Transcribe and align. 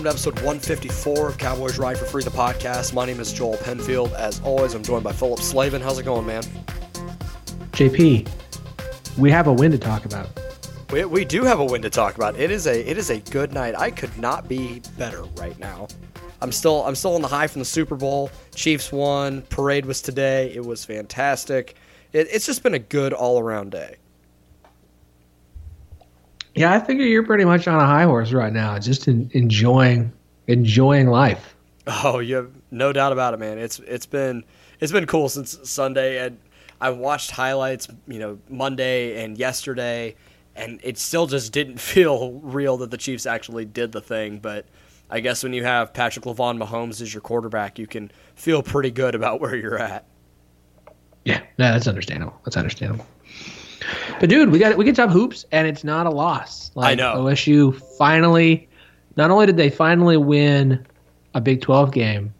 Welcome 0.00 0.18
to 0.18 0.30
episode 0.30 0.34
154 0.46 1.28
of 1.28 1.36
Cowboys 1.36 1.78
Ride 1.78 1.98
for 1.98 2.06
Free, 2.06 2.22
the 2.22 2.30
podcast. 2.30 2.94
My 2.94 3.04
name 3.04 3.20
is 3.20 3.34
Joel 3.34 3.58
Penfield. 3.58 4.14
As 4.14 4.40
always, 4.40 4.72
I'm 4.72 4.82
joined 4.82 5.04
by 5.04 5.12
Philip 5.12 5.40
Slavin. 5.40 5.82
How's 5.82 5.98
it 5.98 6.04
going, 6.04 6.24
man? 6.24 6.42
JP, 7.72 8.26
we 9.18 9.30
have 9.30 9.46
a 9.46 9.52
win 9.52 9.70
to 9.72 9.76
talk 9.76 10.06
about. 10.06 10.30
We, 10.90 11.04
we 11.04 11.26
do 11.26 11.44
have 11.44 11.60
a 11.60 11.64
win 11.66 11.82
to 11.82 11.90
talk 11.90 12.16
about. 12.16 12.40
It 12.40 12.50
is 12.50 12.66
a 12.66 12.80
it 12.80 12.96
is 12.96 13.10
a 13.10 13.18
good 13.18 13.52
night. 13.52 13.74
I 13.76 13.90
could 13.90 14.16
not 14.16 14.48
be 14.48 14.80
better 14.96 15.24
right 15.36 15.58
now. 15.58 15.86
I'm 16.40 16.50
still 16.50 16.82
I'm 16.86 16.94
still 16.94 17.14
on 17.14 17.20
the 17.20 17.28
high 17.28 17.46
from 17.46 17.58
the 17.58 17.66
Super 17.66 17.94
Bowl. 17.94 18.30
Chiefs 18.54 18.90
won. 18.90 19.42
Parade 19.50 19.84
was 19.84 20.00
today. 20.00 20.50
It 20.54 20.64
was 20.64 20.82
fantastic. 20.82 21.74
It, 22.14 22.26
it's 22.32 22.46
just 22.46 22.62
been 22.62 22.72
a 22.72 22.78
good 22.78 23.12
all 23.12 23.38
around 23.38 23.72
day. 23.72 23.96
Yeah, 26.54 26.74
I 26.74 26.80
figure 26.80 27.04
you're 27.04 27.26
pretty 27.26 27.44
much 27.44 27.68
on 27.68 27.76
a 27.76 27.86
high 27.86 28.04
horse 28.04 28.32
right 28.32 28.52
now, 28.52 28.78
just 28.78 29.08
in, 29.08 29.30
enjoying 29.34 30.12
enjoying 30.46 31.08
life. 31.08 31.54
Oh, 31.86 32.18
you 32.18 32.36
have 32.36 32.50
no 32.70 32.92
doubt 32.92 33.12
about 33.12 33.34
it, 33.34 33.40
man. 33.40 33.58
It's 33.58 33.78
it's 33.80 34.06
been 34.06 34.44
it's 34.80 34.92
been 34.92 35.06
cool 35.06 35.28
since 35.28 35.58
Sunday, 35.62 36.24
and 36.24 36.38
I 36.80 36.90
watched 36.90 37.30
highlights, 37.30 37.88
you 38.06 38.18
know, 38.18 38.38
Monday 38.48 39.22
and 39.22 39.38
yesterday, 39.38 40.16
and 40.56 40.80
it 40.82 40.98
still 40.98 41.26
just 41.26 41.52
didn't 41.52 41.78
feel 41.80 42.32
real 42.32 42.76
that 42.78 42.90
the 42.90 42.98
Chiefs 42.98 43.26
actually 43.26 43.64
did 43.64 43.92
the 43.92 44.00
thing. 44.00 44.38
But 44.38 44.66
I 45.08 45.20
guess 45.20 45.42
when 45.42 45.52
you 45.52 45.64
have 45.64 45.92
Patrick 45.92 46.24
Lavon 46.24 46.62
Mahomes 46.62 47.00
as 47.00 47.12
your 47.12 47.20
quarterback, 47.20 47.78
you 47.78 47.86
can 47.86 48.10
feel 48.34 48.62
pretty 48.62 48.90
good 48.90 49.14
about 49.14 49.40
where 49.40 49.54
you're 49.54 49.78
at. 49.78 50.04
Yeah, 51.24 51.40
no, 51.58 51.72
that's 51.72 51.86
understandable. 51.86 52.40
That's 52.44 52.56
understandable. 52.56 53.06
But 54.18 54.28
dude, 54.28 54.50
we 54.50 54.58
got 54.58 54.76
we 54.76 54.84
can 54.84 54.94
talk 54.94 55.10
hoops, 55.10 55.44
and 55.52 55.66
it's 55.66 55.84
not 55.84 56.06
a 56.06 56.10
loss. 56.10 56.70
Like, 56.74 56.92
I 56.92 56.94
know 56.94 57.24
OSU 57.24 57.74
finally. 57.98 58.68
Not 59.16 59.30
only 59.30 59.46
did 59.46 59.56
they 59.56 59.70
finally 59.70 60.16
win 60.16 60.86
a 61.34 61.40
Big 61.40 61.60
Twelve 61.60 61.92
game, 61.92 62.32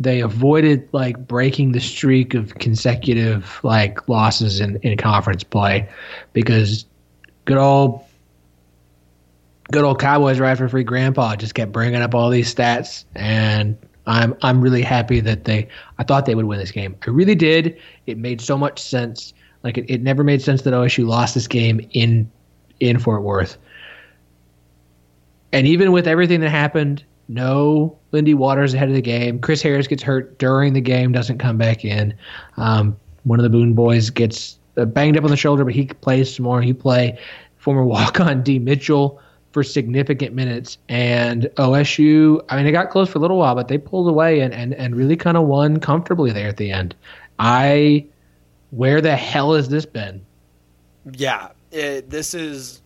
they 0.00 0.20
avoided 0.20 0.88
like 0.92 1.26
breaking 1.26 1.72
the 1.72 1.80
streak 1.80 2.34
of 2.34 2.54
consecutive 2.54 3.60
like 3.62 4.08
losses 4.08 4.60
in, 4.60 4.76
in 4.82 4.96
conference 4.96 5.42
play 5.42 5.88
because 6.32 6.84
good 7.44 7.58
old 7.58 8.04
good 9.70 9.84
old 9.84 10.00
Cowboys 10.00 10.38
ride 10.38 10.58
for 10.58 10.68
free 10.68 10.84
grandpa 10.84 11.36
just 11.36 11.54
kept 11.54 11.72
bringing 11.72 12.00
up 12.00 12.14
all 12.14 12.30
these 12.30 12.52
stats 12.54 13.04
and 13.14 13.76
I'm 14.06 14.34
I'm 14.42 14.60
really 14.60 14.82
happy 14.82 15.20
that 15.20 15.44
they 15.44 15.68
I 15.98 16.04
thought 16.04 16.26
they 16.26 16.34
would 16.34 16.46
win 16.46 16.58
this 16.58 16.70
game. 16.70 16.96
I 17.06 17.10
really 17.10 17.34
did. 17.34 17.78
It 18.06 18.18
made 18.18 18.40
so 18.40 18.56
much 18.56 18.80
sense. 18.80 19.34
Like 19.62 19.78
it, 19.78 19.86
it 19.88 20.02
never 20.02 20.24
made 20.24 20.42
sense 20.42 20.62
that 20.62 20.72
OSU 20.72 21.06
lost 21.06 21.34
this 21.34 21.46
game 21.46 21.80
in 21.92 22.30
in 22.80 22.98
Fort 22.98 23.22
Worth. 23.22 23.58
And 25.52 25.66
even 25.66 25.92
with 25.92 26.06
everything 26.06 26.40
that 26.40 26.50
happened, 26.50 27.04
no 27.28 27.96
Lindy 28.12 28.34
Waters 28.34 28.74
ahead 28.74 28.88
of 28.88 28.94
the 28.94 29.02
game. 29.02 29.38
Chris 29.40 29.62
Harris 29.62 29.86
gets 29.86 30.02
hurt 30.02 30.38
during 30.38 30.72
the 30.72 30.80
game, 30.80 31.12
doesn't 31.12 31.38
come 31.38 31.58
back 31.58 31.84
in. 31.84 32.14
Um, 32.56 32.96
one 33.24 33.38
of 33.38 33.42
the 33.42 33.50
Boone 33.50 33.74
boys 33.74 34.10
gets 34.10 34.58
uh, 34.76 34.84
banged 34.84 35.16
up 35.16 35.24
on 35.24 35.30
the 35.30 35.36
shoulder, 35.36 35.64
but 35.64 35.74
he 35.74 35.86
plays 35.86 36.34
some 36.34 36.44
more. 36.44 36.62
He 36.62 36.72
play 36.72 37.18
former 37.56 37.84
walk-on 37.84 38.42
D 38.42 38.58
Mitchell 38.58 39.20
for 39.52 39.62
significant 39.62 40.34
minutes. 40.34 40.78
And 40.88 41.44
OSU, 41.56 42.42
I 42.48 42.56
mean, 42.56 42.66
it 42.66 42.72
got 42.72 42.90
close 42.90 43.08
for 43.08 43.18
a 43.18 43.20
little 43.20 43.38
while, 43.38 43.54
but 43.54 43.68
they 43.68 43.78
pulled 43.78 44.08
away 44.08 44.40
and, 44.40 44.52
and, 44.52 44.74
and 44.74 44.94
really 44.94 45.16
kind 45.16 45.36
of 45.36 45.46
won 45.46 45.80
comfortably 45.80 46.32
there 46.32 46.48
at 46.48 46.58
the 46.58 46.70
end. 46.70 46.94
I, 47.38 48.06
where 48.70 49.00
the 49.00 49.16
hell 49.16 49.54
has 49.54 49.68
this 49.68 49.86
been? 49.86 50.24
Yeah, 51.12 51.48
it, 51.70 52.10
this 52.10 52.34
is 52.34 52.82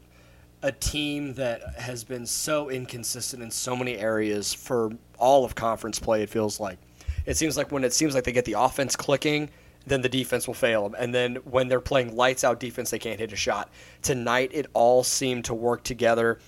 a 0.62 0.70
team 0.70 1.34
that 1.34 1.74
has 1.78 2.04
been 2.04 2.24
so 2.24 2.70
inconsistent 2.70 3.42
in 3.42 3.50
so 3.50 3.74
many 3.74 3.98
areas 3.98 4.54
for 4.54 4.92
all 5.18 5.44
of 5.44 5.54
conference 5.54 5.98
play. 5.98 6.22
It 6.22 6.30
feels 6.30 6.60
like 6.60 6.78
it 7.26 7.36
seems 7.36 7.56
like 7.56 7.72
when 7.72 7.84
it 7.84 7.92
seems 7.92 8.14
like 8.14 8.24
they 8.24 8.32
get 8.32 8.44
the 8.44 8.54
offense 8.54 8.94
clicking, 8.96 9.50
then 9.86 10.00
the 10.00 10.08
defense 10.08 10.46
will 10.46 10.54
fail 10.54 10.84
them, 10.84 10.94
and 10.98 11.12
then 11.12 11.36
when 11.44 11.68
they're 11.68 11.80
playing 11.80 12.14
lights 12.16 12.44
out 12.44 12.60
defense, 12.60 12.90
they 12.90 12.98
can't 12.98 13.18
hit 13.18 13.32
a 13.32 13.36
shot. 13.36 13.70
Tonight, 14.02 14.50
it 14.52 14.66
all 14.74 15.02
seemed 15.02 15.44
to 15.46 15.54
work 15.54 15.82
together. 15.82 16.38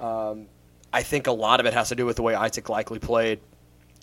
Um, 0.00 0.46
I 0.92 1.02
think 1.02 1.26
a 1.26 1.32
lot 1.32 1.58
of 1.58 1.66
it 1.66 1.74
has 1.74 1.88
to 1.88 1.96
do 1.96 2.06
with 2.06 2.16
the 2.16 2.22
way 2.22 2.34
Isaac 2.34 2.66
Likekele 2.66 3.00
played. 3.00 3.40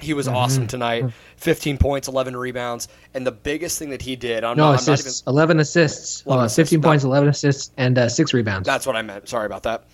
He 0.01 0.13
was 0.13 0.27
mm-hmm. 0.27 0.35
awesome 0.35 0.67
tonight. 0.67 1.05
15 1.37 1.77
points, 1.77 2.07
11 2.07 2.35
rebounds, 2.35 2.87
and 3.13 3.25
the 3.25 3.31
biggest 3.31 3.77
thing 3.79 3.91
that 3.91 4.01
he 4.01 4.15
did. 4.15 4.43
I'm 4.43 4.57
no 4.57 4.71
not, 4.71 4.79
assists. 4.79 5.21
Even, 5.21 5.33
11 5.33 5.59
assists. 5.59 6.25
11 6.25 6.45
assists. 6.45 6.69
15 6.69 6.81
points, 6.81 7.03
11 7.03 7.29
assists, 7.29 7.71
and 7.77 7.97
uh, 7.97 8.09
six 8.09 8.33
rebounds. 8.33 8.65
That's 8.65 8.85
what 8.85 8.95
I 8.95 9.01
meant. 9.01 9.29
Sorry 9.29 9.45
about 9.45 9.63
that. 9.63 9.85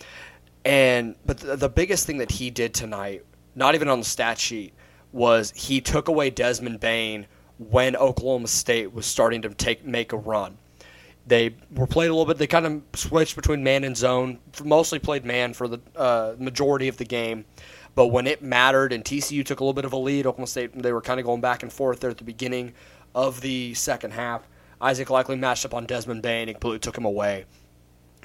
And 0.66 1.16
but 1.26 1.38
the, 1.38 1.56
the 1.56 1.70
biggest 1.70 2.06
thing 2.06 2.18
that 2.18 2.32
he 2.32 2.50
did 2.50 2.74
tonight, 2.74 3.24
not 3.56 3.76
even 3.76 3.88
on 3.88 4.00
the 4.00 4.06
stat 4.06 4.38
sheet, 4.38 4.74
was 5.12 5.52
he 5.56 5.80
took 5.82 6.08
away 6.08 6.30
Desmond 6.30 6.80
Bane 6.80 7.28
when 7.58 7.96
Oklahoma 7.96 8.48
State 8.48 8.94
was 8.94 9.06
starting 9.06 9.42
to 9.44 9.50
take 9.50 9.86
make 9.86 10.14
a 10.14 10.18
run. 10.18 10.58
They 11.26 11.56
were 11.74 11.88
played 11.88 12.08
a 12.08 12.14
little 12.14 12.26
bit. 12.26 12.38
They 12.38 12.48
kind 12.48 12.66
of 12.66 12.82
switched 12.96 13.36
between 13.36 13.64
man 13.64 13.84
and 13.84 13.96
zone. 13.96 14.40
Mostly 14.64 15.00
played 15.00 15.26
man 15.26 15.54
for 15.54 15.68
the 15.68 15.80
uh, 15.96 16.36
majority 16.38 16.88
of 16.88 16.98
the 16.98 17.06
game. 17.06 17.46
But 17.98 18.10
when 18.10 18.28
it 18.28 18.44
mattered 18.44 18.94
and 18.94 19.04
TCU 19.04 19.44
took 19.44 19.60
a 19.60 19.64
little 19.64 19.74
bit 19.74 19.84
of 19.84 19.92
a 19.92 19.98
lead, 19.98 20.28
Oklahoma 20.28 20.46
State, 20.46 20.72
they 20.84 20.94
were 20.94 21.02
kind 21.02 21.20
of 21.20 21.26
going 21.26 21.42
back 21.42 21.64
and 21.64 21.74
forth 21.74 22.00
there 22.00 22.12
at 22.12 22.20
the 22.20 22.24
beginning 22.24 22.74
of 23.16 23.42
the 23.42 23.74
second 23.74 24.12
half. 24.12 24.48
Isaac 24.80 25.08
Likekele 25.08 25.40
matched 25.40 25.66
up 25.66 25.74
on 25.74 25.88
Desmond 25.88 26.22
Bane 26.22 26.48
and 26.48 26.54
completely 26.54 26.78
took 26.78 26.96
him 26.96 27.06
away. 27.06 27.46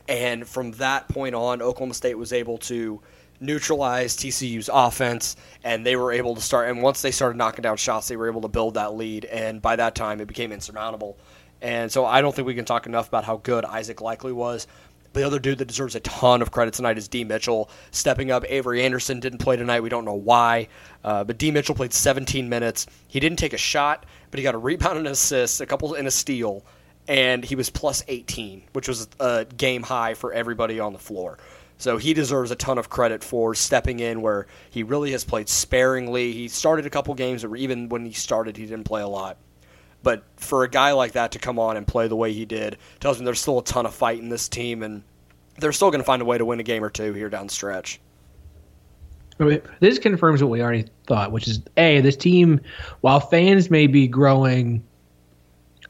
And 0.06 0.46
from 0.46 0.72
that 0.72 1.08
point 1.08 1.34
on, 1.34 1.62
Oklahoma 1.62 1.94
State 1.94 2.18
was 2.18 2.34
able 2.34 2.58
to 2.58 3.00
neutralize 3.40 4.14
TCU's 4.14 4.68
offense, 4.70 5.36
and 5.64 5.86
they 5.86 5.96
were 5.96 6.12
able 6.12 6.34
to 6.34 6.42
start. 6.42 6.68
And 6.68 6.82
once 6.82 7.00
they 7.00 7.10
started 7.10 7.38
knocking 7.38 7.62
down 7.62 7.78
shots, 7.78 8.08
they 8.08 8.16
were 8.18 8.28
able 8.28 8.42
to 8.42 8.48
build 8.48 8.74
that 8.74 8.94
lead. 8.94 9.24
And 9.24 9.62
by 9.62 9.76
that 9.76 9.94
time, 9.94 10.20
it 10.20 10.28
became 10.28 10.52
insurmountable. 10.52 11.16
And 11.62 11.90
so 11.90 12.04
I 12.04 12.20
don't 12.20 12.36
think 12.36 12.46
we 12.46 12.54
can 12.54 12.66
talk 12.66 12.84
enough 12.84 13.08
about 13.08 13.24
how 13.24 13.38
good 13.38 13.64
Isaac 13.64 13.98
Likekele 13.98 14.34
was. 14.34 14.66
The 15.12 15.24
other 15.24 15.38
dude 15.38 15.58
that 15.58 15.68
deserves 15.68 15.94
a 15.94 16.00
ton 16.00 16.40
of 16.40 16.50
credit 16.50 16.72
tonight 16.74 16.96
is 16.96 17.06
D. 17.06 17.24
Mitchell 17.24 17.68
stepping 17.90 18.30
up. 18.30 18.44
Avery 18.48 18.82
Anderson 18.82 19.20
didn't 19.20 19.38
play 19.38 19.56
tonight. 19.56 19.80
We 19.80 19.90
don't 19.90 20.06
know 20.06 20.14
why. 20.14 20.68
Uh, 21.04 21.22
but 21.24 21.36
D. 21.36 21.50
Mitchell 21.50 21.74
played 21.74 21.92
17 21.92 22.48
minutes. 22.48 22.86
He 23.08 23.20
didn't 23.20 23.38
take 23.38 23.52
a 23.52 23.58
shot, 23.58 24.06
but 24.30 24.38
he 24.38 24.44
got 24.44 24.54
a 24.54 24.58
rebound 24.58 24.98
and 24.98 25.06
an 25.06 25.12
assist, 25.12 25.60
a 25.60 25.66
couple 25.66 25.94
and 25.94 26.08
a 26.08 26.10
steal, 26.10 26.64
and 27.08 27.44
he 27.44 27.56
was 27.56 27.68
plus 27.68 28.02
18, 28.08 28.62
which 28.72 28.88
was 28.88 29.08
a 29.20 29.44
game 29.44 29.82
high 29.82 30.14
for 30.14 30.32
everybody 30.32 30.80
on 30.80 30.94
the 30.94 30.98
floor. 30.98 31.38
So 31.76 31.98
he 31.98 32.14
deserves 32.14 32.50
a 32.50 32.56
ton 32.56 32.78
of 32.78 32.88
credit 32.88 33.24
for 33.24 33.54
stepping 33.54 33.98
in 33.98 34.22
where 34.22 34.46
he 34.70 34.82
really 34.82 35.10
has 35.12 35.24
played 35.24 35.48
sparingly. 35.48 36.32
He 36.32 36.48
started 36.48 36.86
a 36.86 36.90
couple 36.90 37.12
games, 37.14 37.44
or 37.44 37.54
even 37.56 37.88
when 37.88 38.06
he 38.06 38.12
started, 38.12 38.56
he 38.56 38.64
didn't 38.64 38.84
play 38.84 39.02
a 39.02 39.08
lot. 39.08 39.36
But 40.02 40.24
for 40.36 40.64
a 40.64 40.68
guy 40.68 40.92
like 40.92 41.12
that 41.12 41.32
to 41.32 41.38
come 41.38 41.58
on 41.58 41.76
and 41.76 41.86
play 41.86 42.08
the 42.08 42.16
way 42.16 42.32
he 42.32 42.44
did 42.44 42.76
tells 43.00 43.18
me 43.18 43.24
there's 43.24 43.40
still 43.40 43.58
a 43.60 43.64
ton 43.64 43.86
of 43.86 43.94
fight 43.94 44.18
in 44.18 44.28
this 44.28 44.48
team, 44.48 44.82
and 44.82 45.02
they're 45.58 45.72
still 45.72 45.90
going 45.90 46.00
to 46.00 46.04
find 46.04 46.20
a 46.22 46.24
way 46.24 46.38
to 46.38 46.44
win 46.44 46.60
a 46.60 46.64
game 46.64 46.82
or 46.82 46.90
two 46.90 47.12
here 47.12 47.28
down 47.30 47.46
the 47.46 47.52
stretch. 47.52 48.00
This 49.80 49.98
confirms 49.98 50.42
what 50.42 50.50
we 50.50 50.62
already 50.62 50.86
thought, 51.06 51.32
which 51.32 51.48
is 51.48 51.60
a 51.76 52.00
this 52.00 52.16
team, 52.16 52.60
while 53.00 53.18
fans 53.18 53.70
may 53.70 53.86
be 53.86 54.06
growing 54.06 54.84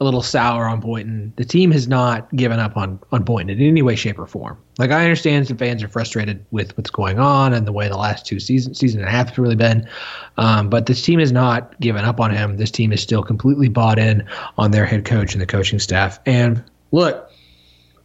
a 0.02 0.04
little 0.04 0.22
sour 0.22 0.66
on 0.66 0.80
Boynton, 0.80 1.32
the 1.36 1.44
team 1.44 1.70
has 1.70 1.88
not 1.88 2.30
given 2.34 2.58
up 2.58 2.76
on 2.76 2.98
on 3.12 3.22
Boynton 3.22 3.58
in 3.58 3.66
any 3.66 3.82
way, 3.82 3.94
shape, 3.94 4.18
or 4.18 4.26
form. 4.26 4.58
Like 4.78 4.90
I 4.90 5.02
understand 5.02 5.46
some 5.46 5.56
fans 5.56 5.82
are 5.82 5.88
frustrated 5.88 6.44
with 6.50 6.76
what's 6.76 6.90
going 6.90 7.18
on 7.18 7.54
and 7.54 7.66
the 7.66 7.72
way 7.72 7.88
the 7.88 7.96
last 7.96 8.26
two 8.26 8.40
seasons, 8.40 8.78
season 8.78 9.00
and 9.00 9.08
a 9.08 9.12
half 9.12 9.28
have 9.28 9.38
really 9.38 9.56
been, 9.56 9.88
um, 10.36 10.68
but 10.68 10.86
this 10.86 11.02
team 11.02 11.20
has 11.20 11.32
not 11.32 11.78
given 11.80 12.04
up 12.04 12.20
on 12.20 12.30
him. 12.30 12.56
This 12.56 12.70
team 12.70 12.92
is 12.92 13.00
still 13.00 13.22
completely 13.22 13.68
bought 13.68 13.98
in 13.98 14.26
on 14.58 14.72
their 14.72 14.84
head 14.84 15.04
coach 15.04 15.32
and 15.32 15.40
the 15.40 15.46
coaching 15.46 15.78
staff. 15.78 16.18
And 16.26 16.62
look, 16.90 17.30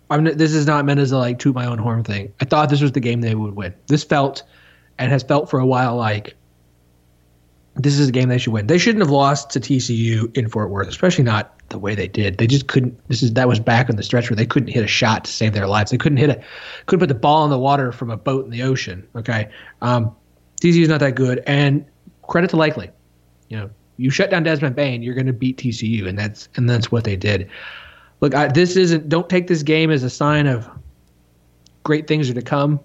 I'm 0.10 0.24
this 0.24 0.54
is 0.54 0.66
not 0.66 0.86
meant 0.86 1.00
as 1.00 1.12
a 1.12 1.18
like 1.18 1.40
toot 1.40 1.56
my 1.56 1.66
own 1.66 1.80
horn 1.80 2.04
thing. 2.04 2.32
I 2.40 2.46
thought 2.46 2.70
this 2.70 2.82
was 2.82 2.92
the 2.94 3.00
game 3.00 3.22
they 3.22 3.36
would 3.36 3.56
win. 3.56 3.74
This 3.88 4.04
felt 4.04 4.44
and 5.00 5.12
has 5.12 5.24
felt 5.24 5.50
for 5.50 5.60
a 5.60 5.66
while 5.66 5.96
like 5.96 6.36
this 7.78 8.00
is 8.00 8.10
a 8.10 8.12
game 8.12 8.30
they 8.30 8.38
should 8.38 8.54
win. 8.54 8.68
They 8.68 8.78
shouldn't 8.78 9.02
have 9.02 9.12
lost 9.12 9.52
to 9.52 9.60
TCU 9.60 10.36
in 10.36 10.50
Fort 10.50 10.70
Worth, 10.70 10.88
especially 10.88 11.24
not 11.24 11.54
the 11.70 11.78
way 11.78 11.96
they 11.96 12.08
did. 12.08 12.38
They 12.38 12.48
just 12.48 12.68
couldn't. 12.68 13.00
This 13.08 13.22
is 13.22 13.34
that 13.34 13.48
was 13.48 13.60
back 13.60 13.90
in 13.90 13.96
the 13.96 14.04
stretch 14.04 14.30
where 14.30 14.36
they 14.36 14.46
couldn't 14.46 14.70
hit 14.70 14.84
a 14.84 14.88
shot 14.88 15.26
to 15.26 15.32
save 15.32 15.54
their 15.54 15.68
lives. 15.68 15.92
They 15.92 15.98
couldn't 15.98 16.18
hit 16.18 16.30
a, 16.30 16.44
couldn't 16.88 17.02
put 17.02 17.10
the 17.10 17.20
ball 17.20 17.44
in 17.44 17.52
the 17.52 17.60
water 17.60 17.92
from 17.92 18.10
a 18.10 18.18
boat 18.18 18.46
in 18.46 18.52
the 18.52 18.64
ocean. 18.64 19.08
Okay, 19.16 19.50
um, 19.82 20.16
TCU 20.62 20.82
is 20.82 20.90
not 20.90 21.00
that 21.02 21.16
good. 21.16 21.44
And 21.46 21.86
credit 22.24 22.50
to 22.52 22.58
Likekele, 22.58 22.92
you 23.50 23.58
know, 23.58 23.70
you 23.98 24.10
shut 24.10 24.32
down 24.32 24.44
Desmond 24.44 24.76
Bane, 24.76 25.04
you're 25.04 25.16
going 25.16 25.28
to 25.28 25.34
beat 25.34 25.58
TCU, 25.58 26.08
and 26.08 26.18
that's 26.18 26.50
and 26.56 26.70
that's 26.70 26.92
what 26.92 27.04
they 27.04 27.16
did. 27.16 27.50
Look, 28.22 28.34
I, 28.34 28.48
this 28.48 28.76
isn't. 28.76 29.08
Don't 29.08 29.30
take 29.30 29.48
this 29.48 29.62
game 29.62 29.92
as 29.92 30.04
a 30.04 30.10
sign 30.10 30.48
of 30.48 30.68
great 31.84 32.08
things 32.08 32.30
are 32.30 32.34
to 32.34 32.42
come. 32.42 32.80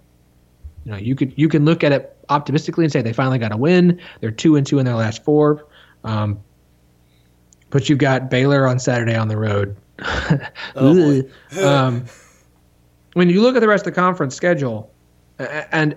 You 0.85 0.93
know, 0.93 0.99
you 0.99 1.15
could 1.15 1.33
you 1.37 1.49
can 1.49 1.65
look 1.65 1.83
at 1.83 1.93
it 1.93 2.17
optimistically 2.33 2.85
and 2.85 2.93
say 2.93 3.03
they 3.03 3.13
finally 3.13 3.39
got 3.39 3.53
a 3.53 3.57
win. 3.57 4.01
They're 4.21 4.31
two 4.31 4.57
and 4.57 4.67
two 4.67 4.79
in 4.79 4.87
their 4.87 4.97
last 4.97 5.25
four. 5.25 5.67
Um, 6.05 6.41
but 7.71 7.89
you've 7.89 7.99
got 7.99 8.31
Baylor 8.31 8.67
on 8.67 8.79
Saturday 8.79 9.15
on 9.15 9.29
the 9.29 9.37
road. 9.37 9.77
oh, 10.77 11.23
um, 11.61 12.05
when 13.15 13.29
you 13.29 13.41
look 13.41 13.57
at 13.57 13.61
the 13.61 13.69
rest 13.69 13.87
of 13.87 13.95
the 13.95 14.01
conference 14.01 14.35
schedule, 14.35 14.91
and 15.39 15.97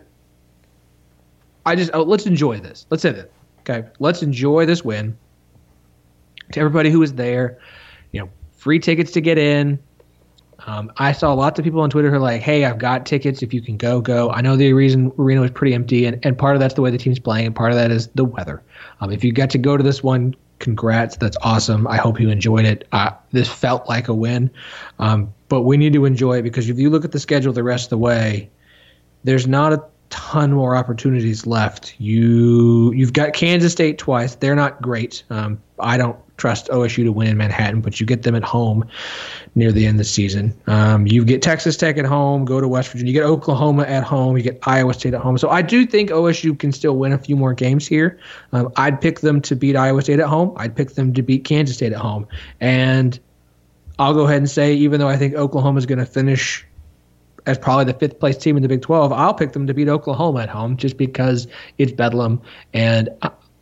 I 1.66 1.76
just 1.76 1.92
oh, 1.94 2.04
let's 2.04 2.26
enjoy 2.26 2.60
this. 2.60 2.86
Let's 2.90 3.02
say 3.02 3.12
that. 3.12 3.32
Okay, 3.62 3.88
let's 4.00 4.22
enjoy 4.22 4.66
this 4.66 4.84
win. 4.84 5.18
To 6.52 6.60
everybody 6.60 6.92
who 6.92 7.00
was 7.00 7.14
there, 7.14 7.58
you 8.12 8.20
know, 8.20 8.30
free 8.52 8.80
tickets 8.80 9.12
to 9.14 9.22
get 9.22 9.38
in. 9.38 9.80
Um, 10.66 10.92
I 10.98 11.12
saw 11.12 11.34
lots 11.34 11.60
of 11.60 11.66
people 11.66 11.82
on 11.82 11.90
Twitter 11.90 12.10
who 12.10 12.16
are 12.16 12.20
like, 12.20 12.42
"Hey, 12.42 12.66
I've 12.66 12.78
got 12.78 13.06
tickets. 13.06 13.42
If 13.44 13.54
you 13.54 13.62
can 13.62 13.78
go, 13.78 14.02
go." 14.02 14.32
I 14.32 14.42
know 14.42 14.56
the 14.56 14.74
reason 14.74 15.12
arena 15.18 15.42
was 15.42 15.52
pretty 15.52 15.74
empty, 15.74 16.06
and, 16.06 16.20
and 16.24 16.38
part 16.38 16.56
of 16.56 16.60
that's 16.60 16.74
the 16.74 16.82
way 16.82 16.92
the 16.92 16.98
team's 16.98 17.20
playing, 17.20 17.46
and 17.46 17.56
part 17.56 17.72
of 17.72 17.78
that 17.78 17.92
is 17.92 18.08
the 18.16 18.26
weather. 18.26 18.62
Um, 19.02 19.12
if 19.12 19.24
you 19.24 19.32
got 19.32 19.50
to 19.52 19.58
go 19.58 19.78
to 19.78 19.84
this 19.84 20.04
one, 20.04 20.36
congrats. 20.60 21.18
That's 21.18 21.38
awesome. 21.42 21.88
I 21.88 21.98
hope 21.98 22.20
you 22.20 22.30
enjoyed 22.30 22.66
it. 22.66 22.88
Uh, 22.92 23.12
this 23.32 23.50
felt 23.50 23.88
like 23.88 24.08
a 24.08 24.14
win, 24.14 24.50
um, 25.00 25.34
but 25.50 25.62
we 25.62 25.78
need 25.78 25.94
to 25.94 26.06
enjoy 26.06 26.40
it 26.40 26.44
because 26.44 26.70
if 26.70 26.80
you 26.80 26.90
look 26.90 27.06
at 27.06 27.12
the 27.12 27.20
schedule 27.20 27.54
the 27.54 27.64
rest 27.64 27.86
of 27.86 27.90
the 27.92 27.98
way, 27.98 28.50
there's 29.24 29.48
not 29.48 29.74
a 29.74 29.84
ton 30.10 30.54
more 30.54 30.76
opportunities 30.76 31.46
left. 31.46 31.96
You 32.00 32.92
you've 32.94 33.14
got 33.14 33.34
Kansas 33.34 33.72
State 33.72 33.98
twice. 33.98 34.36
They're 34.36 34.56
not 34.56 34.82
great. 34.82 35.24
Um, 35.30 35.62
I 35.80 35.98
don't 35.98 36.18
trust 36.38 36.68
OSU 36.68 37.04
to 37.04 37.12
win 37.12 37.28
in 37.28 37.38
Manhattan, 37.38 37.82
but 37.82 38.00
you 38.00 38.06
get 38.06 38.24
them 38.24 38.36
at 38.36 38.44
home 38.44 38.86
near 39.56 39.72
the 39.72 39.86
end 39.86 39.96
of 39.96 40.00
the 40.00 40.04
season. 40.04 40.54
Um, 40.68 41.08
you 41.08 41.24
get 41.24 41.42
Texas 41.42 41.78
Tech 41.78 41.98
at 41.98 42.06
home, 42.06 42.46
go 42.46 42.60
to 42.60 42.68
West 42.68 42.90
Virginia. 42.90 43.14
You 43.14 43.20
get 43.20 43.26
Oklahoma 43.26 43.84
at 43.84 44.04
home. 44.04 44.36
You 44.36 44.44
get 44.44 44.60
Iowa 44.64 44.94
State 44.94 45.14
at 45.14 45.22
home. 45.22 45.38
So 45.38 45.50
I 45.50 45.62
do 45.62 45.86
think 45.86 46.10
OSU 46.10 46.58
can 46.58 46.72
still 46.72 46.98
win 46.98 47.14
a 47.14 47.18
few 47.18 47.36
more 47.36 47.54
games 47.54 47.88
here. 47.88 48.20
Um, 48.52 48.72
I'd 48.76 49.00
pick 49.00 49.22
them 49.22 49.42
to 49.42 49.56
beat 49.56 49.76
Iowa 49.76 50.02
State 50.02 50.20
at 50.20 50.28
home. 50.28 50.54
I'd 50.58 50.76
pick 50.76 50.92
them 50.92 51.14
to 51.14 51.22
beat 51.22 51.46
Kansas 51.46 51.78
State 51.78 51.94
at 51.94 52.00
home. 52.00 52.28
And 52.60 53.20
I'll 53.98 54.14
go 54.14 54.26
ahead 54.26 54.38
and 54.38 54.50
say, 54.50 54.74
even 54.74 55.00
though 55.00 55.08
I 55.08 55.18
think 55.18 55.36
Oklahoma 55.36 55.78
is 55.78 55.86
going 55.86 56.00
to 56.00 56.06
finish 56.06 56.66
as 57.46 57.58
probably 57.58 57.86
the 57.86 57.98
fifth 57.98 58.20
place 58.20 58.38
team 58.38 58.58
in 58.58 58.64
the 58.64 58.70
Big 58.70 58.82
12, 58.82 59.14
I'll 59.14 59.34
pick 59.34 59.54
them 59.54 59.68
to 59.68 59.74
beat 59.74 59.88
Oklahoma 59.88 60.42
at 60.42 60.50
home 60.50 60.78
just 60.78 60.98
because 60.98 61.48
it's 61.78 61.92
Bedlam. 61.92 62.42
And 62.74 63.10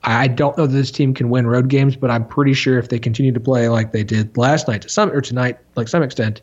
I 0.03 0.27
don't 0.27 0.57
know 0.57 0.67
that 0.67 0.73
this 0.73 0.91
team 0.91 1.13
can 1.13 1.29
win 1.29 1.47
road 1.47 1.69
games, 1.69 1.95
but 1.95 2.11
I'm 2.11 2.27
pretty 2.27 2.53
sure 2.53 2.77
if 2.77 2.89
they 2.89 2.99
continue 2.99 3.31
to 3.31 3.39
play 3.39 3.69
like 3.69 3.93
they 3.93 4.03
did 4.03 4.35
last 4.37 4.67
night 4.67 4.81
to 4.81 4.89
some 4.89 5.09
or 5.11 5.21
tonight, 5.21 5.59
like 5.75 5.87
some 5.87 6.03
extent, 6.03 6.41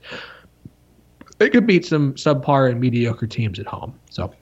they 1.38 1.50
could 1.50 1.66
beat 1.66 1.84
some 1.84 2.14
subpar 2.14 2.70
and 2.70 2.80
mediocre 2.80 3.26
teams 3.26 3.58
at 3.58 3.66
home. 3.66 3.98
So. 4.10 4.32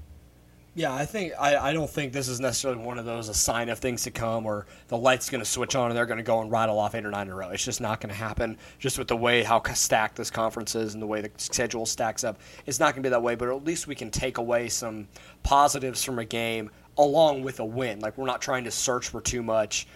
Yeah, 0.78 0.94
I 0.94 1.06
think 1.06 1.32
I, 1.40 1.56
I 1.56 1.72
don't 1.72 1.90
think 1.90 2.12
this 2.12 2.28
is 2.28 2.38
necessarily 2.38 2.80
one 2.80 3.00
of 3.00 3.04
those 3.04 3.28
a 3.28 3.34
sign 3.34 3.68
of 3.68 3.80
things 3.80 4.04
to 4.04 4.12
come 4.12 4.46
or 4.46 4.66
the 4.86 4.96
light's 4.96 5.28
going 5.28 5.40
to 5.40 5.50
switch 5.50 5.74
on 5.74 5.90
and 5.90 5.96
they're 5.96 6.06
going 6.06 6.18
to 6.18 6.22
go 6.22 6.40
and 6.40 6.52
rattle 6.52 6.78
off 6.78 6.94
eight 6.94 7.04
or 7.04 7.10
nine 7.10 7.26
in 7.26 7.32
a 7.32 7.34
row. 7.34 7.48
It's 7.48 7.64
just 7.64 7.80
not 7.80 8.00
going 8.00 8.10
to 8.10 8.14
happen. 8.14 8.56
Just 8.78 8.96
with 8.96 9.08
the 9.08 9.16
way 9.16 9.42
how 9.42 9.60
stacked 9.74 10.14
this 10.14 10.30
conference 10.30 10.76
is 10.76 10.94
and 10.94 11.02
the 11.02 11.06
way 11.08 11.20
the 11.20 11.32
schedule 11.36 11.84
stacks 11.84 12.22
up, 12.22 12.38
it's 12.64 12.78
not 12.78 12.94
going 12.94 13.02
to 13.02 13.08
be 13.08 13.10
that 13.10 13.20
way. 13.20 13.34
But 13.34 13.48
at 13.48 13.64
least 13.64 13.88
we 13.88 13.96
can 13.96 14.12
take 14.12 14.38
away 14.38 14.68
some 14.68 15.08
positives 15.42 16.04
from 16.04 16.20
a 16.20 16.24
game 16.24 16.70
along 16.98 17.42
with 17.42 17.60
a 17.60 17.64
win. 17.64 18.00
Like 18.00 18.18
we're 18.18 18.26
not 18.26 18.42
trying 18.42 18.64
to 18.64 18.70
search 18.70 19.08
for 19.08 19.20
too 19.20 19.42
much 19.42 19.86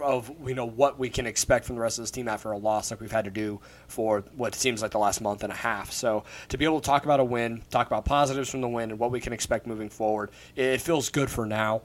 of 0.00 0.30
you 0.46 0.54
know 0.54 0.66
what 0.66 0.98
we 0.98 1.08
can 1.08 1.26
expect 1.26 1.64
from 1.64 1.76
the 1.76 1.80
rest 1.80 1.98
of 1.98 2.02
this 2.02 2.10
team 2.10 2.28
after 2.28 2.52
a 2.52 2.58
loss 2.58 2.90
like 2.90 3.00
we've 3.00 3.12
had 3.12 3.24
to 3.24 3.30
do 3.30 3.58
for 3.88 4.24
what 4.36 4.54
seems 4.54 4.82
like 4.82 4.90
the 4.90 4.98
last 4.98 5.20
month 5.20 5.42
and 5.42 5.52
a 5.52 5.56
half. 5.56 5.92
So 5.92 6.24
to 6.48 6.58
be 6.58 6.64
able 6.64 6.80
to 6.80 6.86
talk 6.86 7.04
about 7.04 7.20
a 7.20 7.24
win, 7.24 7.62
talk 7.70 7.86
about 7.86 8.04
positives 8.04 8.50
from 8.50 8.60
the 8.60 8.68
win, 8.68 8.90
and 8.90 8.98
what 8.98 9.10
we 9.10 9.20
can 9.20 9.32
expect 9.32 9.66
moving 9.66 9.88
forward, 9.88 10.30
it 10.54 10.80
feels 10.80 11.08
good 11.08 11.30
for 11.30 11.46
now. 11.46 11.82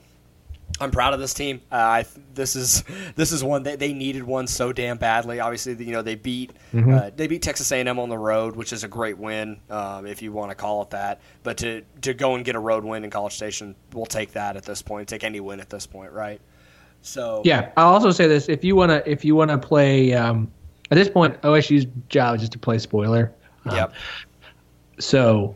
I'm 0.79 0.91
proud 0.91 1.13
of 1.13 1.19
this 1.19 1.33
team. 1.33 1.61
Uh, 1.71 1.75
I, 1.75 2.05
this 2.33 2.55
is 2.55 2.83
this 3.15 3.31
is 3.31 3.43
one 3.43 3.63
that 3.63 3.79
they 3.79 3.93
needed 3.93 4.23
one 4.23 4.47
so 4.47 4.71
damn 4.71 4.97
badly. 4.97 5.39
Obviously, 5.39 5.73
you 5.83 5.91
know 5.91 6.01
they 6.01 6.15
beat 6.15 6.51
mm-hmm. 6.73 6.93
uh, 6.93 7.09
they 7.15 7.27
beat 7.27 7.41
Texas 7.41 7.71
A&M 7.71 7.99
on 7.99 8.09
the 8.09 8.17
road, 8.17 8.55
which 8.55 8.73
is 8.73 8.83
a 8.83 8.87
great 8.87 9.17
win 9.17 9.59
um, 9.69 10.05
if 10.05 10.21
you 10.21 10.31
want 10.31 10.51
to 10.51 10.55
call 10.55 10.81
it 10.83 10.91
that. 10.91 11.21
But 11.43 11.57
to 11.57 11.81
to 12.01 12.13
go 12.13 12.35
and 12.35 12.45
get 12.45 12.55
a 12.55 12.59
road 12.59 12.83
win 12.83 13.03
in 13.03 13.09
College 13.09 13.33
Station, 13.33 13.75
we'll 13.93 14.05
take 14.05 14.33
that 14.33 14.55
at 14.57 14.63
this 14.63 14.81
point. 14.81 15.07
Take 15.07 15.23
any 15.23 15.39
win 15.39 15.59
at 15.59 15.69
this 15.69 15.85
point, 15.85 16.11
right? 16.11 16.41
So 17.01 17.41
yeah, 17.43 17.71
I'll 17.77 17.93
also 17.93 18.11
say 18.11 18.27
this: 18.27 18.49
if 18.49 18.63
you 18.63 18.75
wanna 18.75 19.03
if 19.05 19.25
you 19.25 19.35
wanna 19.35 19.57
play 19.57 20.13
um, 20.13 20.51
at 20.91 20.95
this 20.95 21.09
point, 21.09 21.41
OSU's 21.41 21.87
job 22.09 22.35
is 22.35 22.41
just 22.41 22.51
to 22.53 22.59
play 22.59 22.77
spoiler. 22.77 23.33
Um, 23.65 23.75
yep. 23.75 23.93
So 24.99 25.55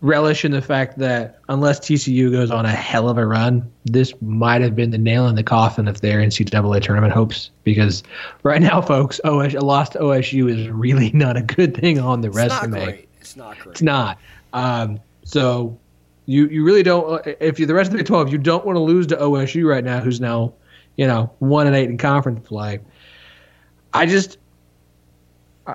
relish 0.00 0.44
in 0.44 0.52
the 0.52 0.62
fact 0.62 0.98
that 0.98 1.40
unless 1.48 1.80
TCU 1.80 2.30
goes 2.30 2.50
on 2.50 2.64
a 2.64 2.70
hell 2.70 3.08
of 3.08 3.18
a 3.18 3.26
run, 3.26 3.68
this 3.84 4.14
might 4.20 4.60
have 4.60 4.76
been 4.76 4.90
the 4.90 4.98
nail 4.98 5.26
in 5.26 5.34
the 5.34 5.42
coffin 5.42 5.88
of 5.88 6.00
their 6.00 6.18
NCAA 6.20 6.82
tournament 6.82 7.12
hopes. 7.12 7.50
Because 7.64 8.02
right 8.42 8.62
now, 8.62 8.80
folks, 8.80 9.20
OS, 9.24 9.54
a 9.54 9.60
lost 9.60 9.94
OSU 9.94 10.50
is 10.50 10.68
really 10.68 11.10
not 11.14 11.36
a 11.36 11.42
good 11.42 11.76
thing 11.76 11.98
on 11.98 12.20
the 12.20 12.28
it's 12.28 12.36
resume. 12.36 12.70
Not 12.70 12.84
great. 12.84 13.08
It's 13.20 13.36
not 13.36 13.58
great. 13.58 13.72
It's 13.72 13.82
not. 13.82 14.18
Um, 14.52 15.00
so 15.24 15.78
you 16.26 16.46
you 16.48 16.64
really 16.64 16.82
don't. 16.82 17.26
If 17.40 17.58
you're 17.58 17.68
the 17.68 17.74
rest 17.74 17.90
of 17.90 17.98
the 17.98 18.04
12, 18.04 18.30
you 18.30 18.38
don't 18.38 18.64
want 18.64 18.76
to 18.76 18.80
lose 18.80 19.06
to 19.08 19.16
OSU 19.16 19.68
right 19.68 19.84
now, 19.84 20.00
who's 20.00 20.20
now, 20.20 20.54
you 20.96 21.06
know, 21.06 21.32
one 21.38 21.66
and 21.66 21.74
eight 21.74 21.88
in 21.88 21.98
conference 21.98 22.46
play. 22.46 22.80
I 23.92 24.06
just. 24.06 24.38
Uh, 25.66 25.74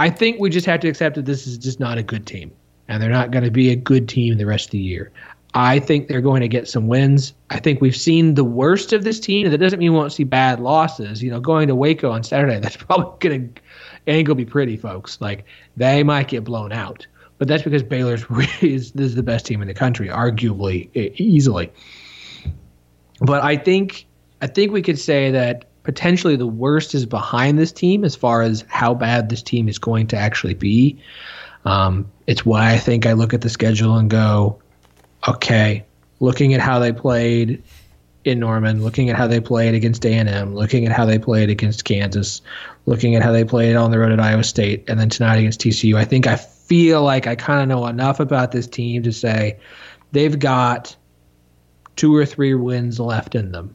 I 0.00 0.08
think 0.08 0.40
we 0.40 0.48
just 0.48 0.64
have 0.64 0.80
to 0.80 0.88
accept 0.88 1.16
that 1.16 1.26
this 1.26 1.46
is 1.46 1.58
just 1.58 1.78
not 1.78 1.98
a 1.98 2.02
good 2.02 2.26
team, 2.26 2.50
and 2.88 3.02
they're 3.02 3.10
not 3.10 3.32
going 3.32 3.44
to 3.44 3.50
be 3.50 3.68
a 3.68 3.76
good 3.76 4.08
team 4.08 4.38
the 4.38 4.46
rest 4.46 4.68
of 4.68 4.70
the 4.70 4.78
year. 4.78 5.12
I 5.52 5.78
think 5.78 6.08
they're 6.08 6.22
going 6.22 6.40
to 6.40 6.48
get 6.48 6.68
some 6.68 6.88
wins. 6.88 7.34
I 7.50 7.60
think 7.60 7.82
we've 7.82 7.94
seen 7.94 8.32
the 8.32 8.44
worst 8.44 8.94
of 8.94 9.04
this 9.04 9.20
team. 9.20 9.50
That 9.50 9.58
doesn't 9.58 9.78
mean 9.78 9.92
we 9.92 9.98
won't 9.98 10.14
see 10.14 10.24
bad 10.24 10.58
losses. 10.58 11.22
You 11.22 11.30
know, 11.30 11.38
going 11.38 11.68
to 11.68 11.74
Waco 11.74 12.10
on 12.10 12.22
Saturday, 12.22 12.58
that's 12.62 12.78
probably 12.78 13.28
going 13.28 13.52
to 13.52 13.60
ain't 14.06 14.26
gonna 14.26 14.36
be 14.36 14.46
pretty, 14.46 14.78
folks. 14.78 15.20
Like 15.20 15.44
they 15.76 16.02
might 16.02 16.28
get 16.28 16.44
blown 16.44 16.72
out, 16.72 17.06
but 17.36 17.46
that's 17.46 17.62
because 17.62 17.82
Baylor's 17.82 18.24
is 18.62 18.92
this 18.92 19.08
is 19.08 19.16
the 19.16 19.22
best 19.22 19.44
team 19.44 19.60
in 19.60 19.68
the 19.68 19.74
country, 19.74 20.08
arguably 20.08 20.88
easily. 21.20 21.70
But 23.20 23.44
I 23.44 23.58
think 23.58 24.06
I 24.40 24.46
think 24.46 24.72
we 24.72 24.80
could 24.80 24.98
say 24.98 25.30
that 25.30 25.66
potentially 25.90 26.36
the 26.36 26.46
worst 26.46 26.94
is 26.94 27.04
behind 27.04 27.58
this 27.58 27.72
team 27.72 28.04
as 28.04 28.14
far 28.14 28.42
as 28.42 28.64
how 28.68 28.94
bad 28.94 29.28
this 29.28 29.42
team 29.42 29.68
is 29.68 29.76
going 29.76 30.06
to 30.06 30.16
actually 30.16 30.54
be. 30.54 30.96
Um, 31.64 32.08
it's 32.28 32.46
why 32.46 32.70
I 32.70 32.78
think 32.78 33.06
I 33.06 33.14
look 33.14 33.34
at 33.34 33.40
the 33.40 33.48
schedule 33.48 33.96
and 33.96 34.08
go, 34.08 34.62
okay, 35.26 35.84
looking 36.20 36.54
at 36.54 36.60
how 36.60 36.78
they 36.78 36.92
played 36.92 37.60
in 38.24 38.38
Norman, 38.38 38.84
looking 38.84 39.10
at 39.10 39.16
how 39.16 39.26
they 39.26 39.40
played 39.40 39.74
against 39.74 40.06
A&M, 40.06 40.54
looking 40.54 40.86
at 40.86 40.92
how 40.92 41.06
they 41.06 41.18
played 41.18 41.50
against 41.50 41.84
Kansas, 41.84 42.40
looking 42.86 43.16
at 43.16 43.22
how 43.24 43.32
they 43.32 43.42
played 43.42 43.74
on 43.74 43.90
the 43.90 43.98
road 43.98 44.12
at 44.12 44.20
Iowa 44.20 44.44
State, 44.44 44.88
and 44.88 45.00
then 45.00 45.08
tonight 45.08 45.38
against 45.38 45.60
TCU, 45.60 45.96
I 45.96 46.04
think 46.04 46.28
I 46.28 46.36
feel 46.36 47.02
like 47.02 47.26
I 47.26 47.34
kind 47.34 47.62
of 47.62 47.66
know 47.66 47.84
enough 47.88 48.20
about 48.20 48.52
this 48.52 48.68
team 48.68 49.02
to 49.02 49.12
say 49.12 49.58
they've 50.12 50.38
got 50.38 50.94
two 51.96 52.14
or 52.14 52.24
three 52.24 52.54
wins 52.54 53.00
left 53.00 53.34
in 53.34 53.50
them. 53.50 53.74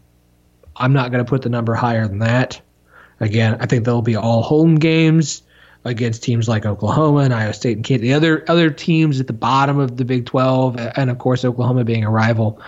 I'm 0.78 0.94
not 0.94 1.12
going 1.12 1.24
to 1.24 1.30
put 1.30 1.42
the 1.42 1.50
number 1.50 1.74
higher 1.74 2.08
than 2.08 2.20
that. 2.20 2.60
Again, 3.20 3.58
I 3.60 3.66
think 3.66 3.86
they'll 3.86 4.02
be 4.02 4.16
all 4.16 4.42
home 4.42 4.76
games 4.76 5.42
against 5.86 6.24
teams 6.24 6.50
like 6.50 6.66
Oklahoma 6.66 7.20
and 7.20 7.34
Iowa 7.34 7.54
State 7.54 7.78
and 7.78 7.86
Kansas. 7.86 8.02
The 8.02 8.14
other 8.14 8.44
other 8.48 8.70
teams 8.70 9.20
at 9.20 9.28
the 9.28 9.34
bottom 9.34 9.80
of 9.80 9.98
the 9.98 10.04
Big 10.04 10.26
12, 10.26 10.78
and 10.96 11.10
of 11.10 11.20
course 11.20 11.46
Oklahoma 11.46 11.86
being 11.86 12.04
a 12.04 12.10
rival. 12.10 12.60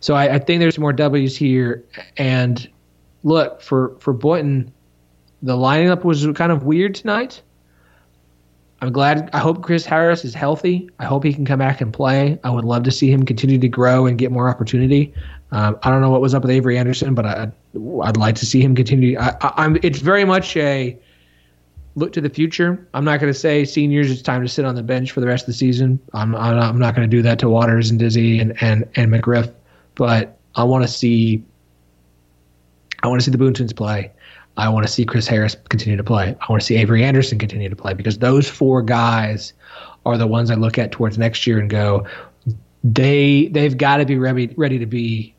So 0.00 0.14
I, 0.14 0.34
I 0.34 0.38
think 0.38 0.60
there's 0.60 0.78
more 0.78 0.92
W's 0.92 1.36
here. 1.36 1.84
And 2.16 2.68
look 3.24 3.60
for 3.62 3.96
for 3.98 4.12
Boynton, 4.12 4.72
the 5.42 5.56
lineup 5.56 6.04
was 6.04 6.26
kind 6.34 6.52
of 6.52 6.62
weird 6.64 6.94
tonight. 6.94 7.42
I'm 8.82 8.92
glad. 8.92 9.30
I 9.32 9.38
hope 9.38 9.62
Chris 9.62 9.86
Harris 9.86 10.24
is 10.24 10.34
healthy. 10.34 10.90
I 10.98 11.06
hope 11.06 11.24
he 11.24 11.32
can 11.32 11.46
come 11.46 11.58
back 11.58 11.80
and 11.80 11.92
play. 11.92 12.38
I 12.44 12.50
would 12.50 12.64
love 12.64 12.82
to 12.82 12.90
see 12.90 13.10
him 13.10 13.24
continue 13.24 13.58
to 13.58 13.68
grow 13.68 14.04
and 14.04 14.18
get 14.18 14.30
more 14.30 14.50
opportunity. 14.50 15.14
Um, 15.52 15.78
I 15.82 15.90
don't 15.90 16.00
know 16.00 16.10
what 16.10 16.20
was 16.20 16.34
up 16.34 16.42
with 16.42 16.50
Avery 16.50 16.76
Anderson, 16.76 17.14
but 17.14 17.24
I, 17.24 17.50
would 17.74 18.16
like 18.16 18.34
to 18.36 18.46
see 18.46 18.60
him 18.60 18.74
continue. 18.74 19.16
I, 19.18 19.64
am 19.64 19.78
It's 19.82 20.00
very 20.00 20.24
much 20.24 20.56
a 20.56 20.98
look 21.94 22.12
to 22.12 22.20
the 22.20 22.28
future. 22.28 22.86
I'm 22.94 23.04
not 23.04 23.20
going 23.20 23.32
to 23.32 23.38
say 23.38 23.64
seniors. 23.64 24.10
It's 24.10 24.22
time 24.22 24.42
to 24.42 24.48
sit 24.48 24.64
on 24.64 24.74
the 24.74 24.82
bench 24.82 25.12
for 25.12 25.20
the 25.20 25.26
rest 25.26 25.44
of 25.44 25.46
the 25.48 25.52
season. 25.54 26.00
I'm, 26.12 26.34
I'm 26.34 26.78
not, 26.78 26.94
going 26.94 27.08
to 27.08 27.16
do 27.16 27.22
that 27.22 27.38
to 27.40 27.48
Waters 27.48 27.90
and 27.90 27.98
Dizzy 27.98 28.38
and 28.38 28.60
and 28.62 28.88
and 28.96 29.12
McGriff, 29.12 29.52
but 29.94 30.38
I 30.54 30.64
want 30.64 30.84
to 30.84 30.88
see. 30.88 31.42
I 33.02 33.08
want 33.08 33.20
to 33.20 33.24
see 33.24 33.30
the 33.30 33.38
Boontons 33.38 33.74
play. 33.74 34.10
I 34.56 34.68
want 34.68 34.86
to 34.86 34.92
see 34.92 35.04
Chris 35.04 35.26
Harris 35.26 35.56
continue 35.68 35.96
to 35.96 36.04
play. 36.04 36.34
I 36.40 36.46
want 36.50 36.60
to 36.60 36.66
see 36.66 36.76
Avery 36.76 37.04
Anderson 37.04 37.38
continue 37.38 37.68
to 37.68 37.76
play 37.76 37.92
because 37.92 38.18
those 38.18 38.48
four 38.48 38.80
guys 38.80 39.52
are 40.06 40.16
the 40.16 40.26
ones 40.26 40.50
I 40.50 40.54
look 40.54 40.78
at 40.78 40.92
towards 40.92 41.18
next 41.18 41.46
year 41.46 41.58
and 41.58 41.68
go, 41.68 42.06
they 42.82 43.48
they've 43.48 43.76
got 43.76 43.98
to 43.98 44.06
be 44.06 44.16
ready 44.16 44.52
ready 44.56 44.78
to 44.78 44.86
be 44.86 45.34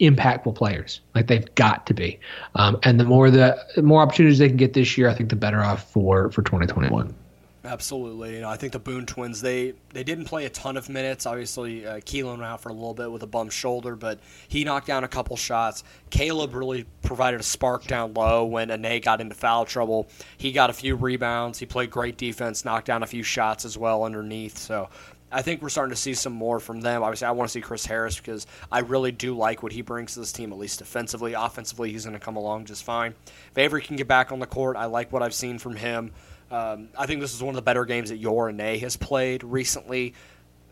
impactful 0.00 0.54
players. 0.54 1.00
Like 1.14 1.26
they've 1.26 1.54
got 1.54 1.86
to 1.86 1.94
be. 1.94 2.18
Um, 2.54 2.78
and 2.82 2.98
the 2.98 3.04
more 3.04 3.30
the, 3.30 3.58
the 3.76 3.82
more 3.82 4.02
opportunities 4.02 4.38
they 4.38 4.48
can 4.48 4.56
get 4.56 4.72
this 4.72 4.96
year, 4.96 5.08
I 5.08 5.14
think 5.14 5.30
the 5.30 5.36
better 5.36 5.62
off 5.62 5.90
for 5.92 6.30
for 6.30 6.42
2021. 6.42 7.14
Absolutely. 7.62 8.36
You 8.36 8.40
know, 8.40 8.48
I 8.48 8.56
think 8.56 8.72
the 8.72 8.78
Boone 8.78 9.04
twins 9.04 9.42
they 9.42 9.74
they 9.90 10.02
didn't 10.02 10.24
play 10.24 10.46
a 10.46 10.50
ton 10.50 10.78
of 10.78 10.88
minutes. 10.88 11.26
Obviously, 11.26 11.86
uh, 11.86 11.96
Keylan 11.96 12.38
went 12.38 12.44
out 12.44 12.62
for 12.62 12.70
a 12.70 12.72
little 12.72 12.94
bit 12.94 13.12
with 13.12 13.22
a 13.22 13.26
bum 13.26 13.50
shoulder, 13.50 13.96
but 13.96 14.18
he 14.48 14.64
knocked 14.64 14.86
down 14.86 15.04
a 15.04 15.08
couple 15.08 15.36
shots. 15.36 15.84
Kalib 16.10 16.54
really 16.54 16.86
provided 17.02 17.38
a 17.38 17.42
spark 17.42 17.86
down 17.86 18.14
low 18.14 18.46
when 18.46 18.68
Anei 18.68 19.02
got 19.02 19.20
into 19.20 19.34
foul 19.34 19.66
trouble. 19.66 20.08
He 20.38 20.52
got 20.52 20.70
a 20.70 20.72
few 20.72 20.96
rebounds. 20.96 21.58
He 21.58 21.66
played 21.66 21.90
great 21.90 22.16
defense, 22.16 22.64
knocked 22.64 22.86
down 22.86 23.02
a 23.02 23.06
few 23.06 23.22
shots 23.22 23.66
as 23.66 23.76
well 23.76 24.04
underneath. 24.04 24.56
So 24.56 24.88
I 25.32 25.42
think 25.42 25.62
we're 25.62 25.68
starting 25.68 25.94
to 25.94 26.00
see 26.00 26.14
some 26.14 26.32
more 26.32 26.58
from 26.60 26.80
them. 26.80 27.02
Obviously, 27.02 27.26
I 27.26 27.30
want 27.32 27.48
to 27.48 27.52
see 27.52 27.60
Chris 27.60 27.86
Harris 27.86 28.16
because 28.16 28.46
I 28.70 28.80
really 28.80 29.12
do 29.12 29.36
like 29.36 29.62
what 29.62 29.72
he 29.72 29.82
brings 29.82 30.14
to 30.14 30.20
this 30.20 30.32
team, 30.32 30.52
at 30.52 30.58
least 30.58 30.78
defensively. 30.78 31.34
Offensively, 31.34 31.92
he's 31.92 32.04
going 32.04 32.18
to 32.18 32.24
come 32.24 32.36
along 32.36 32.64
just 32.64 32.84
fine. 32.84 33.14
If 33.50 33.58
Avery 33.58 33.82
can 33.82 33.96
get 33.96 34.08
back 34.08 34.32
on 34.32 34.40
the 34.40 34.46
court, 34.46 34.76
I 34.76 34.86
like 34.86 35.12
what 35.12 35.22
I've 35.22 35.34
seen 35.34 35.58
from 35.58 35.76
him. 35.76 36.12
Um, 36.50 36.88
I 36.98 37.06
think 37.06 37.20
this 37.20 37.32
is 37.32 37.42
one 37.42 37.50
of 37.50 37.56
the 37.56 37.62
better 37.62 37.84
games 37.84 38.10
that 38.10 38.16
Yor 38.16 38.50
Anei 38.52 38.80
has 38.80 38.96
played 38.96 39.44
recently. 39.44 40.14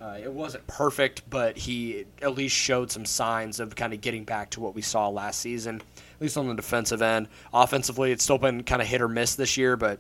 Uh, 0.01 0.19
it 0.23 0.33
wasn't 0.33 0.65
perfect, 0.67 1.29
but 1.29 1.57
he 1.57 2.05
at 2.23 2.35
least 2.35 2.55
showed 2.55 2.91
some 2.91 3.05
signs 3.05 3.59
of 3.59 3.75
kind 3.75 3.93
of 3.93 4.01
getting 4.01 4.25
back 4.25 4.51
to 4.51 4.61
what 4.61 4.75
we 4.75 4.83
saw 4.83 5.09
last 5.09 5.41
season, 5.41 5.77
at 5.77 6.21
least 6.21 6.37
on 6.37 6.47
the 6.47 6.55
defensive 6.55 7.03
end. 7.03 7.29
Offensively, 7.53 8.13
it's 8.13 8.23
still 8.23 8.39
been 8.39 8.63
kind 8.63 8.81
of 8.81 8.87
hit 8.87 9.01
or 9.01 9.09
miss 9.09 9.35
this 9.35 9.57
year, 9.57 9.77
but 9.77 9.99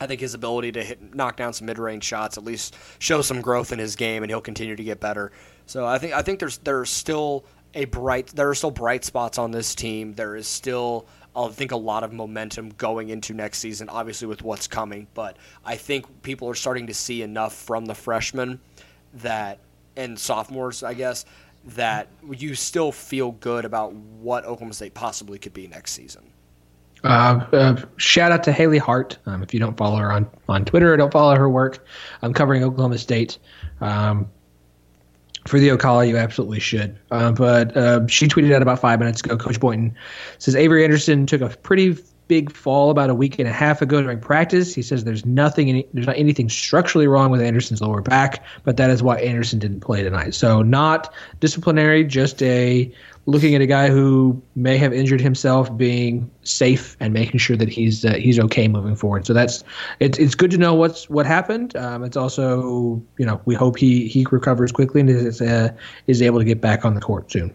I 0.00 0.06
think 0.06 0.20
his 0.20 0.34
ability 0.34 0.72
to 0.72 0.84
hit, 0.84 1.14
knock 1.14 1.36
down 1.36 1.52
some 1.52 1.66
mid-range 1.66 2.04
shots 2.04 2.38
at 2.38 2.44
least 2.44 2.76
shows 2.98 3.26
some 3.26 3.40
growth 3.40 3.72
in 3.72 3.78
his 3.78 3.96
game, 3.96 4.22
and 4.22 4.30
he'll 4.30 4.40
continue 4.40 4.76
to 4.76 4.84
get 4.84 5.00
better. 5.00 5.32
So 5.66 5.86
I 5.86 5.98
think 5.98 6.14
I 6.14 6.22
think 6.22 6.38
there's 6.38 6.58
there's 6.58 6.90
still 6.90 7.44
a 7.74 7.84
bright 7.86 8.28
there 8.28 8.48
are 8.48 8.54
still 8.54 8.70
bright 8.70 9.04
spots 9.04 9.38
on 9.38 9.50
this 9.50 9.74
team. 9.74 10.14
There 10.14 10.36
is 10.36 10.46
still 10.46 11.06
I 11.36 11.48
think 11.48 11.72
a 11.72 11.76
lot 11.76 12.04
of 12.04 12.12
momentum 12.12 12.70
going 12.70 13.10
into 13.10 13.34
next 13.34 13.58
season, 13.58 13.88
obviously 13.88 14.26
with 14.26 14.42
what's 14.42 14.66
coming. 14.66 15.06
But 15.14 15.36
I 15.64 15.76
think 15.76 16.22
people 16.22 16.48
are 16.48 16.54
starting 16.54 16.86
to 16.88 16.94
see 16.94 17.22
enough 17.22 17.54
from 17.54 17.86
the 17.86 17.94
freshmen 17.94 18.60
that 19.14 19.58
and 19.96 20.18
sophomores, 20.18 20.82
I 20.82 20.94
guess, 20.94 21.24
that 21.64 22.08
you 22.30 22.54
still 22.54 22.92
feel 22.92 23.32
good 23.32 23.64
about 23.64 23.92
what 23.92 24.44
Oklahoma 24.44 24.74
State 24.74 24.94
possibly 24.94 25.38
could 25.38 25.52
be 25.52 25.66
next 25.66 25.92
season. 25.92 26.32
Uh, 27.04 27.46
uh, 27.52 27.82
shout 27.96 28.32
out 28.32 28.42
to 28.44 28.52
Haley 28.52 28.78
Hart. 28.78 29.18
Um, 29.26 29.42
if 29.42 29.54
you 29.54 29.60
don't 29.60 29.76
follow 29.76 29.96
her 29.96 30.10
on, 30.10 30.28
on 30.48 30.64
Twitter 30.64 30.92
or 30.92 30.96
don't 30.96 31.12
follow 31.12 31.36
her 31.36 31.48
work, 31.48 31.84
I'm 32.22 32.32
covering 32.32 32.64
Oklahoma 32.64 32.98
State. 32.98 33.38
Um, 33.80 34.28
for 35.46 35.58
the 35.58 35.70
O'Colly, 35.70 36.10
you 36.10 36.16
absolutely 36.16 36.60
should. 36.60 36.98
Uh, 37.10 37.32
but 37.32 37.76
uh, 37.76 38.06
she 38.06 38.28
tweeted 38.28 38.52
out 38.54 38.60
about 38.62 38.80
five 38.80 38.98
minutes 38.98 39.20
ago. 39.20 39.36
Coach 39.36 39.58
Boynton 39.58 39.96
says 40.38 40.54
Avery 40.54 40.84
Anderson 40.84 41.26
took 41.26 41.40
a 41.40 41.48
pretty 41.48 41.96
big 42.28 42.52
fall 42.52 42.90
about 42.90 43.08
a 43.08 43.14
week 43.14 43.38
and 43.38 43.48
a 43.48 43.52
half 43.52 43.80
ago 43.80 44.02
during 44.02 44.20
practice. 44.20 44.74
He 44.74 44.82
says 44.82 45.04
there's 45.04 45.24
nothing, 45.24 45.82
there's 45.94 46.06
not 46.06 46.18
anything 46.18 46.50
structurally 46.50 47.06
wrong 47.08 47.30
with 47.30 47.40
Anderson's 47.40 47.80
lower 47.80 48.02
back, 48.02 48.44
but 48.64 48.76
that 48.76 48.90
is 48.90 49.02
why 49.02 49.18
Anderson 49.20 49.58
didn't 49.58 49.80
play 49.80 50.02
tonight. 50.02 50.34
So 50.34 50.60
not 50.60 51.12
disciplinary, 51.40 52.04
just 52.04 52.42
a 52.42 52.92
looking 53.28 53.54
at 53.54 53.60
a 53.60 53.66
guy 53.66 53.90
who 53.90 54.40
may 54.56 54.78
have 54.78 54.90
injured 54.90 55.20
himself, 55.20 55.76
being 55.76 56.30
safe 56.44 56.96
and 56.98 57.12
making 57.12 57.38
sure 57.38 57.58
that 57.58 57.68
he's 57.68 58.02
uh, 58.02 58.14
he's 58.14 58.40
okay 58.40 58.66
moving 58.68 58.96
forward. 58.96 59.26
So 59.26 59.34
that's 59.34 59.62
it's 60.00 60.18
it's 60.18 60.34
good 60.34 60.50
to 60.52 60.56
know 60.56 60.74
what's 60.74 61.10
what 61.10 61.26
happened. 61.26 61.76
Um, 61.76 62.02
it's 62.04 62.16
also 62.16 63.02
you 63.18 63.26
know 63.26 63.40
we 63.44 63.54
hope 63.54 63.76
he 63.76 64.08
he 64.08 64.26
recovers 64.30 64.72
quickly 64.72 65.02
and 65.02 65.10
is 65.10 65.42
uh, 65.42 65.70
is 66.06 66.22
able 66.22 66.38
to 66.38 66.44
get 66.44 66.62
back 66.62 66.86
on 66.86 66.94
the 66.94 67.02
court 67.02 67.30
soon. 67.30 67.54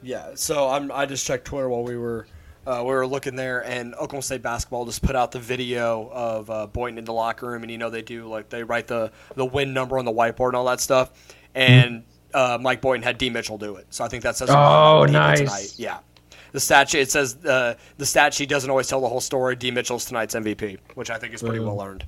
Yeah. 0.00 0.30
So 0.36 0.68
I'm 0.68 0.92
I 0.92 1.06
just 1.06 1.26
checked 1.26 1.44
Twitter 1.44 1.68
while 1.68 1.82
we 1.82 1.96
were. 1.96 2.26
Uh, 2.64 2.78
we 2.78 2.94
were 2.94 3.04
looking 3.04 3.34
there, 3.34 3.64
and 3.64 3.92
Oklahoma 3.94 4.22
State 4.22 4.40
basketball 4.40 4.86
just 4.86 5.02
put 5.02 5.16
out 5.16 5.32
the 5.32 5.40
video 5.40 6.08
of 6.12 6.48
uh, 6.48 6.68
Boynton 6.68 6.98
in 6.98 7.04
the 7.04 7.12
locker 7.12 7.48
room, 7.48 7.62
and 7.62 7.72
you 7.72 7.76
know 7.76 7.90
they 7.90 8.02
do 8.02 8.28
like 8.28 8.50
they 8.50 8.62
write 8.62 8.86
the 8.86 9.10
the 9.34 9.44
win 9.44 9.72
number 9.72 9.98
on 9.98 10.04
the 10.04 10.12
whiteboard 10.12 10.50
and 10.50 10.56
all 10.56 10.66
that 10.66 10.80
stuff. 10.80 11.10
And 11.56 11.90
mm-hmm 11.90 12.11
uh, 12.34 12.58
Mike 12.60 12.80
Boynton 12.80 13.02
had 13.02 13.18
D. 13.18 13.30
Mitchell 13.30 13.58
do 13.58 13.76
it. 13.76 13.86
So 13.90 14.04
I 14.04 14.08
think 14.08 14.22
that 14.22 14.36
says 14.36 14.50
oh, 14.50 15.06
nice. 15.08 15.38
tonight. 15.38 15.74
Yeah. 15.76 15.98
The 16.52 16.60
stat 16.60 16.90
sheet, 16.90 17.00
it 17.00 17.10
says 17.10 17.36
uh, 17.44 17.74
the 17.96 18.06
stat 18.06 18.34
sheet 18.34 18.48
doesn't 18.48 18.68
always 18.68 18.86
tell 18.86 19.00
the 19.00 19.08
whole 19.08 19.20
story. 19.20 19.56
D. 19.56 19.70
Mitchell's 19.70 20.04
tonight's 20.04 20.34
MVP, 20.34 20.78
which 20.94 21.10
I 21.10 21.18
think 21.18 21.32
is 21.34 21.42
pretty 21.42 21.58
Boom. 21.58 21.68
well 21.76 21.86
earned. 21.86 22.04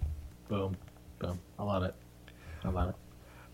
Boom. 0.48 0.76
Boom. 1.18 1.38
I 1.58 1.62
love 1.62 1.82
it. 1.82 1.94
I 2.64 2.68
love 2.68 2.90
it. 2.90 2.94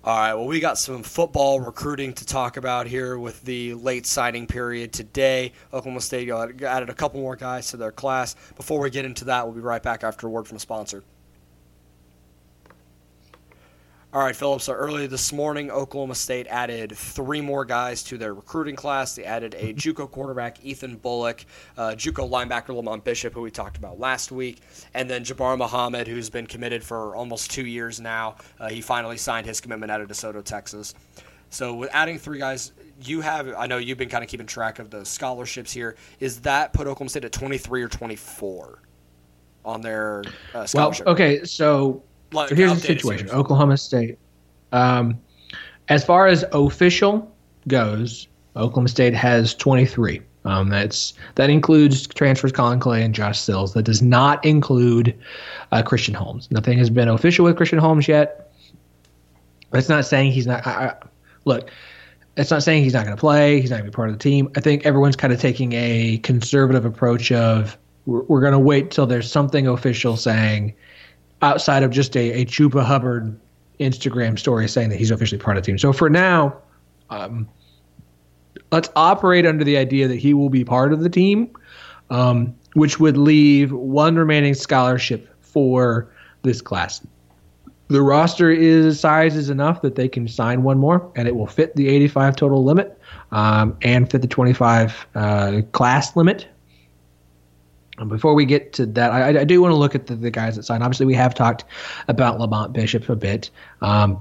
All 0.02 0.16
right, 0.16 0.32
well, 0.32 0.46
we 0.46 0.60
got 0.60 0.78
some 0.78 1.02
football 1.02 1.60
recruiting 1.60 2.14
to 2.14 2.24
talk 2.24 2.56
about 2.56 2.86
here 2.86 3.18
with 3.18 3.44
the 3.44 3.74
late 3.74 4.06
signing 4.06 4.46
period 4.46 4.94
today. 4.94 5.52
Oklahoma 5.74 6.00
State 6.00 6.30
added 6.30 6.88
a 6.88 6.94
couple 6.94 7.20
more 7.20 7.36
guys 7.36 7.70
to 7.72 7.76
their 7.76 7.92
class. 7.92 8.34
Before 8.56 8.80
we 8.80 8.88
get 8.88 9.04
into 9.04 9.26
that, 9.26 9.44
we'll 9.44 9.54
be 9.54 9.60
right 9.60 9.82
back 9.82 10.02
after 10.02 10.26
a 10.26 10.30
word 10.30 10.48
from 10.48 10.56
a 10.56 10.60
sponsor. 10.60 11.04
All 14.12 14.20
right, 14.20 14.34
Philip. 14.34 14.60
So 14.60 14.72
early 14.72 15.06
this 15.06 15.32
morning, 15.32 15.70
Oklahoma 15.70 16.16
State 16.16 16.48
added 16.48 16.90
three 16.96 17.40
more 17.40 17.64
guys 17.64 18.02
to 18.04 18.18
their 18.18 18.34
recruiting 18.34 18.74
class. 18.74 19.14
They 19.14 19.22
added 19.22 19.54
a 19.56 19.72
JUCO 19.72 20.10
quarterback, 20.10 20.64
Ethan 20.64 20.96
Bullock, 20.96 21.44
uh, 21.78 21.90
JUCO 21.90 22.28
linebacker 22.28 22.74
Lamont 22.74 23.04
Bishop, 23.04 23.32
who 23.32 23.42
we 23.42 23.52
talked 23.52 23.76
about 23.76 24.00
last 24.00 24.32
week, 24.32 24.62
and 24.94 25.08
then 25.08 25.22
Jabbar 25.22 25.56
Muhammad, 25.56 26.08
who's 26.08 26.28
been 26.28 26.48
committed 26.48 26.82
for 26.82 27.14
almost 27.14 27.52
two 27.52 27.64
years 27.64 28.00
now. 28.00 28.34
Uh, 28.58 28.68
he 28.68 28.80
finally 28.80 29.16
signed 29.16 29.46
his 29.46 29.60
commitment 29.60 29.92
out 29.92 30.00
of 30.00 30.08
DeSoto, 30.08 30.42
Texas. 30.42 30.92
So 31.50 31.76
with 31.76 31.90
adding 31.92 32.18
three 32.18 32.40
guys, 32.40 32.72
you 33.02 33.20
have 33.20 33.54
I 33.56 33.68
know 33.68 33.78
you've 33.78 33.98
been 33.98 34.08
kind 34.08 34.24
of 34.24 34.28
keeping 34.28 34.46
track 34.46 34.80
of 34.80 34.90
the 34.90 35.04
scholarships 35.04 35.70
here. 35.70 35.94
Is 36.18 36.40
that 36.40 36.72
put 36.72 36.88
Oklahoma 36.88 37.10
State 37.10 37.26
at 37.26 37.32
23 37.32 37.80
or 37.80 37.88
24 37.88 38.82
on 39.64 39.82
their 39.82 40.24
uh, 40.52 40.66
scholarship? 40.66 41.06
Well, 41.06 41.14
okay, 41.14 41.44
so 41.44 42.02
like, 42.32 42.48
so 42.48 42.54
here's 42.54 42.74
the 42.74 42.80
situation. 42.80 43.30
Oklahoma 43.30 43.76
State. 43.76 44.18
Um, 44.72 45.18
as 45.88 46.04
far 46.04 46.26
as 46.26 46.44
official 46.52 47.30
goes, 47.68 48.28
Oklahoma 48.56 48.88
State 48.88 49.14
has 49.14 49.54
23. 49.54 50.22
Um, 50.44 50.70
that's 50.70 51.12
that 51.34 51.50
includes 51.50 52.06
transfers 52.06 52.52
Colin 52.52 52.80
Clay 52.80 53.02
and 53.02 53.14
Josh 53.14 53.38
Sills. 53.38 53.74
That 53.74 53.82
does 53.82 54.00
not 54.00 54.42
include 54.44 55.14
uh, 55.72 55.82
Christian 55.82 56.14
Holmes. 56.14 56.50
Nothing 56.50 56.78
has 56.78 56.88
been 56.88 57.08
official 57.08 57.44
with 57.44 57.56
Christian 57.56 57.78
Holmes 57.78 58.08
yet. 58.08 58.52
That's 59.70 59.88
not 59.88 60.06
saying 60.06 60.32
he's 60.32 60.46
not. 60.46 60.66
I, 60.66 60.70
I, 60.70 60.94
look, 61.44 61.70
it's 62.36 62.50
not 62.50 62.62
saying 62.62 62.84
he's 62.84 62.94
not 62.94 63.04
going 63.04 63.16
to 63.16 63.20
play. 63.20 63.60
He's 63.60 63.70
not 63.70 63.76
going 63.76 63.86
to 63.86 63.90
be 63.90 63.94
part 63.94 64.08
of 64.08 64.14
the 64.14 64.22
team. 64.22 64.50
I 64.56 64.60
think 64.60 64.86
everyone's 64.86 65.16
kind 65.16 65.32
of 65.32 65.40
taking 65.40 65.74
a 65.74 66.18
conservative 66.18 66.86
approach 66.86 67.30
of 67.32 67.76
we're, 68.06 68.22
we're 68.22 68.40
going 68.40 68.52
to 68.52 68.58
wait 68.58 68.90
till 68.90 69.06
there's 69.06 69.30
something 69.30 69.66
official 69.66 70.16
saying 70.16 70.74
outside 71.42 71.82
of 71.82 71.90
just 71.90 72.16
a, 72.16 72.42
a 72.42 72.44
Chuba 72.44 72.84
Hubbard 72.84 73.38
Instagram 73.78 74.38
story 74.38 74.68
saying 74.68 74.90
that 74.90 74.96
he's 74.96 75.10
officially 75.10 75.40
part 75.40 75.56
of 75.56 75.62
the 75.62 75.66
team. 75.66 75.78
So 75.78 75.92
for 75.92 76.10
now, 76.10 76.56
um, 77.08 77.48
let's 78.70 78.90
operate 78.94 79.46
under 79.46 79.64
the 79.64 79.76
idea 79.76 80.06
that 80.08 80.16
he 80.16 80.34
will 80.34 80.50
be 80.50 80.64
part 80.64 80.92
of 80.92 81.00
the 81.00 81.08
team, 81.08 81.50
um, 82.10 82.54
which 82.74 83.00
would 83.00 83.16
leave 83.16 83.72
one 83.72 84.16
remaining 84.16 84.54
scholarship 84.54 85.28
for 85.40 86.12
this 86.42 86.60
class. 86.60 87.04
The 87.88 88.02
roster 88.02 88.52
is 88.52 89.00
size 89.00 89.34
is 89.34 89.50
enough 89.50 89.82
that 89.82 89.96
they 89.96 90.08
can 90.08 90.28
sign 90.28 90.62
one 90.62 90.78
more, 90.78 91.10
and 91.16 91.26
it 91.26 91.34
will 91.34 91.48
fit 91.48 91.74
the 91.74 91.88
85 91.88 92.36
total 92.36 92.64
limit 92.64 92.96
um, 93.32 93.76
and 93.82 94.08
fit 94.08 94.22
the 94.22 94.28
25 94.28 95.06
uh, 95.16 95.62
class 95.72 96.14
limit 96.14 96.46
before 98.08 98.34
we 98.34 98.44
get 98.44 98.72
to 98.74 98.86
that, 98.86 99.12
I, 99.12 99.40
I 99.40 99.44
do 99.44 99.60
want 99.60 99.72
to 99.72 99.76
look 99.76 99.94
at 99.94 100.06
the, 100.06 100.16
the, 100.16 100.30
guys 100.30 100.56
that 100.56 100.64
signed. 100.64 100.82
Obviously, 100.82 101.06
we 101.06 101.14
have 101.14 101.34
talked 101.34 101.64
about 102.08 102.40
Lamont 102.40 102.72
Bishop 102.72 103.08
a 103.08 103.16
bit. 103.16 103.50
Um, 103.82 104.20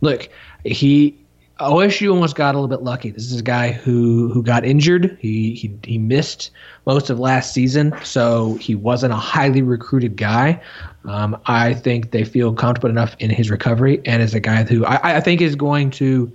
look, 0.00 0.28
he 0.64 1.16
OSU 1.60 2.10
almost 2.12 2.36
got 2.36 2.54
a 2.54 2.58
little 2.58 2.68
bit 2.68 2.82
lucky. 2.82 3.10
This 3.10 3.32
is 3.32 3.40
a 3.40 3.42
guy 3.42 3.72
who 3.72 4.30
who 4.30 4.42
got 4.42 4.64
injured. 4.64 5.16
He 5.20 5.54
he 5.54 5.74
he 5.84 5.96
missed 5.96 6.50
most 6.84 7.08
of 7.08 7.18
last 7.18 7.54
season, 7.54 7.94
so 8.04 8.54
he 8.56 8.74
wasn't 8.74 9.14
a 9.14 9.16
highly 9.16 9.62
recruited 9.62 10.16
guy. 10.16 10.60
Um, 11.06 11.40
I 11.46 11.72
think 11.72 12.10
they 12.10 12.24
feel 12.24 12.52
comfortable 12.52 12.90
enough 12.90 13.16
in 13.20 13.30
his 13.30 13.50
recovery, 13.50 14.02
and 14.04 14.22
is 14.22 14.34
a 14.34 14.40
guy 14.40 14.64
who 14.64 14.84
I, 14.84 15.16
I 15.16 15.20
think 15.20 15.40
is 15.40 15.56
going 15.56 15.90
to 15.92 16.30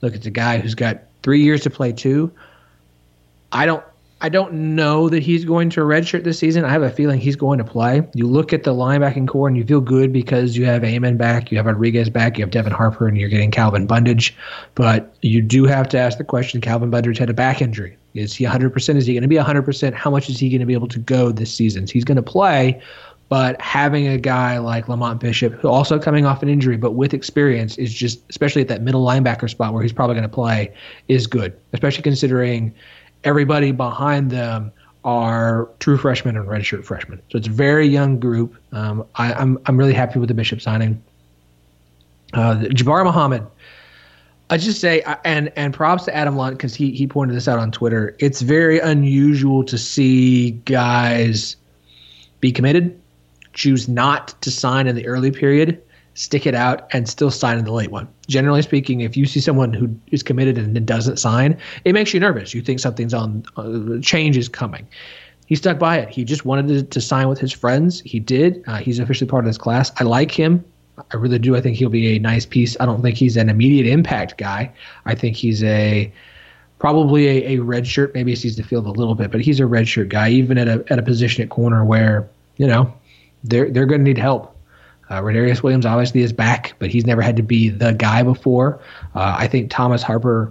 look. 0.00 0.14
It's 0.14 0.26
a 0.26 0.30
guy 0.30 0.58
who's 0.58 0.74
got 0.74 1.02
three 1.22 1.42
years 1.42 1.60
to 1.62 1.70
play 1.70 1.92
too. 1.92 2.32
I 3.52 3.66
don't 3.66 3.84
I 4.24 4.28
don't 4.28 4.76
know 4.76 5.08
that 5.08 5.20
he's 5.20 5.44
going 5.44 5.68
to 5.70 5.80
redshirt 5.80 6.22
this 6.22 6.38
season. 6.38 6.64
I 6.64 6.68
have 6.68 6.82
a 6.82 6.90
feeling 6.90 7.18
he's 7.18 7.34
going 7.34 7.58
to 7.58 7.64
play. 7.64 8.08
You 8.14 8.28
look 8.28 8.52
at 8.52 8.62
the 8.62 8.72
linebacking 8.72 9.26
core 9.26 9.48
and 9.48 9.56
you 9.56 9.64
feel 9.64 9.80
good 9.80 10.12
because 10.12 10.56
you 10.56 10.64
have 10.64 10.84
Amen 10.84 11.16
back, 11.16 11.50
you 11.50 11.56
have 11.56 11.66
Rodriguez 11.66 12.08
back, 12.08 12.38
you 12.38 12.44
have 12.44 12.52
Devin 12.52 12.72
Harper, 12.72 13.08
and 13.08 13.18
you're 13.18 13.28
getting 13.28 13.50
Calvin 13.50 13.84
Bundage. 13.84 14.32
But 14.76 15.12
you 15.22 15.42
do 15.42 15.64
have 15.64 15.88
to 15.88 15.98
ask 15.98 16.18
the 16.18 16.24
question 16.24 16.60
Calvin 16.60 16.88
Bundage 16.88 17.18
had 17.18 17.30
a 17.30 17.34
back 17.34 17.60
injury. 17.60 17.98
Is 18.14 18.32
he 18.32 18.44
100%? 18.44 18.96
Is 18.96 19.06
he 19.06 19.14
going 19.14 19.22
to 19.22 19.28
be 19.28 19.34
100%? 19.34 19.92
How 19.92 20.10
much 20.10 20.30
is 20.30 20.38
he 20.38 20.48
going 20.48 20.60
to 20.60 20.66
be 20.66 20.74
able 20.74 20.88
to 20.88 21.00
go 21.00 21.32
this 21.32 21.52
season? 21.52 21.88
So 21.88 21.94
he's 21.94 22.04
going 22.04 22.14
to 22.14 22.22
play, 22.22 22.80
but 23.28 23.60
having 23.60 24.06
a 24.06 24.18
guy 24.18 24.58
like 24.58 24.88
Lamont 24.88 25.18
Bishop, 25.18 25.54
who 25.54 25.66
also 25.66 25.98
coming 25.98 26.26
off 26.26 26.44
an 26.44 26.48
injury, 26.48 26.76
but 26.76 26.92
with 26.92 27.12
experience, 27.12 27.76
is 27.76 27.92
just, 27.92 28.22
especially 28.30 28.62
at 28.62 28.68
that 28.68 28.82
middle 28.82 29.04
linebacker 29.04 29.50
spot 29.50 29.72
where 29.74 29.82
he's 29.82 29.92
probably 29.92 30.14
going 30.14 30.28
to 30.28 30.32
play, 30.32 30.72
is 31.08 31.26
good, 31.26 31.58
especially 31.72 32.02
considering 32.02 32.72
everybody 33.24 33.72
behind 33.72 34.30
them 34.30 34.72
are 35.04 35.68
true 35.80 35.96
freshmen 35.96 36.36
and 36.36 36.46
redshirt 36.46 36.84
freshmen. 36.84 37.20
So 37.30 37.38
it's 37.38 37.48
a 37.48 37.50
very 37.50 37.86
young 37.86 38.20
group. 38.20 38.56
Um, 38.72 39.04
I, 39.16 39.32
am 39.32 39.38
I'm, 39.38 39.58
I'm 39.66 39.76
really 39.76 39.94
happy 39.94 40.18
with 40.18 40.28
the 40.28 40.34
Bishop 40.34 40.60
signing. 40.60 41.02
Uh, 42.32 42.56
Jabbar 42.70 43.04
Muhammad. 43.04 43.46
I 44.50 44.58
just 44.58 44.80
say, 44.80 45.02
and 45.24 45.50
and 45.56 45.72
props 45.72 46.04
to 46.04 46.14
Adam 46.14 46.36
Lunt 46.36 46.58
because 46.58 46.74
he 46.74 46.90
he 46.90 47.06
pointed 47.06 47.34
this 47.34 47.48
out 47.48 47.58
on 47.58 47.72
Twitter. 47.72 48.14
It's 48.18 48.42
very 48.42 48.78
unusual 48.80 49.64
to 49.64 49.78
see 49.78 50.50
guys 50.50 51.56
be 52.40 52.52
committed, 52.52 53.00
choose 53.54 53.88
not 53.88 54.34
to 54.42 54.50
sign 54.50 54.86
in 54.88 54.94
the 54.94 55.06
early 55.06 55.30
period, 55.30 55.80
stick 56.14 56.46
it 56.46 56.54
out, 56.54 56.88
and 56.92 57.08
still 57.08 57.30
sign 57.30 57.58
in 57.58 57.64
the 57.64 57.72
late 57.72 57.90
one. 57.90 58.08
Generally 58.28 58.62
speaking, 58.62 59.00
if 59.00 59.16
you 59.16 59.26
see 59.26 59.40
someone 59.40 59.72
who 59.72 59.94
is 60.10 60.22
committed 60.22 60.58
and 60.58 60.86
doesn't 60.86 61.18
sign, 61.18 61.56
it 61.84 61.92
makes 61.92 62.12
you 62.12 62.20
nervous. 62.20 62.54
You 62.54 62.62
think 62.62 62.80
something's 62.80 63.14
on, 63.14 63.44
uh, 63.56 64.00
change 64.00 64.36
is 64.36 64.48
coming. 64.48 64.86
He 65.46 65.56
stuck 65.56 65.78
by 65.78 65.98
it. 65.98 66.08
He 66.08 66.24
just 66.24 66.44
wanted 66.44 66.68
to, 66.68 66.82
to 66.82 67.00
sign 67.00 67.28
with 67.28 67.38
his 67.38 67.52
friends. 67.52 68.00
He 68.02 68.20
did. 68.20 68.62
Uh, 68.66 68.78
he's 68.78 68.98
officially 68.98 69.28
part 69.28 69.44
of 69.44 69.48
this 69.48 69.58
class. 69.58 69.92
I 69.98 70.04
like 70.04 70.30
him. 70.30 70.64
I 70.98 71.16
really 71.16 71.38
do. 71.38 71.56
I 71.56 71.60
think 71.60 71.76
he'll 71.76 71.88
be 71.88 72.16
a 72.16 72.18
nice 72.18 72.46
piece. 72.46 72.76
I 72.78 72.86
don't 72.86 73.02
think 73.02 73.16
he's 73.16 73.36
an 73.36 73.48
immediate 73.48 73.86
impact 73.86 74.38
guy. 74.38 74.72
I 75.04 75.14
think 75.14 75.36
he's 75.36 75.62
a 75.64 76.12
probably 76.78 77.28
a, 77.28 77.56
a 77.56 77.58
red 77.58 77.86
shirt. 77.86 78.14
Maybe 78.14 78.32
he 78.32 78.36
sees 78.36 78.56
the 78.56 78.62
field 78.62 78.86
a 78.86 78.90
little 78.90 79.14
bit, 79.14 79.30
but 79.30 79.40
he's 79.40 79.60
a 79.60 79.66
red 79.66 79.88
shirt 79.88 80.08
guy, 80.08 80.28
even 80.30 80.58
at 80.58 80.68
a 80.68 80.84
at 80.90 80.98
a 80.98 81.02
position 81.02 81.42
at 81.42 81.48
corner 81.48 81.84
where 81.84 82.28
you 82.56 82.66
know 82.66 82.92
they're 83.44 83.70
they're 83.70 83.86
going 83.86 84.00
to 84.00 84.04
need 84.04 84.18
help. 84.18 84.51
Uh, 85.12 85.20
Rodarius 85.20 85.62
Williams 85.62 85.84
obviously 85.84 86.22
is 86.22 86.32
back, 86.32 86.72
but 86.78 86.88
he's 86.88 87.04
never 87.04 87.20
had 87.20 87.36
to 87.36 87.42
be 87.42 87.68
the 87.68 87.92
guy 87.92 88.22
before. 88.22 88.80
Uh, 89.14 89.36
I 89.38 89.46
think 89.46 89.70
Thomas 89.70 90.02
Harper, 90.02 90.50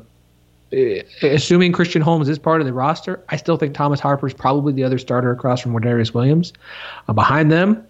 uh, 0.71 1.01
assuming 1.23 1.71
Christian 1.71 2.03
Holmes 2.03 2.29
is 2.29 2.37
part 2.37 2.61
of 2.61 2.67
the 2.67 2.73
roster, 2.73 3.19
I 3.29 3.37
still 3.37 3.57
think 3.57 3.73
Thomas 3.73 3.99
Harper 3.99 4.27
is 4.27 4.35
probably 4.35 4.71
the 4.71 4.83
other 4.83 4.99
starter 4.99 5.31
across 5.31 5.61
from 5.61 5.73
Rodarius 5.73 6.13
Williams. 6.13 6.53
Uh, 7.07 7.13
behind 7.13 7.51
them, 7.51 7.83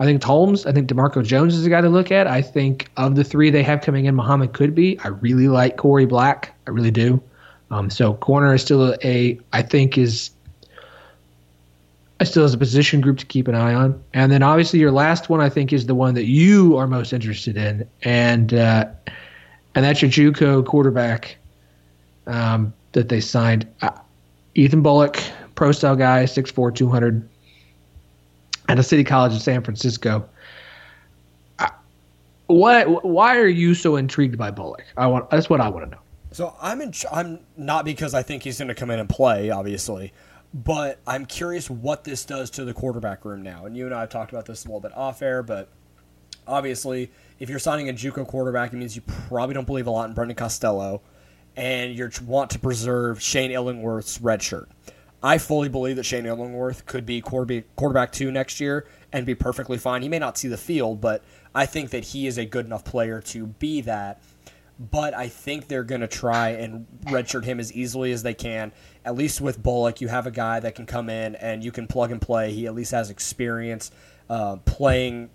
I 0.00 0.06
think 0.06 0.22
Holmes. 0.22 0.64
I 0.64 0.72
think 0.72 0.88
Demarco 0.88 1.22
Jones 1.22 1.54
is 1.54 1.66
a 1.66 1.68
guy 1.68 1.82
to 1.82 1.90
look 1.90 2.10
at. 2.10 2.26
I 2.26 2.40
think 2.40 2.90
of 2.96 3.14
the 3.14 3.22
three 3.22 3.50
they 3.50 3.62
have 3.62 3.82
coming 3.82 4.06
in, 4.06 4.14
Muhammad 4.14 4.54
could 4.54 4.74
be. 4.74 4.98
I 5.00 5.08
really 5.08 5.48
like 5.48 5.76
Corey 5.76 6.06
Black. 6.06 6.54
I 6.66 6.70
really 6.70 6.90
do. 6.90 7.22
Um, 7.70 7.90
so 7.90 8.14
corner 8.14 8.54
is 8.54 8.62
still 8.62 8.96
a 9.04 9.38
I 9.52 9.60
think 9.60 9.98
is 9.98 10.30
still 12.24 12.44
as 12.44 12.54
a 12.54 12.58
position 12.58 13.00
group 13.00 13.18
to 13.18 13.26
keep 13.26 13.48
an 13.48 13.54
eye 13.54 13.74
on. 13.74 14.02
And 14.14 14.30
then 14.30 14.42
obviously 14.42 14.78
your 14.78 14.90
last 14.90 15.28
one 15.28 15.40
I 15.40 15.48
think 15.48 15.72
is 15.72 15.86
the 15.86 15.94
one 15.94 16.14
that 16.14 16.26
you 16.26 16.76
are 16.76 16.86
most 16.86 17.12
interested 17.12 17.56
in, 17.56 17.88
and 18.02 18.54
uh, 18.54 18.86
and 19.74 19.84
that's 19.84 20.02
your 20.02 20.10
JUCO 20.10 20.66
quarterback 20.66 21.36
um, 22.26 22.72
that 22.92 23.08
they 23.08 23.20
signed, 23.20 23.66
uh, 23.80 23.90
Ethan 24.54 24.82
Bullock, 24.82 25.18
pro 25.54 25.72
style 25.72 25.96
guy, 25.96 26.24
6'4", 26.24 26.74
200, 26.74 27.28
at 28.68 28.78
a 28.78 28.82
City 28.82 29.04
College 29.04 29.32
in 29.32 29.40
San 29.40 29.62
Francisco. 29.62 30.28
Uh, 31.58 31.68
what? 32.46 33.04
Why 33.04 33.36
are 33.36 33.48
you 33.48 33.74
so 33.74 33.96
intrigued 33.96 34.36
by 34.38 34.50
Bullock? 34.50 34.84
I 34.96 35.06
want. 35.06 35.30
That's 35.30 35.48
what 35.48 35.60
I 35.60 35.68
want 35.68 35.86
to 35.86 35.90
know. 35.90 36.02
So 36.32 36.54
I'm 36.60 36.80
in. 36.80 36.92
I'm 37.10 37.40
not 37.56 37.84
because 37.84 38.14
I 38.14 38.22
think 38.22 38.42
he's 38.42 38.58
going 38.58 38.68
to 38.68 38.74
come 38.74 38.90
in 38.90 38.98
and 38.98 39.08
play, 39.08 39.50
obviously, 39.50 40.12
but 40.54 41.00
I'm 41.06 41.26
curious 41.26 41.70
what 41.70 42.04
this 42.04 42.24
does 42.24 42.50
to 42.50 42.64
the 42.64 42.74
quarterback 42.74 43.24
room 43.24 43.42
now. 43.42 43.66
And 43.66 43.76
you 43.76 43.86
and 43.86 43.94
I 43.94 44.00
have 44.00 44.10
talked 44.10 44.32
about 44.32 44.46
this 44.46 44.64
a 44.64 44.68
little 44.68 44.80
bit 44.80 44.96
off 44.96 45.22
air, 45.22 45.42
but 45.42 45.68
obviously, 46.46 47.10
if 47.38 47.48
you're 47.48 47.58
signing 47.58 47.88
a 47.88 47.92
JUCO 47.92 48.26
quarterback, 48.26 48.72
it 48.72 48.76
means 48.76 48.94
you 48.94 49.02
probably 49.28 49.54
don't 49.54 49.66
believe 49.66 49.86
a 49.86 49.90
lot 49.90 50.08
in 50.08 50.14
Brendan 50.14 50.36
Costello, 50.36 51.00
and 51.56 51.96
you 51.96 52.10
want 52.24 52.50
to 52.50 52.58
preserve 52.58 53.22
Shane 53.22 53.50
Illingworth's 53.50 54.20
red 54.20 54.42
shirt. 54.42 54.68
I 55.22 55.38
fully 55.38 55.68
believe 55.68 55.96
that 55.96 56.04
Shane 56.04 56.26
Illingworth 56.26 56.84
could 56.84 57.06
be 57.06 57.20
quarterback 57.20 58.12
two 58.12 58.32
next 58.32 58.58
year 58.60 58.86
and 59.12 59.24
be 59.24 59.36
perfectly 59.36 59.78
fine. 59.78 60.02
He 60.02 60.08
may 60.08 60.18
not 60.18 60.36
see 60.36 60.48
the 60.48 60.56
field, 60.56 61.00
but 61.00 61.22
I 61.54 61.64
think 61.64 61.90
that 61.90 62.04
he 62.06 62.26
is 62.26 62.38
a 62.38 62.44
good 62.44 62.66
enough 62.66 62.84
player 62.84 63.20
to 63.20 63.46
be 63.46 63.80
that 63.82 64.20
but 64.78 65.14
I 65.14 65.28
think 65.28 65.68
they're 65.68 65.84
going 65.84 66.00
to 66.00 66.08
try 66.08 66.50
and 66.50 66.86
redshirt 67.04 67.44
him 67.44 67.60
as 67.60 67.72
easily 67.72 68.12
as 68.12 68.22
they 68.22 68.34
can. 68.34 68.72
At 69.04 69.14
least 69.14 69.40
with 69.40 69.62
Bullock, 69.62 70.00
you 70.00 70.08
have 70.08 70.26
a 70.26 70.30
guy 70.30 70.60
that 70.60 70.74
can 70.74 70.86
come 70.86 71.08
in 71.08 71.34
and 71.36 71.62
you 71.62 71.70
can 71.70 71.86
plug 71.86 72.10
and 72.10 72.20
play. 72.20 72.52
He 72.52 72.66
at 72.66 72.74
least 72.74 72.92
has 72.92 73.10
experience 73.10 73.90
uh, 74.28 74.56
playing, 74.64 75.30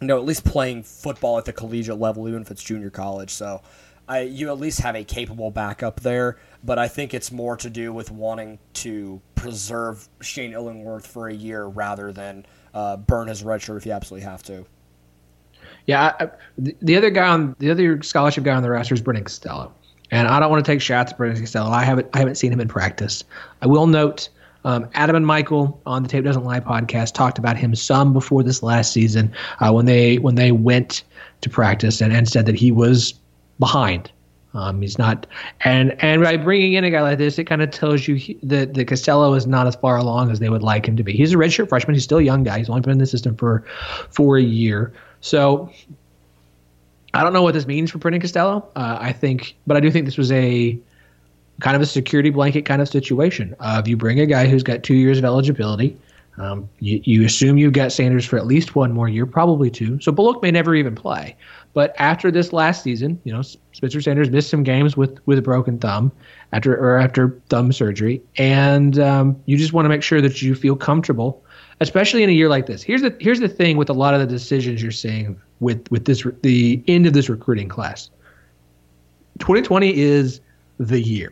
you 0.00 0.08
know, 0.08 0.18
at 0.18 0.24
least 0.24 0.44
playing 0.44 0.82
football 0.82 1.38
at 1.38 1.44
the 1.44 1.52
collegiate 1.52 1.98
level, 1.98 2.28
even 2.28 2.42
if 2.42 2.50
it's 2.50 2.62
junior 2.62 2.90
college. 2.90 3.30
So 3.30 3.62
I, 4.08 4.20
you 4.20 4.48
at 4.48 4.58
least 4.58 4.80
have 4.80 4.94
a 4.94 5.04
capable 5.04 5.50
backup 5.50 6.00
there. 6.00 6.38
But 6.62 6.78
I 6.78 6.88
think 6.88 7.14
it's 7.14 7.30
more 7.30 7.56
to 7.58 7.70
do 7.70 7.92
with 7.92 8.10
wanting 8.10 8.58
to 8.74 9.20
preserve 9.36 10.08
Shane 10.20 10.52
Illingworth 10.52 11.06
for 11.06 11.28
a 11.28 11.34
year 11.34 11.64
rather 11.64 12.12
than 12.12 12.44
uh, 12.74 12.96
burn 12.96 13.28
his 13.28 13.42
redshirt 13.42 13.76
if 13.76 13.86
you 13.86 13.92
absolutely 13.92 14.28
have 14.28 14.42
to. 14.44 14.66
Yeah, 15.86 16.14
I, 16.18 16.28
the 16.58 16.96
other 16.96 17.10
guy 17.10 17.28
on 17.28 17.54
the 17.58 17.70
other 17.70 18.02
scholarship 18.02 18.44
guy 18.44 18.54
on 18.54 18.62
the 18.62 18.70
roster 18.70 18.94
is 18.94 19.00
Brendan 19.00 19.24
Costello, 19.24 19.72
and 20.10 20.26
I 20.26 20.40
don't 20.40 20.50
want 20.50 20.64
to 20.64 20.70
take 20.70 20.80
shots 20.80 21.12
at 21.12 21.18
Brendan 21.18 21.40
Costello. 21.40 21.70
I 21.70 21.84
haven't 21.84 22.08
I 22.12 22.18
haven't 22.18 22.36
seen 22.36 22.52
him 22.52 22.60
in 22.60 22.68
practice. 22.68 23.24
I 23.62 23.66
will 23.66 23.86
note 23.86 24.28
um, 24.66 24.88
Adam 24.94 25.14
and 25.14 25.26
Michael 25.26 25.80
on 25.86 26.02
the 26.02 26.08
Tape 26.08 26.24
Doesn't 26.24 26.44
Lie 26.44 26.58
podcast 26.58 27.14
talked 27.14 27.38
about 27.38 27.56
him 27.56 27.74
some 27.76 28.12
before 28.12 28.42
this 28.42 28.64
last 28.64 28.92
season 28.92 29.32
uh, 29.60 29.72
when 29.72 29.86
they 29.86 30.18
when 30.18 30.34
they 30.34 30.50
went 30.50 31.04
to 31.42 31.48
practice 31.48 32.00
and, 32.00 32.12
and 32.12 32.28
said 32.28 32.46
that 32.46 32.56
he 32.56 32.72
was 32.72 33.14
behind. 33.60 34.10
Um, 34.54 34.80
he's 34.80 34.98
not, 34.98 35.26
and 35.60 35.94
and 36.02 36.22
by 36.22 36.36
bringing 36.36 36.72
in 36.72 36.82
a 36.82 36.90
guy 36.90 37.02
like 37.02 37.18
this, 37.18 37.38
it 37.38 37.44
kind 37.44 37.62
of 37.62 37.70
tells 37.70 38.08
you 38.08 38.36
that 38.42 38.74
the 38.74 38.84
Costello 38.84 39.34
is 39.34 39.46
not 39.46 39.66
as 39.66 39.76
far 39.76 39.98
along 39.98 40.30
as 40.30 40.40
they 40.40 40.48
would 40.48 40.62
like 40.62 40.88
him 40.88 40.96
to 40.96 41.04
be. 41.04 41.12
He's 41.12 41.32
a 41.32 41.36
redshirt 41.36 41.68
freshman. 41.68 41.94
He's 41.94 42.04
still 42.04 42.18
a 42.18 42.22
young 42.22 42.42
guy. 42.42 42.58
He's 42.58 42.68
only 42.68 42.80
been 42.80 42.92
in 42.92 42.98
the 42.98 43.06
system 43.06 43.36
for 43.36 43.64
for 44.10 44.36
a 44.36 44.42
year. 44.42 44.92
So 45.26 45.70
I 47.12 47.24
don't 47.24 47.32
know 47.32 47.42
what 47.42 47.54
this 47.54 47.66
means 47.66 47.90
for 47.90 47.98
Brendan 47.98 48.20
Costello. 48.20 48.68
Uh, 48.76 48.98
I 49.00 49.12
think, 49.12 49.56
but 49.66 49.76
I 49.76 49.80
do 49.80 49.90
think 49.90 50.04
this 50.04 50.16
was 50.16 50.30
a 50.30 50.78
kind 51.60 51.74
of 51.74 51.82
a 51.82 51.86
security 51.86 52.30
blanket 52.30 52.62
kind 52.64 52.80
of 52.80 52.88
situation. 52.88 53.56
Uh, 53.58 53.80
if 53.82 53.88
you 53.88 53.96
bring 53.96 54.20
a 54.20 54.26
guy 54.26 54.46
who's 54.46 54.62
got 54.62 54.84
two 54.84 54.94
years 54.94 55.18
of 55.18 55.24
eligibility, 55.24 55.96
um, 56.38 56.68
you, 56.78 57.00
you 57.02 57.24
assume 57.24 57.58
you've 57.58 57.72
got 57.72 57.90
Sanders 57.90 58.24
for 58.24 58.36
at 58.36 58.46
least 58.46 58.76
one 58.76 58.92
more 58.92 59.08
year, 59.08 59.26
probably 59.26 59.68
two. 59.68 60.00
So 60.00 60.12
Bullock 60.12 60.42
may 60.42 60.52
never 60.52 60.76
even 60.76 60.94
play. 60.94 61.34
But 61.72 61.94
after 61.98 62.30
this 62.30 62.52
last 62.52 62.84
season, 62.84 63.20
you 63.24 63.32
know, 63.32 63.42
Spencer 63.72 64.00
Sanders 64.00 64.30
missed 64.30 64.48
some 64.48 64.62
games 64.62 64.96
with 64.96 65.18
with 65.26 65.38
a 65.38 65.42
broken 65.42 65.78
thumb 65.78 66.12
after 66.52 66.76
or 66.76 66.98
after 66.98 67.38
thumb 67.48 67.72
surgery, 67.72 68.22
and 68.36 68.98
um, 68.98 69.42
you 69.46 69.58
just 69.58 69.72
want 69.72 69.86
to 69.86 69.90
make 69.90 70.02
sure 70.02 70.20
that 70.20 70.40
you 70.40 70.54
feel 70.54 70.76
comfortable 70.76 71.42
especially 71.80 72.22
in 72.22 72.30
a 72.30 72.32
year 72.32 72.48
like 72.48 72.66
this. 72.66 72.82
Here's 72.82 73.02
the 73.02 73.14
here's 73.20 73.40
the 73.40 73.48
thing 73.48 73.76
with 73.76 73.88
a 73.88 73.94
lot 73.94 74.14
of 74.14 74.20
the 74.20 74.26
decisions 74.26 74.82
you're 74.82 74.90
seeing 74.90 75.40
with 75.60 75.90
with 75.90 76.04
this 76.04 76.26
the 76.42 76.82
end 76.88 77.06
of 77.06 77.12
this 77.12 77.28
recruiting 77.28 77.68
class. 77.68 78.10
2020 79.38 79.96
is 79.96 80.40
the 80.78 81.00
year. 81.00 81.30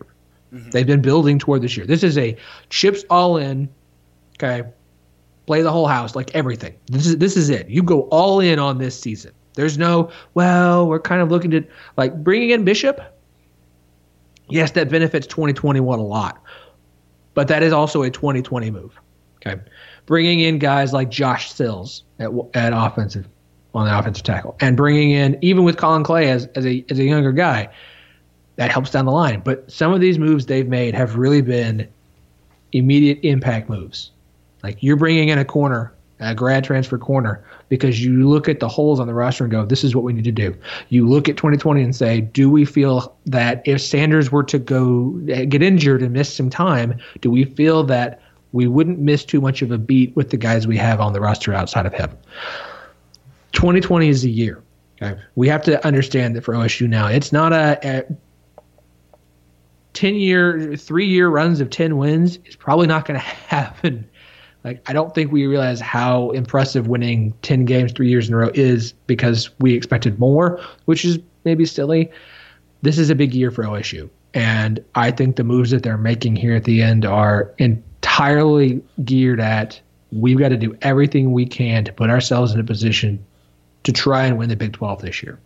Mm-hmm. 0.52 0.70
They've 0.70 0.86
been 0.86 1.02
building 1.02 1.38
toward 1.38 1.62
this 1.62 1.76
year. 1.76 1.86
This 1.86 2.02
is 2.02 2.18
a 2.18 2.36
chips 2.70 3.04
all 3.10 3.36
in. 3.36 3.68
Okay, 4.36 4.68
play 5.46 5.62
the 5.62 5.70
whole 5.70 5.86
house 5.86 6.14
like 6.14 6.34
everything. 6.34 6.74
This 6.86 7.06
is 7.06 7.18
this 7.18 7.36
is 7.36 7.50
it. 7.50 7.68
You 7.68 7.82
go 7.82 8.02
all 8.02 8.40
in 8.40 8.58
on 8.58 8.78
this 8.78 8.98
season. 8.98 9.32
There's 9.54 9.78
no 9.78 10.10
well, 10.34 10.86
we're 10.86 11.00
kind 11.00 11.22
of 11.22 11.30
looking 11.30 11.54
at 11.54 11.66
like 11.96 12.22
bringing 12.22 12.50
in 12.50 12.64
Bishop. 12.64 13.00
Yes, 14.48 14.72
that 14.72 14.90
benefits 14.90 15.26
2021 15.26 15.98
a 15.98 16.02
lot, 16.02 16.42
but 17.32 17.48
that 17.48 17.62
is 17.62 17.72
also 17.72 18.02
a 18.02 18.10
2020 18.10 18.70
move. 18.70 19.00
Okay, 19.46 19.60
bringing 20.06 20.40
in 20.40 20.58
guys 20.58 20.92
like 20.92 21.10
Josh 21.10 21.52
Sills 21.52 22.04
at, 22.18 22.30
at 22.54 22.72
offensive 22.72 23.26
on 23.74 23.86
the 23.86 23.98
offensive 23.98 24.24
tackle, 24.24 24.56
and 24.60 24.76
bringing 24.76 25.10
in 25.10 25.38
even 25.42 25.64
with 25.64 25.76
Colin 25.76 26.04
Clay 26.04 26.30
as 26.30 26.46
as 26.54 26.66
a 26.66 26.84
as 26.90 26.98
a 26.98 27.04
younger 27.04 27.32
guy, 27.32 27.68
that 28.56 28.70
helps 28.70 28.90
down 28.90 29.04
the 29.04 29.12
line. 29.12 29.40
But 29.44 29.70
some 29.70 29.92
of 29.92 30.00
these 30.00 30.18
moves 30.18 30.46
they've 30.46 30.68
made 30.68 30.94
have 30.94 31.16
really 31.16 31.42
been 31.42 31.88
immediate 32.72 33.18
impact 33.22 33.68
moves. 33.68 34.10
Like 34.62 34.82
you're 34.82 34.96
bringing 34.96 35.28
in 35.28 35.38
a 35.38 35.44
corner, 35.44 35.92
a 36.20 36.34
grad 36.34 36.64
transfer 36.64 36.98
corner, 36.98 37.44
because 37.68 38.04
you 38.04 38.28
look 38.28 38.48
at 38.48 38.60
the 38.60 38.68
holes 38.68 39.00
on 39.00 39.06
the 39.06 39.14
roster 39.14 39.44
and 39.44 39.50
go, 39.50 39.64
this 39.64 39.84
is 39.84 39.94
what 39.94 40.04
we 40.04 40.12
need 40.12 40.24
to 40.24 40.32
do. 40.32 40.56
You 40.88 41.08
look 41.08 41.28
at 41.28 41.36
2020 41.36 41.82
and 41.82 41.94
say, 41.94 42.20
do 42.20 42.50
we 42.50 42.64
feel 42.64 43.16
that 43.26 43.62
if 43.66 43.80
Sanders 43.80 44.32
were 44.32 44.42
to 44.44 44.58
go 44.58 45.10
get 45.26 45.62
injured 45.62 46.02
and 46.02 46.12
miss 46.12 46.34
some 46.34 46.50
time, 46.50 46.98
do 47.20 47.30
we 47.30 47.44
feel 47.44 47.84
that 47.84 48.20
we 48.54 48.68
wouldn't 48.68 49.00
miss 49.00 49.24
too 49.24 49.40
much 49.40 49.62
of 49.62 49.72
a 49.72 49.78
beat 49.78 50.14
with 50.14 50.30
the 50.30 50.36
guys 50.36 50.64
we 50.64 50.76
have 50.76 51.00
on 51.00 51.12
the 51.12 51.20
roster 51.20 51.52
outside 51.52 51.86
of 51.86 51.92
him. 51.92 52.08
2020 53.52 54.08
is 54.08 54.24
a 54.24 54.30
year. 54.30 54.62
Okay? 55.02 55.20
We 55.34 55.48
have 55.48 55.62
to 55.64 55.84
understand 55.84 56.36
that 56.36 56.42
for 56.42 56.54
OSU 56.54 56.88
now, 56.88 57.08
it's 57.08 57.32
not 57.32 57.52
a, 57.52 57.78
a 57.82 58.04
10 59.94 60.14
year, 60.14 60.76
three 60.76 61.06
year 61.06 61.28
runs 61.28 61.60
of 61.60 61.68
10 61.68 61.96
wins 61.96 62.38
is 62.44 62.54
probably 62.54 62.86
not 62.86 63.06
going 63.06 63.18
to 63.20 63.26
happen. 63.26 64.08
Like, 64.62 64.88
I 64.88 64.92
don't 64.92 65.12
think 65.12 65.32
we 65.32 65.46
realize 65.48 65.80
how 65.80 66.30
impressive 66.30 66.86
winning 66.86 67.34
10 67.42 67.64
games 67.64 67.92
three 67.92 68.08
years 68.08 68.28
in 68.28 68.34
a 68.34 68.36
row 68.36 68.50
is 68.54 68.92
because 69.08 69.50
we 69.58 69.74
expected 69.74 70.20
more, 70.20 70.60
which 70.84 71.04
is 71.04 71.18
maybe 71.44 71.66
silly. 71.66 72.08
This 72.82 72.98
is 72.98 73.10
a 73.10 73.16
big 73.16 73.34
year 73.34 73.50
for 73.50 73.64
OSU. 73.64 74.08
And 74.32 74.82
I 74.94 75.10
think 75.10 75.36
the 75.36 75.44
moves 75.44 75.72
that 75.72 75.82
they're 75.82 75.98
making 75.98 76.36
here 76.36 76.54
at 76.54 76.64
the 76.64 76.82
end 76.82 77.04
are 77.04 77.52
in 77.58 77.82
entirely 78.04 78.82
geared 79.04 79.40
at 79.40 79.80
we've 80.12 80.38
got 80.38 80.50
to 80.50 80.56
do 80.56 80.76
everything 80.82 81.32
we 81.32 81.46
can 81.46 81.84
to 81.84 81.92
put 81.92 82.10
ourselves 82.10 82.52
in 82.52 82.60
a 82.60 82.64
position 82.64 83.24
to 83.82 83.92
try 83.92 84.26
and 84.26 84.38
win 84.38 84.48
the 84.48 84.56
Big 84.56 84.72
12 84.72 85.02
this 85.02 85.22
year. 85.22 85.40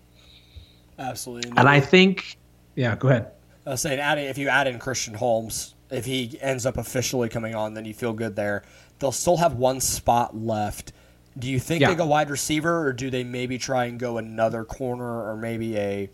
Absolutely. 0.99 1.53
And 1.57 1.69
I 1.69 1.81
think, 1.81 2.37
yeah, 2.75 2.95
go 2.97 3.09
ahead. 3.09 3.31
I 3.65 3.71
was 3.71 3.81
saying, 3.81 4.01
adding, 4.01 4.25
if 4.27 4.37
you 4.37 4.49
add 4.49 4.67
in 4.67 4.79
Christian 4.79 5.15
Holmes, 5.15 5.75
if 5.91 6.05
he 6.05 6.37
ends 6.43 6.67
up 6.67 6.77
officially 6.77 7.29
coming 7.29 7.55
on, 7.55 7.75
then 7.75 7.85
you 7.85 7.95
feel 7.95 8.13
good 8.13 8.37
there. 8.37 8.65
They'll 8.99 9.13
still 9.13 9.37
have 9.39 9.55
one 9.55 9.81
spot 9.81 10.37
left 10.37 10.93
Do 11.39 11.49
you 11.49 11.61
think 11.61 11.81
Yeah. 11.81 11.91
they 11.91 11.95
go 11.95 12.07
wide 12.07 12.31
receiver, 12.31 12.85
or 12.85 12.93
do 12.93 13.11
they 13.11 13.23
maybe 13.23 13.59
try 13.59 13.85
and 13.85 13.99
go 13.99 14.19
another 14.19 14.65
corner, 14.65 15.31
or 15.31 15.37
maybe 15.37 15.77
a, 15.79 16.11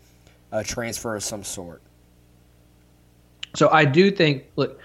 a 0.51 0.63
transfer 0.63 1.15
of 1.15 1.23
some 1.23 1.43
sort? 1.43 1.81
So 3.55 3.69
I 3.71 3.85
do 3.85 4.11
think 4.11 4.43
look 4.55 4.79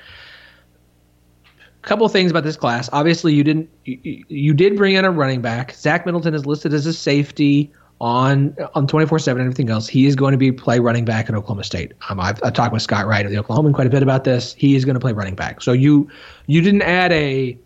couple 1.83 2.09
things 2.09 2.31
about 2.31 2.45
this 2.45 2.57
class. 2.57 2.89
Obviously, 2.93 3.35
you 3.35 3.45
didn't 3.45 3.69
you, 3.85 4.25
you- 4.29 4.55
did 4.55 4.77
bring 4.77 4.95
in 4.95 5.05
a 5.05 5.11
running 5.11 5.41
back. 5.41 5.73
Zach 5.75 6.05
Middleton 6.07 6.35
is 6.35 6.47
listed 6.47 6.75
as 6.75 6.87
a 6.87 6.93
safety 6.93 7.73
on 8.01 8.57
on 8.75 8.87
twenty 8.87 9.07
four 9.07 9.19
seven 9.19 9.43
and 9.43 9.49
everything 9.51 9.71
else. 9.71 9.87
He 9.89 10.07
is 10.07 10.17
going 10.17 10.33
to 10.33 10.39
be 10.39 10.53
play 10.53 10.79
running 10.79 11.05
back 11.05 11.29
at 11.29 11.35
Oklahoma 11.35 11.65
State. 11.65 11.93
Um, 12.09 12.19
I've, 12.21 12.41
I've 12.43 12.53
talked 12.55 12.73
with 12.73 12.83
Scott 12.83 13.07
Wright 13.07 13.25
of 13.25 13.33
the 13.33 13.39
Oklahoman 13.39 13.75
quite 13.75 13.87
a 13.87 13.91
bit 13.91 14.03
about 14.03 14.25
this. 14.25 14.55
He 14.55 14.75
is 14.77 14.85
going 14.85 14.95
to 14.95 15.01
play 15.01 15.13
running 15.13 15.35
back. 15.35 15.63
So 15.63 15.73
you 15.73 16.09
you 16.47 16.61
didn't 16.61 16.83
add 16.83 17.13
a 17.13 17.59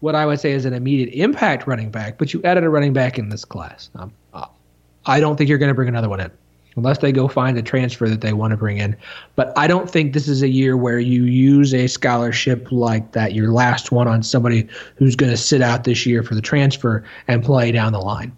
what 0.00 0.14
I 0.14 0.26
would 0.26 0.38
say 0.38 0.52
is 0.52 0.64
an 0.64 0.74
immediate 0.74 1.10
impact 1.14 1.66
running 1.66 1.90
back, 1.90 2.18
but 2.18 2.34
you 2.34 2.42
added 2.44 2.62
a 2.64 2.68
running 2.68 2.92
back 2.92 3.18
in 3.18 3.30
this 3.30 3.44
class. 3.44 3.88
Um, 3.94 4.12
I 5.06 5.20
don't 5.20 5.36
think 5.36 5.48
you're 5.48 5.58
going 5.58 5.68
to 5.68 5.74
bring 5.74 5.88
another 5.88 6.08
one 6.08 6.20
in 6.20 6.30
unless 6.76 6.98
they 6.98 7.12
go 7.12 7.28
find 7.28 7.56
a 7.56 7.62
transfer 7.62 8.08
that 8.08 8.20
they 8.20 8.32
want 8.32 8.50
to 8.50 8.56
bring 8.56 8.78
in. 8.78 8.96
But 9.36 9.56
I 9.56 9.66
don't 9.66 9.88
think 9.88 10.12
this 10.12 10.28
is 10.28 10.42
a 10.42 10.48
year 10.48 10.76
where 10.76 10.98
you 10.98 11.24
use 11.24 11.72
a 11.72 11.86
scholarship 11.86 12.70
like 12.70 13.12
that, 13.12 13.32
your 13.32 13.52
last 13.52 13.92
one 13.92 14.08
on 14.08 14.22
somebody 14.22 14.68
who's 14.96 15.16
going 15.16 15.30
to 15.30 15.36
sit 15.36 15.62
out 15.62 15.84
this 15.84 16.04
year 16.06 16.22
for 16.22 16.34
the 16.34 16.42
transfer 16.42 17.04
and 17.28 17.44
play 17.44 17.72
down 17.72 17.92
the 17.92 18.00
line. 18.00 18.36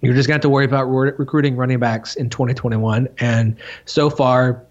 You're 0.00 0.14
just 0.14 0.28
going 0.28 0.40
to 0.40 0.44
have 0.44 0.50
to 0.50 0.50
worry 0.50 0.64
about 0.64 0.84
re- 0.84 1.12
recruiting 1.18 1.56
running 1.56 1.80
backs 1.80 2.14
in 2.14 2.30
2021. 2.30 3.08
And 3.18 3.56
so 3.84 4.08
far, 4.08 4.64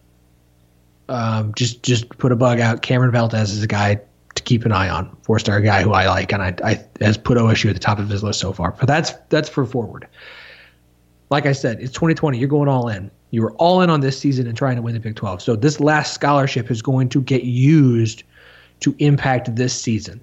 um, 1.09 1.53
just 1.55 1.83
just 1.83 2.09
put 2.17 2.31
a 2.31 2.35
bug 2.35 2.59
out. 2.59 2.81
Cameron 2.81 3.11
Valdez 3.11 3.51
is 3.51 3.63
a 3.63 3.67
guy 3.67 3.99
to 4.35 4.43
keep 4.43 4.65
an 4.65 4.71
eye 4.71 4.89
on, 4.89 5.15
four 5.23 5.39
star 5.39 5.59
guy 5.61 5.81
who 5.81 5.93
I 5.93 6.07
like, 6.07 6.31
and 6.31 6.41
I, 6.41 6.55
I 6.63 6.85
has 7.01 7.17
put 7.17 7.37
OSU 7.37 7.69
at 7.69 7.73
the 7.73 7.79
top 7.79 7.99
of 7.99 8.09
his 8.09 8.23
list 8.23 8.39
so 8.39 8.53
far. 8.53 8.71
But 8.71 8.87
that's 8.87 9.13
that's 9.29 9.49
for 9.49 9.65
forward 9.65 10.07
like 11.29 11.45
I 11.45 11.51
said, 11.51 11.79
it's 11.81 11.93
2020. 11.93 12.37
You're 12.37 12.47
going 12.47 12.69
all 12.69 12.87
in. 12.87 13.11
You 13.31 13.41
were 13.41 13.51
all 13.53 13.81
in 13.81 13.89
on 13.89 13.99
this 13.99 14.17
season 14.17 14.47
and 14.47 14.57
trying 14.57 14.77
to 14.77 14.81
win 14.81 14.93
the 14.93 14.99
Big 14.99 15.15
12. 15.15 15.41
So 15.41 15.55
this 15.55 15.79
last 15.79 16.13
scholarship 16.13 16.71
is 16.71 16.81
going 16.81 17.09
to 17.09 17.21
get 17.21 17.43
used 17.43 18.23
to 18.79 18.95
impact 18.99 19.55
this 19.55 19.73
season. 19.73 20.21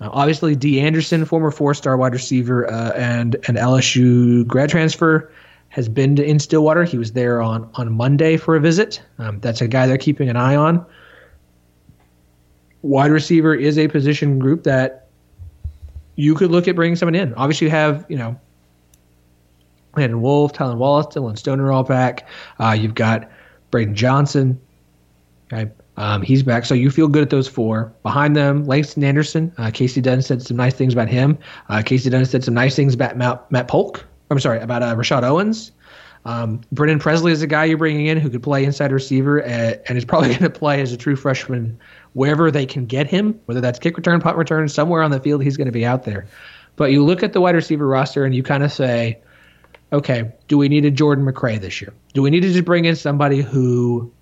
Obviously, 0.00 0.54
D. 0.54 0.80
Anderson, 0.80 1.24
former 1.24 1.50
four-star 1.50 1.96
wide 1.96 2.12
receiver 2.12 2.70
uh, 2.70 2.92
and 2.92 3.36
an 3.48 3.56
LSU 3.56 4.46
grad 4.46 4.68
transfer, 4.68 5.32
has 5.68 5.88
been 5.88 6.16
to, 6.16 6.24
in 6.24 6.38
Stillwater. 6.38 6.84
He 6.84 6.98
was 6.98 7.12
there 7.12 7.40
on 7.40 7.68
on 7.74 7.92
Monday 7.92 8.36
for 8.36 8.54
a 8.54 8.60
visit. 8.60 9.02
Um, 9.18 9.40
that's 9.40 9.60
a 9.60 9.68
guy 9.68 9.86
they're 9.86 9.98
keeping 9.98 10.28
an 10.28 10.36
eye 10.36 10.56
on. 10.56 10.84
Wide 12.82 13.10
receiver 13.10 13.54
is 13.54 13.78
a 13.78 13.88
position 13.88 14.38
group 14.38 14.64
that 14.64 15.08
you 16.16 16.34
could 16.34 16.50
look 16.50 16.68
at 16.68 16.76
bringing 16.76 16.96
someone 16.96 17.14
in. 17.14 17.32
Obviously, 17.34 17.66
you 17.66 17.70
have 17.70 18.04
you 18.08 18.16
know 18.16 18.38
Landon 19.96 20.20
Wolf, 20.20 20.52
Tylan 20.52 20.78
Wallace, 20.78 21.14
Dylan 21.14 21.38
Stoner 21.38 21.72
all 21.72 21.84
back. 21.84 22.28
Uh, 22.58 22.76
you've 22.78 22.94
got 22.94 23.28
Braden 23.70 23.94
Johnson. 23.94 24.60
Okay. 25.52 25.70
Um, 25.96 26.22
he's 26.22 26.42
back. 26.42 26.64
So 26.64 26.74
you 26.74 26.90
feel 26.90 27.06
good 27.06 27.22
at 27.22 27.30
those 27.30 27.46
four. 27.46 27.92
Behind 28.02 28.34
them, 28.34 28.64
Langston 28.64 29.04
Anderson. 29.04 29.52
Uh, 29.58 29.66
Kasey 29.66 30.02
Dunn 30.02 30.22
said 30.22 30.42
some 30.42 30.56
nice 30.56 30.74
things 30.74 30.92
about 30.92 31.08
him. 31.08 31.38
Uh, 31.68 31.82
Kasey 31.84 32.10
Dunn 32.10 32.24
said 32.24 32.42
some 32.42 32.54
nice 32.54 32.74
things 32.74 32.94
about 32.94 33.16
Matt, 33.16 33.50
Matt 33.52 33.68
Polk. 33.68 34.04
I'm 34.30 34.40
sorry, 34.40 34.58
about 34.58 34.82
uh, 34.82 34.94
Rashad 34.96 35.22
Owens. 35.22 35.70
Um, 36.24 36.62
Brennan 36.72 36.98
Presley 36.98 37.32
is 37.32 37.42
a 37.42 37.46
guy 37.46 37.64
you're 37.66 37.78
bringing 37.78 38.06
in 38.06 38.18
who 38.18 38.30
could 38.30 38.42
play 38.42 38.64
inside 38.64 38.92
receiver 38.92 39.44
uh, 39.44 39.74
and 39.86 39.98
is 39.98 40.04
probably 40.04 40.28
going 40.36 40.40
to 40.40 40.50
play 40.50 40.80
as 40.80 40.92
a 40.92 40.96
true 40.96 41.16
freshman 41.16 41.78
wherever 42.14 42.50
they 42.50 42.64
can 42.64 42.86
get 42.86 43.06
him, 43.06 43.38
whether 43.44 43.60
that's 43.60 43.78
kick 43.78 43.96
return, 43.96 44.20
punt 44.20 44.36
return, 44.36 44.68
somewhere 44.68 45.02
on 45.02 45.10
the 45.10 45.20
field, 45.20 45.42
he's 45.42 45.56
going 45.56 45.66
to 45.66 45.72
be 45.72 45.84
out 45.84 46.04
there. 46.04 46.26
But 46.76 46.90
you 46.90 47.04
look 47.04 47.22
at 47.22 47.34
the 47.34 47.40
wide 47.40 47.54
receiver 47.54 47.86
roster 47.86 48.24
and 48.24 48.34
you 48.34 48.42
kind 48.42 48.62
of 48.64 48.72
say, 48.72 49.18
okay, 49.94 50.32
do 50.48 50.58
we 50.58 50.68
need 50.68 50.84
a 50.84 50.90
Jordan 50.90 51.24
McRae 51.24 51.60
this 51.60 51.80
year? 51.80 51.92
Do 52.12 52.22
we 52.22 52.30
need 52.30 52.40
to 52.40 52.52
just 52.52 52.64
bring 52.64 52.84
in 52.84 52.96
somebody 52.96 53.40
who 53.40 54.12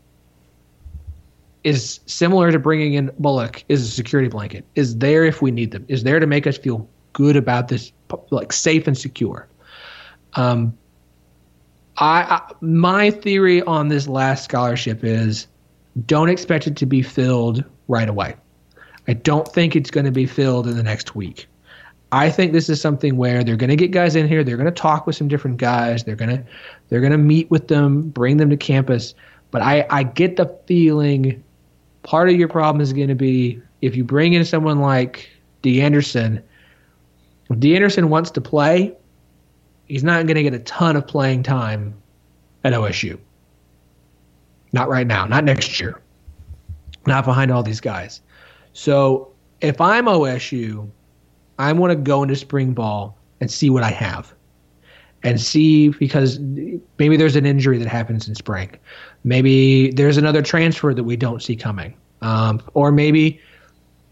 is 1.65 2.01
similar 2.07 2.53
to 2.53 2.59
bringing 2.59 2.95
in 2.95 3.11
Bullock, 3.19 3.65
is 3.69 3.83
a 3.83 3.91
security 3.91 4.29
blanket, 4.29 4.65
is 4.75 4.99
there 4.99 5.25
if 5.25 5.41
we 5.43 5.51
need 5.51 5.71
them, 5.71 5.85
is 5.89 6.03
there 6.03 6.21
to 6.21 6.27
make 6.27 6.47
us 6.47 6.59
feel 6.59 6.89
good 7.13 7.37
about 7.37 7.69
this, 7.69 7.93
like 8.31 8.53
safe 8.53 8.87
and 8.87 8.97
secure? 8.97 9.49
Um, 10.35 10.77
I, 11.99 12.23
I 12.23 12.55
my 12.61 13.11
theory 13.11 13.63
on 13.63 13.89
this 13.89 14.09
last 14.09 14.45
scholarship 14.45 15.05
is 15.05 15.47
don't 16.07 16.31
expect 16.31 16.67
it 16.67 16.77
to 16.77 16.87
be 16.87 17.03
filled 17.03 17.65
right 17.87 18.09
away. 18.09 18.35
I 19.09 19.13
don't 19.13 19.47
think 19.47 19.77
it's 19.77 19.91
going 19.91 20.07
to 20.07 20.13
be 20.13 20.27
filled 20.27 20.67
in 20.67 20.77
the 20.77 20.83
next 20.83 21.15
week. 21.15 21.47
I 22.13 22.29
think 22.29 22.53
this 22.53 22.69
is 22.69 22.79
something 22.79 23.17
where 23.17 23.43
they're 23.43 23.57
going 23.57 23.71
to 23.71 23.77
get 23.77 23.91
guys 23.91 24.15
in 24.17 24.29
here. 24.29 24.45
They're 24.45 24.59
going 24.59 24.67
to 24.67 24.71
talk 24.71 25.07
with 25.07 25.17
some 25.17 25.29
different 25.29 25.57
guys. 25.57 26.05
They're 26.05 26.15
going 26.15 26.31
to 26.31 26.45
they're 26.89 27.01
going 27.01 27.13
to 27.13 27.19
meet 27.19 27.51
with 27.51 27.69
them, 27.69 28.11
bring 28.11 28.37
them 28.37 28.51
to 28.51 28.57
campus. 28.57 29.15
But 29.51 29.63
I 29.63 29.87
I 29.89 30.03
get 30.03 30.37
the 30.37 30.47
feeling 30.67 31.43
part 32.03 32.29
of 32.29 32.37
your 32.37 32.49
problem 32.49 32.83
is 32.83 32.93
going 32.93 33.09
to 33.09 33.15
be 33.15 33.61
if 33.81 33.97
you 33.97 34.05
bring 34.05 34.35
in 34.35 34.45
someone 34.45 34.81
like 34.81 35.31
DeAnderson. 35.63 36.43
If 37.51 37.59
DeAnderson 37.59 38.05
wants 38.05 38.31
to 38.33 38.41
play, 38.43 38.95
he's 39.87 40.05
not 40.05 40.27
going 40.27 40.37
to 40.37 40.43
get 40.43 40.55
a 40.55 40.61
ton 40.61 40.97
of 40.97 41.07
playing 41.07 41.43
time 41.43 41.95
at 42.65 42.75
OSU. 42.75 43.19
Not 44.73 44.89
right 44.89 45.07
now. 45.07 45.25
Not 45.27 45.45
next 45.45 45.81
year. 45.81 46.01
Not 47.07 47.25
behind 47.25 47.51
all 47.51 47.63
these 47.63 47.81
guys. 47.81 48.21
So 48.75 49.33
if 49.61 49.81
I'm 49.81 50.07
OSU, 50.07 50.89
I 51.59 51.73
want 51.73 51.91
to 51.91 51.97
go 51.97 52.23
into 52.23 52.37
spring 52.37 52.73
ball 52.73 53.17
and 53.41 53.51
see 53.51 53.71
what 53.71 53.83
I 53.83 53.91
have. 53.91 54.33
And 55.25 55.41
see 55.41 55.91
because 55.91 56.41
maybe 56.99 57.17
there's 57.17 57.37
an 57.37 57.47
injury 57.47 57.79
that 57.79 57.87
happens 57.87 58.27
in 58.27 58.35
spring. 58.35 58.71
Maybe 59.23 59.93
there's 59.93 60.17
another 60.17 60.43
transfer 60.43 60.93
that 60.93 61.05
we 61.05 61.17
don't 61.17 61.41
see 61.41 61.55
coming. 61.55 61.95
Um, 62.23 62.61
or 62.75 62.91
maybe 62.91 63.41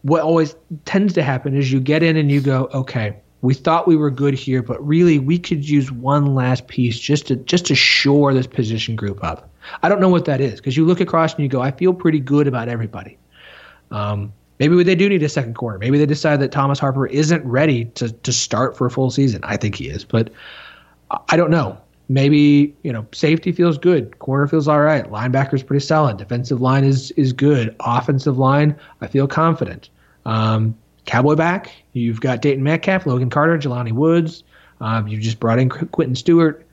what 0.03 0.23
always 0.23 0.55
tends 0.85 1.13
to 1.15 1.23
happen 1.23 1.57
is 1.57 1.73
you 1.73 1.81
get 1.81 2.05
in 2.05 2.17
and 2.17 2.31
you 2.31 2.41
go, 2.41 2.69
okay, 2.73 3.17
we 3.43 3.55
thought 3.55 3.89
we 3.89 3.97
were 3.97 4.11
good 4.11 4.35
here, 4.35 4.63
but 4.63 4.85
really 4.87 5.19
we 5.19 5.39
could 5.39 5.69
use 5.69 5.91
one 5.91 6.35
last 6.35 6.69
piece 6.69 6.99
just 6.99 7.27
to 7.29 7.37
just 7.37 7.67
to 7.67 7.75
shore 7.75 8.35
this 8.35 8.47
position 8.47 8.97
group 8.97 9.25
up. 9.25 9.49
I 9.83 9.89
don't 9.89 10.01
know 10.01 10.09
what 10.09 10.27
that 10.27 10.41
is 10.41 10.57
because 10.61 10.77
you 10.77 10.85
look 10.85 11.01
across 11.01 11.35
and 11.35 11.43
you 11.43 11.49
go, 11.49 11.61
I 11.61 11.71
feel 11.71 11.95
pretty 11.95 12.21
good 12.21 12.47
about 12.47 12.69
everybody. 12.69 13.19
Um, 13.91 14.33
maybe 14.61 14.81
they 14.85 14.95
do 14.95 15.09
need 15.09 15.23
a 15.25 15.29
second 15.29 15.55
corner. 15.55 15.79
Maybe 15.79 15.99
they 15.99 16.07
decide 16.07 16.39
that 16.41 16.53
Thomas 16.53 16.79
Harper 16.79 17.07
isn't 17.07 17.45
ready 17.45 17.87
to 17.97 18.13
to 18.13 18.33
start 18.33 18.77
for 18.77 18.87
a 18.87 18.91
full 18.91 19.11
season. 19.11 19.41
I 19.43 19.57
think 19.57 19.75
he 19.75 19.89
is, 19.89 20.05
but 20.05 20.31
I 21.29 21.37
don't 21.37 21.51
know. 21.51 21.77
Maybe 22.09 22.75
you 22.83 22.93
know 22.93 23.07
safety 23.13 23.51
feels 23.51 23.79
good, 23.79 24.17
corner 24.21 24.47
feels 24.47 24.69
all 24.69 24.81
right, 24.81 25.05
linebacker's 25.11 25.63
pretty 25.63 25.85
solid, 25.85 26.19
defensive 26.19 26.61
line 26.61 26.85
is 26.85 27.11
is 27.13 27.33
good, 27.33 27.75
offensive 27.81 28.39
line 28.39 28.77
I 29.01 29.09
feel 29.09 29.27
confident. 29.27 29.89
Um, 30.27 30.77
Cowboy 31.07 31.35
back, 31.35 31.73
you've 31.95 32.21
got 32.21 32.43
Dayton 32.43 32.63
Metcalf, 32.63 33.07
Logan 33.07 33.31
Carter, 33.31 33.59
Jelani 33.59 33.93
Woods. 33.93 34.45
Um, 34.81 35.09
you 35.09 35.19
just 35.19 35.41
brought 35.41 35.59
in 35.59 35.69
Qu- 35.69 35.87
Quentin 35.87 36.15
Stewart. 36.15 36.67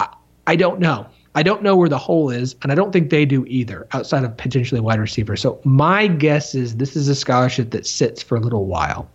I, 0.00 0.08
I 0.46 0.56
don't 0.56 0.80
know. 0.80 1.06
I 1.36 1.42
don't 1.42 1.62
know 1.62 1.76
where 1.76 1.90
the 1.90 1.98
hole 1.98 2.30
is, 2.30 2.56
and 2.62 2.72
I 2.72 2.74
don't 2.74 2.92
think 2.92 3.10
they 3.10 3.26
do 3.26 3.44
either, 3.46 3.86
outside 3.92 4.24
of 4.24 4.34
potentially 4.38 4.80
wide 4.80 4.98
receiver. 4.98 5.36
So 5.36 5.60
my 5.64 6.06
guess 6.06 6.54
is 6.54 6.76
this 6.76 6.96
is 6.96 7.08
a 7.08 7.14
scholarship 7.14 7.70
that 7.72 7.86
sits 7.86 8.22
for 8.22 8.36
a 8.36 8.40
little 8.40 8.64
while. 8.64 9.08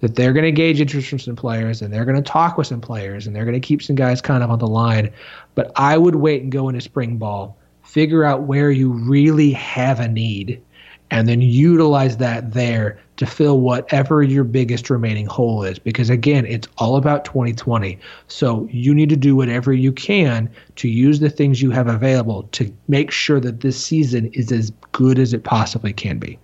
That 0.00 0.14
they're 0.14 0.32
going 0.32 0.46
to 0.46 0.52
gauge 0.52 0.80
interest 0.80 1.10
from 1.10 1.18
some 1.18 1.36
players, 1.36 1.82
and 1.82 1.92
they're 1.92 2.06
going 2.06 2.16
to 2.16 2.22
talk 2.22 2.56
with 2.56 2.66
some 2.66 2.80
players, 2.80 3.26
and 3.26 3.36
they're 3.36 3.44
going 3.44 3.60
to 3.60 3.66
keep 3.66 3.82
some 3.82 3.94
guys 3.94 4.22
kind 4.22 4.42
of 4.42 4.50
on 4.50 4.58
the 4.58 4.66
line. 4.66 5.12
But 5.54 5.70
I 5.76 5.98
would 5.98 6.14
wait 6.14 6.42
and 6.42 6.50
go 6.50 6.70
into 6.70 6.80
spring 6.80 7.18
ball, 7.18 7.58
figure 7.82 8.24
out 8.24 8.44
where 8.44 8.70
you 8.70 8.90
really 8.90 9.52
have 9.52 10.00
a 10.00 10.08
need, 10.08 10.62
and 11.10 11.28
then 11.28 11.40
utilize 11.40 12.16
that 12.18 12.52
there 12.52 12.98
to 13.16 13.26
fill 13.26 13.60
whatever 13.60 14.22
your 14.22 14.44
biggest 14.44 14.88
remaining 14.88 15.26
hole 15.26 15.62
is. 15.62 15.78
Because 15.78 16.08
again, 16.08 16.46
it's 16.46 16.68
all 16.78 16.96
about 16.96 17.24
2020. 17.24 17.98
So 18.28 18.68
you 18.70 18.94
need 18.94 19.08
to 19.10 19.16
do 19.16 19.36
whatever 19.36 19.72
you 19.72 19.92
can 19.92 20.48
to 20.76 20.88
use 20.88 21.20
the 21.20 21.30
things 21.30 21.60
you 21.60 21.70
have 21.70 21.88
available 21.88 22.44
to 22.52 22.72
make 22.88 23.10
sure 23.10 23.40
that 23.40 23.60
this 23.60 23.82
season 23.84 24.26
is 24.32 24.52
as 24.52 24.70
good 24.92 25.18
as 25.18 25.34
it 25.34 25.44
possibly 25.44 25.92
can 25.92 26.18
be. 26.18 26.38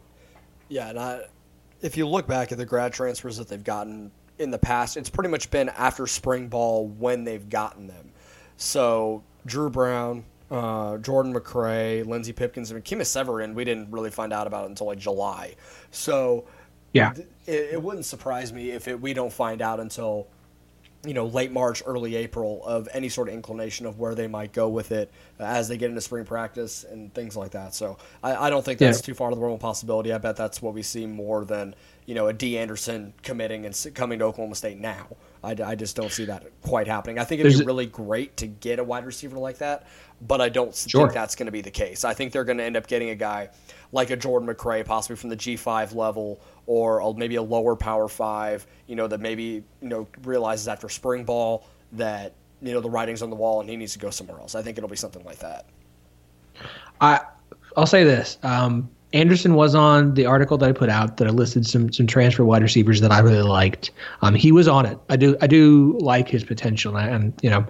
Yeah, 0.68 0.88
and 0.88 0.98
I, 0.98 1.20
if 1.80 1.96
you 1.96 2.06
look 2.06 2.26
back 2.26 2.52
at 2.52 2.58
the 2.58 2.66
grad 2.66 2.92
transfers 2.92 3.36
that 3.36 3.48
they've 3.48 3.62
gotten 3.62 4.10
in 4.38 4.50
the 4.50 4.58
past, 4.58 4.96
it's 4.96 5.08
pretty 5.08 5.30
much 5.30 5.50
been 5.50 5.68
after 5.70 6.06
spring 6.06 6.48
ball 6.48 6.88
when 6.88 7.24
they've 7.24 7.48
gotten 7.48 7.86
them. 7.86 8.10
So 8.56 9.22
Drew 9.46 9.70
Brown, 9.70 10.24
uh, 10.50 10.98
Jordan 10.98 11.34
McRae, 11.34 12.06
Lindsey 12.06 12.32
Pipkins, 12.32 12.72
I 12.72 12.76
and 12.76 12.84
Kima 12.84 13.06
Severin, 13.06 13.54
we 13.54 13.64
didn't 13.64 13.90
really 13.90 14.10
find 14.10 14.32
out 14.32 14.46
about 14.46 14.64
it 14.64 14.70
until 14.70 14.88
like 14.88 14.98
July. 14.98 15.56
So 15.90 16.46
Yeah. 16.92 17.12
th- 17.14 17.28
it, 17.46 17.74
it 17.74 17.82
wouldn't 17.82 18.06
surprise 18.06 18.52
me 18.52 18.70
if 18.70 18.88
it, 18.88 19.00
we 19.00 19.14
don't 19.14 19.32
find 19.32 19.62
out 19.62 19.80
until 19.80 20.28
you 21.04 21.14
know, 21.14 21.26
late 21.26 21.52
March, 21.52 21.82
early 21.86 22.16
April 22.16 22.62
of 22.66 22.88
any 22.92 23.08
sort 23.08 23.28
of 23.28 23.34
inclination 23.34 23.86
of 23.86 23.98
where 23.98 24.14
they 24.14 24.26
might 24.26 24.52
go 24.52 24.68
with 24.68 24.92
it 24.92 25.12
as 25.38 25.68
they 25.68 25.76
get 25.76 25.88
into 25.88 26.00
spring 26.00 26.24
practice 26.24 26.84
and 26.84 27.14
things 27.14 27.36
like 27.36 27.52
that. 27.52 27.74
So 27.74 27.98
I, 28.22 28.34
I 28.46 28.50
don't 28.50 28.64
think 28.64 28.80
that's 28.80 29.00
yeah. 29.00 29.02
too 29.02 29.14
far 29.14 29.30
of 29.30 29.36
the 29.36 29.40
realm 29.42 29.54
of 29.54 29.60
possibility. 29.60 30.12
I 30.12 30.18
bet 30.18 30.36
that's 30.36 30.60
what 30.60 30.74
we 30.74 30.82
see 30.82 31.06
more 31.06 31.44
than, 31.44 31.74
you 32.06 32.14
know, 32.14 32.26
a 32.26 32.32
D. 32.32 32.58
Anderson 32.58 33.14
committing 33.22 33.66
and 33.66 33.86
coming 33.94 34.18
to 34.18 34.24
Oklahoma 34.24 34.56
State 34.56 34.78
now. 34.80 35.08
I, 35.42 35.56
I 35.64 35.74
just 35.74 35.96
don't 35.96 36.10
see 36.10 36.24
that 36.26 36.44
quite 36.62 36.86
happening. 36.86 37.18
I 37.18 37.24
think 37.24 37.40
it'd 37.40 37.52
There's 37.52 37.60
be 37.60 37.66
really 37.66 37.86
great 37.86 38.36
to 38.38 38.46
get 38.46 38.78
a 38.78 38.84
wide 38.84 39.06
receiver 39.06 39.38
like 39.38 39.58
that, 39.58 39.86
but 40.20 40.40
I 40.40 40.48
don't 40.48 40.74
sure. 40.74 41.02
think 41.02 41.14
that's 41.14 41.34
going 41.34 41.46
to 41.46 41.52
be 41.52 41.60
the 41.60 41.70
case. 41.70 42.04
I 42.04 42.14
think 42.14 42.32
they're 42.32 42.44
going 42.44 42.58
to 42.58 42.64
end 42.64 42.76
up 42.76 42.86
getting 42.86 43.10
a 43.10 43.14
guy 43.14 43.50
like 43.92 44.10
a 44.10 44.16
Jordan 44.16 44.48
McCray, 44.48 44.84
possibly 44.84 45.16
from 45.16 45.30
the 45.30 45.36
G5 45.36 45.94
level 45.94 46.40
or 46.66 47.14
maybe 47.14 47.36
a 47.36 47.42
lower 47.42 47.76
power 47.76 48.08
five, 48.08 48.66
you 48.86 48.96
know, 48.96 49.06
that 49.06 49.20
maybe, 49.20 49.62
you 49.80 49.88
know, 49.88 50.08
realizes 50.22 50.68
after 50.68 50.88
spring 50.88 51.24
ball 51.24 51.66
that, 51.92 52.32
you 52.60 52.72
know, 52.72 52.80
the 52.80 52.90
writing's 52.90 53.22
on 53.22 53.30
the 53.30 53.36
wall 53.36 53.60
and 53.60 53.70
he 53.70 53.76
needs 53.76 53.92
to 53.92 53.98
go 53.98 54.10
somewhere 54.10 54.38
else. 54.40 54.54
I 54.54 54.62
think 54.62 54.78
it'll 54.78 54.90
be 54.90 54.96
something 54.96 55.24
like 55.24 55.38
that. 55.38 55.66
I, 57.00 57.20
I'll 57.76 57.86
say 57.86 58.04
this. 58.04 58.38
Um, 58.42 58.90
Anderson 59.16 59.54
was 59.54 59.74
on 59.74 60.12
the 60.14 60.26
article 60.26 60.58
that 60.58 60.68
I 60.68 60.72
put 60.72 60.90
out 60.90 61.16
that 61.16 61.26
I 61.26 61.30
listed 61.30 61.66
some 61.66 61.90
some 61.92 62.06
transfer 62.06 62.44
wide 62.44 62.62
receivers 62.62 63.00
that 63.00 63.10
I 63.10 63.20
really 63.20 63.42
liked. 63.42 63.90
Um, 64.20 64.34
he 64.34 64.52
was 64.52 64.68
on 64.68 64.84
it. 64.84 64.98
I 65.08 65.16
do 65.16 65.36
I 65.40 65.46
do 65.46 65.96
like 66.00 66.28
his 66.28 66.44
potential, 66.44 66.96
and, 66.98 67.14
and 67.14 67.40
you 67.42 67.48
know, 67.48 67.66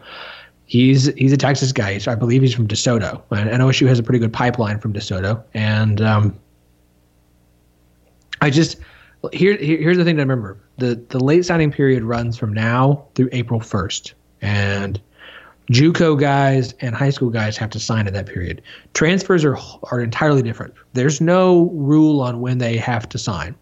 he's 0.65 1.07
he's 1.15 1.33
a 1.33 1.37
Texas 1.37 1.71
guy. 1.71 1.99
So 1.99 2.11
I 2.11 2.17
believe 2.17 2.43
he's 2.43 2.53
from 2.53 2.67
DeSoto, 2.67 3.23
and, 3.31 3.49
OSU 3.63 3.87
has 3.87 3.99
a 3.99 4.03
pretty 4.03 4.19
good 4.19 4.33
pipeline 4.33 4.81
from 4.81 4.93
DeSoto. 4.93 5.43
And 5.55 6.01
um, 6.01 6.37
I 8.41 8.51
just 8.51 8.79
here, 9.33 9.57
here 9.57 9.79
here's 9.79 9.97
the 9.97 10.05
thing 10.05 10.17
to 10.17 10.23
remember: 10.23 10.59
the 10.79 11.01
the 11.11 11.23
late 11.23 11.45
signing 11.45 11.71
period 11.71 12.03
runs 12.03 12.37
from 12.37 12.53
now 12.53 13.05
through 13.15 13.29
April 13.31 13.61
first, 13.61 14.15
and 14.43 15.01
JUCO 15.71 16.19
guys 16.19 16.75
and 16.81 16.95
high 16.95 17.11
school 17.11 17.31
guys 17.31 17.57
have 17.57 17.71
to 17.71 17.81
sign 17.81 18.07
in 18.07 18.15
that 18.15 18.27
period. 18.27 18.63
Transfers 18.95 19.45
are 19.45 19.59
are 19.91 20.01
entirely 20.01 20.43
different. 20.43 20.75
There's 20.93 21.21
no 21.21 21.71
rule 21.71 22.21
on 22.21 22.41
when 22.41 22.59
they 22.59 22.77
have 22.77 23.09
to 23.09 23.19
sign. 23.19 23.57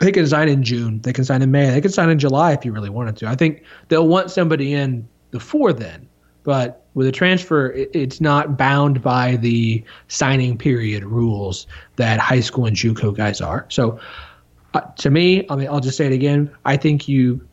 They 0.00 0.12
can 0.12 0.26
sign 0.26 0.48
in 0.48 0.62
June. 0.62 1.00
They 1.00 1.12
can 1.12 1.24
sign 1.24 1.42
in 1.42 1.50
May. 1.50 1.70
They 1.70 1.80
can 1.80 1.92
sign 1.92 2.10
in 2.10 2.18
July 2.18 2.52
if 2.52 2.64
you 2.64 2.72
really 2.72 2.90
wanted 2.90 3.16
to. 3.18 3.26
I 3.28 3.34
think 3.34 3.62
they'll 3.88 4.08
want 4.08 4.30
somebody 4.30 4.74
in 4.74 5.08
before 5.30 5.72
then. 5.72 6.06
But 6.42 6.84
with 6.94 7.06
a 7.06 7.12
transfer, 7.12 7.72
it's 7.74 8.20
not 8.20 8.56
bound 8.56 9.02
by 9.02 9.36
the 9.36 9.84
signing 10.08 10.58
period 10.58 11.04
rules 11.04 11.66
that 11.96 12.18
high 12.18 12.40
school 12.40 12.66
and 12.66 12.76
JUCO 12.76 13.16
guys 13.16 13.40
are. 13.40 13.66
So, 13.68 14.00
uh, 14.74 14.80
to 14.98 15.10
me, 15.10 15.46
I 15.50 15.56
mean, 15.56 15.68
I'll 15.68 15.80
just 15.80 15.96
say 15.96 16.06
it 16.06 16.12
again. 16.12 16.50
I 16.64 16.76
think 16.76 17.08
you, 17.08 17.46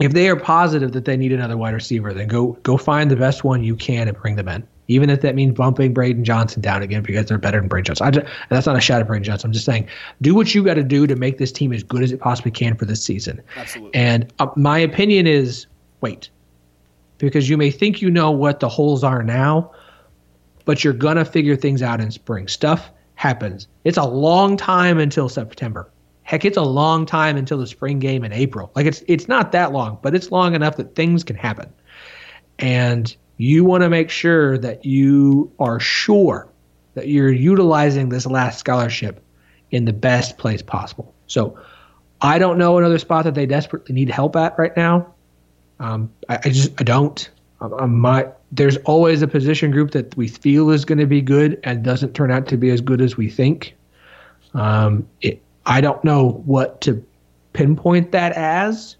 if 0.00 0.12
they 0.12 0.28
are 0.28 0.36
positive 0.36 0.92
that 0.92 1.04
they 1.04 1.16
need 1.16 1.32
another 1.32 1.56
wide 1.56 1.74
receiver, 1.74 2.12
then 2.12 2.28
go 2.28 2.52
go 2.62 2.76
find 2.76 3.10
the 3.10 3.16
best 3.16 3.44
one 3.44 3.62
you 3.62 3.76
can 3.76 4.08
and 4.08 4.16
bring 4.16 4.36
them 4.36 4.48
in. 4.48 4.66
Even 4.88 5.08
if 5.08 5.22
that 5.22 5.34
means 5.34 5.54
bumping 5.54 5.94
Braden 5.94 6.24
Johnson 6.24 6.60
down 6.60 6.82
again 6.82 7.02
because 7.02 7.26
they're 7.26 7.38
better 7.38 7.58
than 7.58 7.68
Braden 7.68 7.86
Johnson. 7.86 8.12
Just, 8.12 8.26
and 8.26 8.50
that's 8.50 8.66
not 8.66 8.76
a 8.76 8.80
shot 8.80 9.00
at 9.00 9.06
Braden 9.06 9.24
Johnson. 9.24 9.48
I'm 9.48 9.52
just 9.52 9.64
saying, 9.64 9.88
do 10.20 10.34
what 10.34 10.54
you 10.54 10.62
got 10.62 10.74
to 10.74 10.82
do 10.82 11.06
to 11.06 11.16
make 11.16 11.38
this 11.38 11.50
team 11.50 11.72
as 11.72 11.82
good 11.82 12.02
as 12.02 12.12
it 12.12 12.20
possibly 12.20 12.50
can 12.50 12.76
for 12.76 12.84
this 12.84 13.02
season. 13.02 13.40
Absolutely. 13.56 13.94
And 13.94 14.30
uh, 14.40 14.48
my 14.56 14.78
opinion 14.78 15.26
is 15.26 15.66
wait 16.02 16.28
because 17.16 17.48
you 17.48 17.56
may 17.56 17.70
think 17.70 18.02
you 18.02 18.10
know 18.10 18.30
what 18.30 18.60
the 18.60 18.68
holes 18.68 19.02
are 19.02 19.22
now, 19.22 19.70
but 20.66 20.84
you're 20.84 20.92
going 20.92 21.16
to 21.16 21.24
figure 21.24 21.56
things 21.56 21.80
out 21.80 22.00
in 22.00 22.10
spring. 22.10 22.46
Stuff 22.46 22.90
happens. 23.14 23.68
It's 23.84 23.96
a 23.96 24.04
long 24.04 24.56
time 24.56 24.98
until 24.98 25.30
September. 25.30 25.88
Heck, 26.24 26.44
it's 26.44 26.56
a 26.56 26.62
long 26.62 27.06
time 27.06 27.36
until 27.36 27.58
the 27.58 27.66
spring 27.66 27.98
game 27.98 28.24
in 28.24 28.32
April. 28.32 28.72
Like 28.74 28.86
it's 28.86 29.02
it's 29.06 29.28
not 29.28 29.52
that 29.52 29.72
long, 29.72 29.98
but 30.02 30.14
it's 30.14 30.32
long 30.32 30.54
enough 30.54 30.76
that 30.76 30.94
things 30.94 31.22
can 31.22 31.36
happen. 31.36 31.72
And 32.58 33.14
you 33.36 33.64
want 33.64 33.82
to 33.82 33.90
make 33.90 34.10
sure 34.10 34.58
that 34.58 34.84
you 34.84 35.52
are 35.58 35.78
sure 35.78 36.48
that 36.94 37.08
you're 37.08 37.32
utilizing 37.32 38.08
this 38.08 38.26
last 38.26 38.58
scholarship 38.58 39.22
in 39.70 39.84
the 39.84 39.92
best 39.92 40.38
place 40.38 40.62
possible. 40.62 41.14
So 41.26 41.58
I 42.20 42.38
don't 42.38 42.58
know 42.58 42.78
another 42.78 42.98
spot 42.98 43.24
that 43.24 43.34
they 43.34 43.46
desperately 43.46 43.94
need 43.94 44.08
help 44.08 44.36
at 44.36 44.58
right 44.58 44.76
now. 44.76 45.12
Um, 45.80 46.10
I, 46.28 46.38
I, 46.44 46.48
just 46.48 46.80
I 46.80 46.84
don't. 46.84 47.30
Um, 47.60 47.98
my 47.98 48.28
there's 48.52 48.76
always 48.78 49.20
a 49.22 49.28
position 49.28 49.70
group 49.70 49.90
that 49.90 50.16
we 50.16 50.28
feel 50.28 50.70
is 50.70 50.84
going 50.84 50.98
to 50.98 51.06
be 51.06 51.20
good 51.20 51.60
and 51.64 51.82
doesn't 51.82 52.14
turn 52.14 52.30
out 52.30 52.46
to 52.48 52.56
be 52.56 52.70
as 52.70 52.80
good 52.80 53.00
as 53.00 53.16
we 53.16 53.28
think. 53.28 53.74
Um, 54.54 55.08
it, 55.20 55.42
I 55.66 55.80
don't 55.80 56.02
know 56.04 56.42
what 56.44 56.80
to 56.82 57.04
pinpoint 57.52 58.12
that 58.12 58.32
as. 58.32 58.96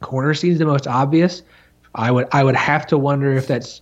Corner 0.00 0.34
seems 0.34 0.58
the 0.58 0.66
most 0.66 0.86
obvious. 0.86 1.42
I 1.94 2.10
would 2.10 2.28
I 2.32 2.44
would 2.44 2.56
have 2.56 2.86
to 2.88 2.98
wonder 2.98 3.32
if 3.32 3.46
that's 3.46 3.80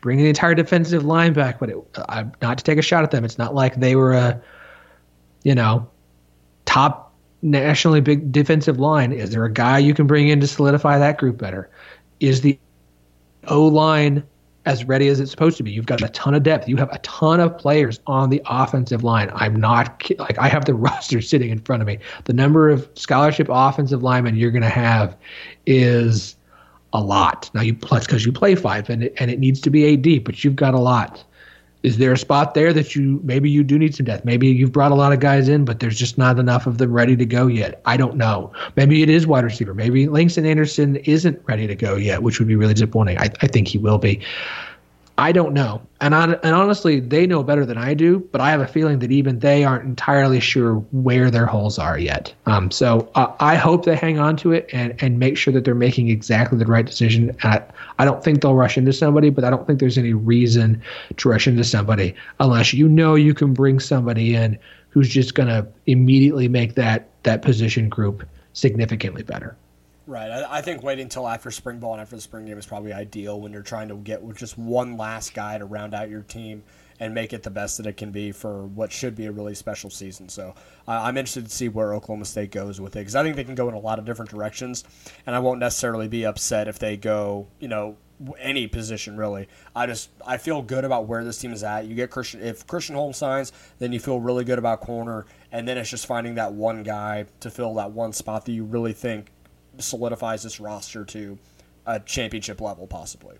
bringing 0.00 0.24
the 0.24 0.30
entire 0.30 0.54
defensive 0.54 1.04
line 1.04 1.32
back, 1.32 1.58
but 1.58 1.70
it, 1.70 1.76
uh, 1.94 2.24
not 2.42 2.58
to 2.58 2.64
take 2.64 2.78
a 2.78 2.82
shot 2.82 3.04
at 3.04 3.10
them. 3.10 3.24
It's 3.24 3.38
not 3.38 3.54
like 3.54 3.76
they 3.76 3.96
were 3.96 4.12
a, 4.12 4.40
you 5.44 5.54
know, 5.54 5.88
top 6.64 7.14
nationally 7.42 8.00
big 8.00 8.32
defensive 8.32 8.80
line. 8.80 9.12
Is 9.12 9.30
there 9.30 9.44
a 9.44 9.52
guy 9.52 9.78
you 9.78 9.94
can 9.94 10.06
bring 10.06 10.28
in 10.28 10.40
to 10.40 10.46
solidify 10.46 10.98
that 10.98 11.18
group 11.18 11.38
better? 11.38 11.70
Is 12.20 12.40
the 12.40 12.58
O 13.46 13.66
line 13.66 14.24
as 14.66 14.84
ready 14.84 15.08
as 15.08 15.20
it's 15.20 15.30
supposed 15.30 15.56
to 15.58 15.62
be? 15.62 15.70
You've 15.70 15.86
got 15.86 16.02
a 16.02 16.08
ton 16.08 16.34
of 16.34 16.42
depth. 16.42 16.68
You 16.68 16.76
have 16.76 16.90
a 16.92 16.98
ton 16.98 17.40
of 17.40 17.56
players 17.58 18.00
on 18.06 18.30
the 18.30 18.42
offensive 18.46 19.04
line. 19.04 19.30
I'm 19.34 19.56
not 19.56 20.10
like 20.18 20.38
I 20.38 20.48
have 20.48 20.64
the 20.64 20.74
roster 20.86 21.20
sitting 21.20 21.50
in 21.50 21.60
front 21.60 21.82
of 21.82 21.86
me. 21.86 21.98
The 22.24 22.32
number 22.32 22.70
of 22.70 22.88
scholarship 22.94 23.48
offensive 23.50 24.02
linemen 24.02 24.36
you're 24.36 24.50
going 24.50 24.62
to 24.62 24.68
have 24.68 25.16
is 25.66 26.36
a 26.92 27.00
lot. 27.00 27.50
Now 27.54 27.62
you 27.62 27.74
plus 27.74 28.06
because 28.06 28.24
you 28.24 28.32
play 28.32 28.54
five 28.54 28.88
and 28.88 29.04
it, 29.04 29.14
and 29.18 29.30
it 29.30 29.38
needs 29.38 29.60
to 29.62 29.70
be 29.70 29.84
a 29.84 29.96
deep, 29.96 30.24
but 30.24 30.44
you've 30.44 30.56
got 30.56 30.74
a 30.74 30.80
lot 30.80 31.24
is 31.84 31.98
there 31.98 32.12
a 32.12 32.18
spot 32.18 32.54
there 32.54 32.72
that 32.72 32.96
you 32.96 33.20
maybe 33.22 33.50
you 33.50 33.62
do 33.62 33.78
need 33.78 33.94
some 33.94 34.06
depth? 34.06 34.24
Maybe 34.24 34.48
you've 34.48 34.72
brought 34.72 34.90
a 34.90 34.94
lot 34.94 35.12
of 35.12 35.20
guys 35.20 35.50
in, 35.50 35.66
but 35.66 35.80
there's 35.80 35.98
just 35.98 36.16
not 36.16 36.38
enough 36.38 36.66
of 36.66 36.78
them 36.78 36.90
ready 36.90 37.14
to 37.14 37.26
go 37.26 37.46
yet. 37.46 37.82
I 37.84 37.98
don't 37.98 38.16
know. 38.16 38.50
Maybe 38.74 39.02
it 39.02 39.10
is 39.10 39.26
wide 39.26 39.44
receiver. 39.44 39.74
Maybe 39.74 40.08
Langston 40.08 40.46
Anderson 40.46 40.96
isn't 40.96 41.40
ready 41.44 41.66
to 41.66 41.74
go 41.74 41.94
yet, 41.96 42.22
which 42.22 42.38
would 42.38 42.48
be 42.48 42.56
really 42.56 42.72
disappointing. 42.72 43.18
I, 43.18 43.30
I 43.42 43.46
think 43.46 43.68
he 43.68 43.76
will 43.76 43.98
be. 43.98 44.18
I 45.16 45.30
don't 45.30 45.54
know. 45.54 45.80
And 46.00 46.12
on, 46.12 46.34
and 46.34 46.54
honestly, 46.54 46.98
they 46.98 47.26
know 47.26 47.44
better 47.44 47.64
than 47.64 47.78
I 47.78 47.94
do, 47.94 48.18
but 48.32 48.40
I 48.40 48.50
have 48.50 48.60
a 48.60 48.66
feeling 48.66 48.98
that 48.98 49.12
even 49.12 49.38
they 49.38 49.62
aren't 49.62 49.84
entirely 49.84 50.40
sure 50.40 50.74
where 50.90 51.30
their 51.30 51.46
holes 51.46 51.78
are 51.78 51.98
yet. 51.98 52.34
Um, 52.46 52.70
so 52.72 53.08
uh, 53.14 53.32
I 53.38 53.54
hope 53.54 53.84
they 53.84 53.94
hang 53.94 54.18
on 54.18 54.36
to 54.38 54.52
it 54.52 54.68
and, 54.72 54.94
and 55.00 55.20
make 55.20 55.36
sure 55.36 55.52
that 55.52 55.64
they're 55.64 55.74
making 55.74 56.08
exactly 56.08 56.58
the 56.58 56.66
right 56.66 56.84
decision. 56.84 57.34
I, 57.44 57.62
I 57.98 58.04
don't 58.04 58.24
think 58.24 58.42
they'll 58.42 58.56
rush 58.56 58.76
into 58.76 58.92
somebody, 58.92 59.30
but 59.30 59.44
I 59.44 59.50
don't 59.50 59.66
think 59.66 59.78
there's 59.78 59.98
any 59.98 60.14
reason 60.14 60.82
to 61.16 61.28
rush 61.28 61.46
into 61.46 61.64
somebody 61.64 62.14
unless 62.40 62.74
you 62.74 62.88
know 62.88 63.14
you 63.14 63.34
can 63.34 63.54
bring 63.54 63.78
somebody 63.78 64.34
in 64.34 64.58
who's 64.90 65.08
just 65.08 65.34
going 65.34 65.48
to 65.48 65.66
immediately 65.86 66.48
make 66.48 66.74
that 66.74 67.08
that 67.22 67.42
position 67.42 67.88
group 67.88 68.28
significantly 68.52 69.22
better. 69.22 69.56
Right. 70.06 70.30
I, 70.30 70.58
I, 70.58 70.60
think 70.60 70.82
waiting 70.82 71.04
until 71.04 71.26
after 71.26 71.50
spring 71.50 71.78
ball 71.78 71.94
and 71.94 72.02
after 72.02 72.14
the 72.14 72.20
spring 72.20 72.44
game 72.44 72.58
is 72.58 72.66
probably 72.66 72.92
ideal 72.92 73.40
when 73.40 73.52
you're 73.52 73.62
trying 73.62 73.88
to 73.88 73.94
get 73.94 74.22
just 74.36 74.58
one 74.58 74.98
last 74.98 75.32
guy 75.32 75.56
to 75.56 75.64
round 75.64 75.94
out 75.94 76.10
your 76.10 76.20
team 76.20 76.62
and 77.00 77.14
make 77.14 77.32
it 77.32 77.42
the 77.42 77.50
best 77.50 77.78
that 77.78 77.86
it 77.86 77.96
can 77.96 78.10
be 78.10 78.30
for 78.30 78.66
what 78.66 78.92
should 78.92 79.16
be 79.16 79.26
a 79.26 79.32
really 79.32 79.54
special 79.54 79.88
season. 79.90 80.28
So 80.28 80.54
uh, 80.86 80.90
I'm 80.90 81.16
interested 81.16 81.46
to 81.46 81.50
see 81.50 81.68
where 81.68 81.94
Oklahoma 81.94 82.26
State 82.26 82.50
goes 82.50 82.80
with 82.80 82.96
it 82.96 83.00
because 83.00 83.16
I 83.16 83.22
think 83.22 83.36
they 83.36 83.44
can 83.44 83.54
go 83.54 83.68
in 83.68 83.74
a 83.74 83.78
lot 83.78 83.98
of 83.98 84.04
different 84.04 84.30
directions, 84.30 84.84
and 85.26 85.34
I 85.34 85.38
won't 85.38 85.58
necessarily 85.58 86.06
be 86.06 86.26
upset 86.26 86.68
if 86.68 86.78
they 86.78 86.96
go, 86.96 87.48
you 87.58 87.68
know, 87.68 87.96
any 88.38 88.68
position 88.68 89.16
really. 89.16 89.48
I 89.74 89.86
just 89.86 90.10
I 90.24 90.36
feel 90.36 90.62
good 90.62 90.84
about 90.84 91.06
where 91.06 91.24
this 91.24 91.38
team 91.38 91.52
is 91.52 91.64
at. 91.64 91.86
You 91.86 91.94
get 91.94 92.10
Christian 92.10 92.42
if 92.42 92.66
Christian 92.66 92.94
Holmes 92.94 93.16
signs, 93.16 93.52
then 93.78 93.92
you 93.92 93.98
feel 93.98 94.20
really 94.20 94.44
good 94.44 94.58
about 94.58 94.80
corner, 94.80 95.26
and 95.50 95.66
then 95.66 95.78
it's 95.78 95.90
just 95.90 96.06
finding 96.06 96.36
that 96.36 96.52
one 96.52 96.82
guy 96.82 97.26
to 97.40 97.50
fill 97.50 97.74
that 97.74 97.90
one 97.90 98.12
spot 98.12 98.44
that 98.44 98.52
you 98.52 98.64
really 98.64 98.92
think 98.92 99.30
solidifies 99.78 100.42
this 100.42 100.60
roster 100.60 101.04
to 101.04 101.38
a 101.86 102.00
championship 102.00 102.60
level, 102.60 102.86
possibly. 102.86 103.36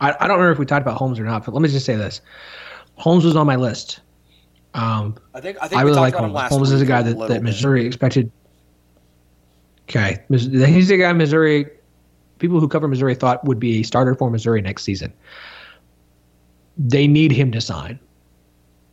I, 0.00 0.10
I 0.10 0.26
don't 0.26 0.38
remember 0.38 0.52
if 0.52 0.58
we 0.58 0.66
talked 0.66 0.82
about 0.82 0.96
Holmes 0.96 1.18
or 1.18 1.24
not, 1.24 1.44
but 1.44 1.54
let 1.54 1.62
me 1.62 1.68
just 1.68 1.86
say 1.86 1.96
this: 1.96 2.20
Holmes 2.96 3.24
was 3.24 3.36
on 3.36 3.46
my 3.46 3.56
list. 3.56 4.00
Um, 4.74 5.16
I 5.32 5.40
think 5.40 5.56
I, 5.60 5.68
think 5.68 5.80
I 5.80 5.82
really 5.82 6.00
like 6.00 6.14
Holmes. 6.14 6.48
Holmes 6.48 6.72
is 6.72 6.80
a 6.80 6.86
guy 6.86 7.02
that, 7.02 7.28
that 7.28 7.42
Missouri 7.42 7.82
bit. 7.82 7.86
expected. 7.86 8.30
Okay, 9.88 10.18
he's 10.28 10.90
a 10.90 10.96
guy 10.96 11.12
Missouri. 11.12 11.66
People 12.38 12.58
who 12.58 12.68
cover 12.68 12.88
Missouri 12.88 13.14
thought 13.14 13.44
would 13.44 13.60
be 13.60 13.80
a 13.80 13.82
starter 13.84 14.14
for 14.14 14.30
Missouri 14.30 14.60
next 14.60 14.82
season. 14.82 15.12
They 16.76 17.06
need 17.06 17.30
him 17.30 17.52
to 17.52 17.60
sign. 17.60 18.00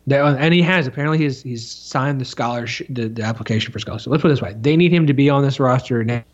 And 0.10 0.54
he 0.54 0.62
has 0.62 0.88
apparently 0.88 1.18
he's 1.18 1.44
he's 1.44 1.70
signed 1.70 2.20
the 2.20 2.26
scholarship 2.26 2.88
the, 2.90 3.08
the 3.08 3.24
application 3.24 3.72
for 3.72 3.80
scholarship. 3.80 4.12
Let's 4.12 4.22
put 4.22 4.30
it 4.30 4.34
this 4.34 4.42
way: 4.42 4.56
they 4.60 4.76
need 4.76 4.92
him 4.92 5.06
to 5.08 5.14
be 5.14 5.30
on 5.30 5.44
this 5.44 5.60
roster 5.60 6.04
next, 6.04 6.28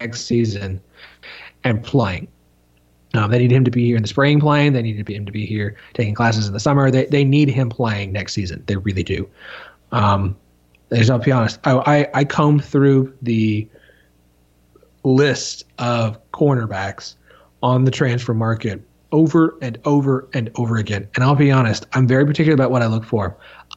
next 0.00 0.22
season 0.22 0.80
and 1.64 1.82
playing. 1.82 2.28
Um, 3.14 3.30
they 3.30 3.38
need 3.38 3.52
him 3.52 3.64
to 3.64 3.70
be 3.70 3.84
here 3.84 3.96
in 3.96 4.02
the 4.02 4.08
spring 4.08 4.40
playing. 4.40 4.72
They 4.72 4.82
need 4.82 5.08
him 5.08 5.26
to 5.26 5.32
be 5.32 5.44
here 5.44 5.76
taking 5.94 6.14
classes 6.14 6.46
in 6.46 6.52
the 6.52 6.60
summer. 6.60 6.90
They 6.90 7.06
they 7.06 7.24
need 7.24 7.48
him 7.48 7.68
playing 7.68 8.12
next 8.12 8.32
season. 8.32 8.62
They 8.66 8.76
really 8.76 9.02
do. 9.02 9.28
Um, 9.92 10.36
I'll 10.92 11.18
be 11.18 11.32
honest. 11.32 11.58
I, 11.64 11.72
I, 11.72 12.08
I 12.14 12.24
combed 12.24 12.64
through 12.64 13.14
the 13.22 13.68
list 15.04 15.64
of 15.78 16.18
cornerbacks 16.32 17.14
on 17.62 17.84
the 17.84 17.90
transfer 17.90 18.34
market 18.34 18.82
over 19.12 19.58
and 19.60 19.78
over 19.84 20.28
and 20.34 20.50
over 20.54 20.76
again. 20.76 21.08
And 21.14 21.24
I'll 21.24 21.34
be 21.34 21.50
honest, 21.50 21.86
I'm 21.92 22.06
very 22.06 22.24
particular 22.26 22.54
about 22.54 22.70
what 22.70 22.82
I 22.82 22.86
look 22.86 23.04
for. 23.04 23.36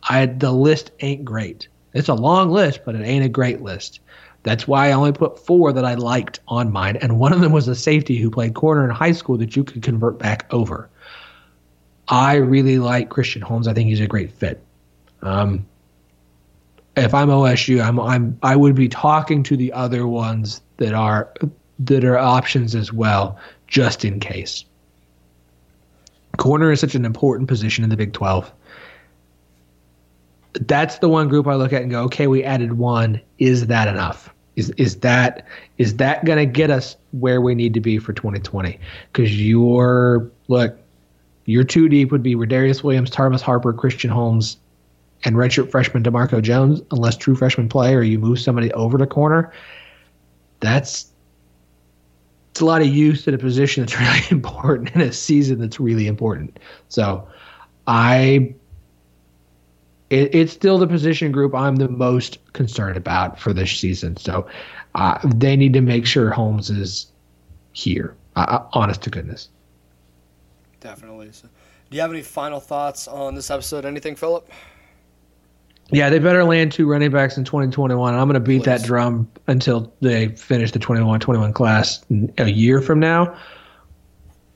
I 0.10 0.26
the 0.26 0.52
list 0.52 0.91
ain't 1.00 1.26
great. 1.26 1.67
It's 1.93 2.10
a 2.10 2.13
long 2.13 2.50
list, 2.50 2.82
but 2.86 2.96
it 2.96 3.04
ain't 3.04 3.26
a 3.26 3.30
great 3.30 3.62
list. 3.62 4.00
That's 4.43 4.67
why 4.67 4.89
I 4.89 4.91
only 4.91 5.13
put 5.13 5.39
four 5.39 5.72
that 5.72 5.86
I 5.86 5.93
liked 5.93 6.41
on 6.48 6.72
mine, 6.72 6.98
and 6.98 7.17
one 7.17 7.32
of 7.32 7.39
them 7.39 7.54
was 7.54 7.67
a 7.67 7.76
safety 7.76 8.17
who 8.17 8.30
played 8.30 8.56
corner 8.56 8.84
in 8.84 8.89
high 8.89 9.13
school 9.13 9.38
that 9.38 9.56
you 9.56 9.63
could 9.63 9.82
convert 9.82 10.19
back 10.19 10.46
over. 10.52 10.89
I 12.10 12.36
really 12.36 12.78
like 12.78 13.10
Christian 13.10 13.41
Holmes. 13.41 13.67
I 13.67 13.74
think 13.74 13.88
he's 13.88 14.02
a 14.02 14.08
great 14.08 14.32
fit. 14.34 14.62
Um, 15.22 15.65
if 16.98 17.13
I'm 17.13 17.30
OSU, 17.30 17.82
I'm 17.84 18.00
I'm 18.00 18.38
I 18.43 18.56
would 18.56 18.76
be 18.76 18.89
talking 18.89 19.43
to 19.43 19.58
the 19.58 19.72
other 19.72 20.06
ones 20.06 20.62
that 20.78 20.93
are 20.93 21.34
that 21.80 22.04
are 22.04 22.17
options 22.17 22.76
as 22.76 22.91
well, 22.91 23.39
just 23.67 24.04
in 24.04 24.19
case. 24.19 24.65
Corner 26.38 26.72
is 26.72 26.80
such 26.80 26.96
an 26.96 27.06
important 27.06 27.48
position 27.48 27.84
in 27.84 27.89
the 27.89 27.98
Big 27.98 28.13
12 28.13 28.52
that's 30.62 31.00
the 31.00 31.10
one 31.10 31.28
group 31.28 31.48
I 31.48 31.56
look 31.56 31.74
at 31.74 31.82
and 31.82 31.91
go, 31.91 32.04
okay, 32.04 32.28
we 32.28 32.43
added 32.43 32.74
one. 32.74 33.19
Is 33.39 33.67
that 33.67 33.88
enough? 33.88 34.34
Is 34.56 34.69
is 34.72 35.00
that 35.00 35.48
is 35.80 35.98
that 35.98 36.26
going 36.26 36.38
to 36.38 36.46
get 36.46 36.69
us 36.69 36.96
where 37.12 37.41
we 37.41 37.56
need 37.56 37.74
to 37.74 37.80
be 37.80 37.98
for 37.98 38.13
2020? 38.13 38.80
Because 39.12 39.41
your 39.41 40.30
look, 40.48 40.78
your 41.46 41.63
two 41.63 41.89
deep 41.89 42.12
would 42.12 42.22
be 42.22 42.36
Darius 42.36 42.84
Williams, 42.84 43.10
Thomas 43.10 43.41
Harper, 43.41 43.74
Christian 43.74 44.12
Holmes, 44.12 44.58
and 45.24 45.36
redshirt 45.36 45.72
freshman 45.72 46.04
Demarco 46.04 46.39
Jones, 46.39 46.82
unless 46.91 47.17
true 47.17 47.36
freshman 47.36 47.67
play 47.67 47.96
or 47.96 48.04
you 48.04 48.19
move 48.19 48.39
somebody 48.39 48.72
over 48.74 49.00
to 49.00 49.08
corner. 49.08 49.52
That's 50.60 51.08
it's 52.54 52.62
a 52.62 52.66
lot 52.66 52.84
of 52.84 52.88
use 52.88 53.28
at 53.28 53.34
a 53.34 53.39
position 53.39 53.82
that's 53.82 54.00
really 54.00 54.22
important 54.30 54.92
in 54.92 55.02
a 55.02 55.12
season 55.12 55.58
that's 55.58 55.80
really 55.80 56.06
important. 56.06 56.60
So 56.88 57.28
I 57.88 58.54
it, 60.12 60.36
it's 60.36 60.54
still 60.54 60.78
the 60.78 60.86
position 60.86 61.32
group 61.32 61.56
I'm 61.56 61.78
the 61.78 61.89
most 61.89 62.38
concerned 62.54 62.96
about 62.96 63.39
for 63.39 63.54
this 63.54 63.72
season. 63.72 64.18
So 64.18 64.48
uh, 64.94 65.18
they 65.34 65.56
need 65.56 65.74
to 65.74 65.82
make 65.82 66.06
sure 66.06 66.30
Holmes 66.30 66.70
is 66.70 67.12
here. 67.72 68.16
Uh, 68.36 68.60
honest 68.74 69.02
to 69.02 69.10
goodness. 69.10 69.50
Definitely. 70.80 71.32
So, 71.32 71.48
do 71.89 71.96
you 71.96 72.02
have 72.02 72.12
any 72.12 72.22
final 72.22 72.60
thoughts 72.60 73.08
on 73.08 73.34
this 73.34 73.50
episode? 73.50 73.84
Anything, 73.84 74.16
Philip? 74.16 74.48
Yeah, 75.93 76.10
they 76.10 76.17
better 76.17 76.43
land 76.43 76.71
two 76.71 76.89
running 76.89 77.12
backs 77.12 77.38
in 77.38 77.43
2021. 77.43 78.15
I'm 78.15 78.27
going 78.27 78.34
to 78.34 78.39
beat 78.39 78.63
Please. 78.63 78.65
that 78.65 78.84
drum 78.84 79.29
until 79.45 79.93
they 80.01 80.29
finish 80.29 80.71
the 80.71 80.79
21-21 80.79 81.53
class 81.53 82.03
a 82.39 82.49
year 82.49 82.82
from 82.82 82.99
now. 82.99 83.38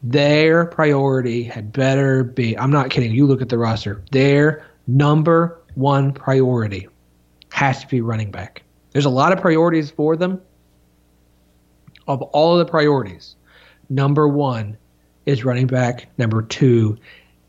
Their 0.01 0.65
priority 0.65 1.43
had 1.43 1.71
better 1.71 2.23
be. 2.23 2.57
I'm 2.57 2.71
not 2.71 2.89
kidding. 2.89 3.11
You 3.11 3.27
look 3.27 3.41
at 3.41 3.49
the 3.49 3.57
roster. 3.57 4.03
Their 4.11 4.65
number 4.87 5.59
one 5.75 6.11
priority 6.11 6.87
has 7.51 7.81
to 7.81 7.87
be 7.87 8.01
running 8.01 8.31
back. 8.31 8.63
There's 8.91 9.05
a 9.05 9.09
lot 9.09 9.31
of 9.31 9.39
priorities 9.39 9.91
for 9.91 10.15
them. 10.15 10.41
Of 12.07 12.21
all 12.21 12.57
of 12.57 12.65
the 12.65 12.71
priorities, 12.71 13.35
number 13.89 14.27
one 14.27 14.77
is 15.25 15.43
running 15.43 15.67
back. 15.67 16.07
Number 16.17 16.41
two 16.41 16.97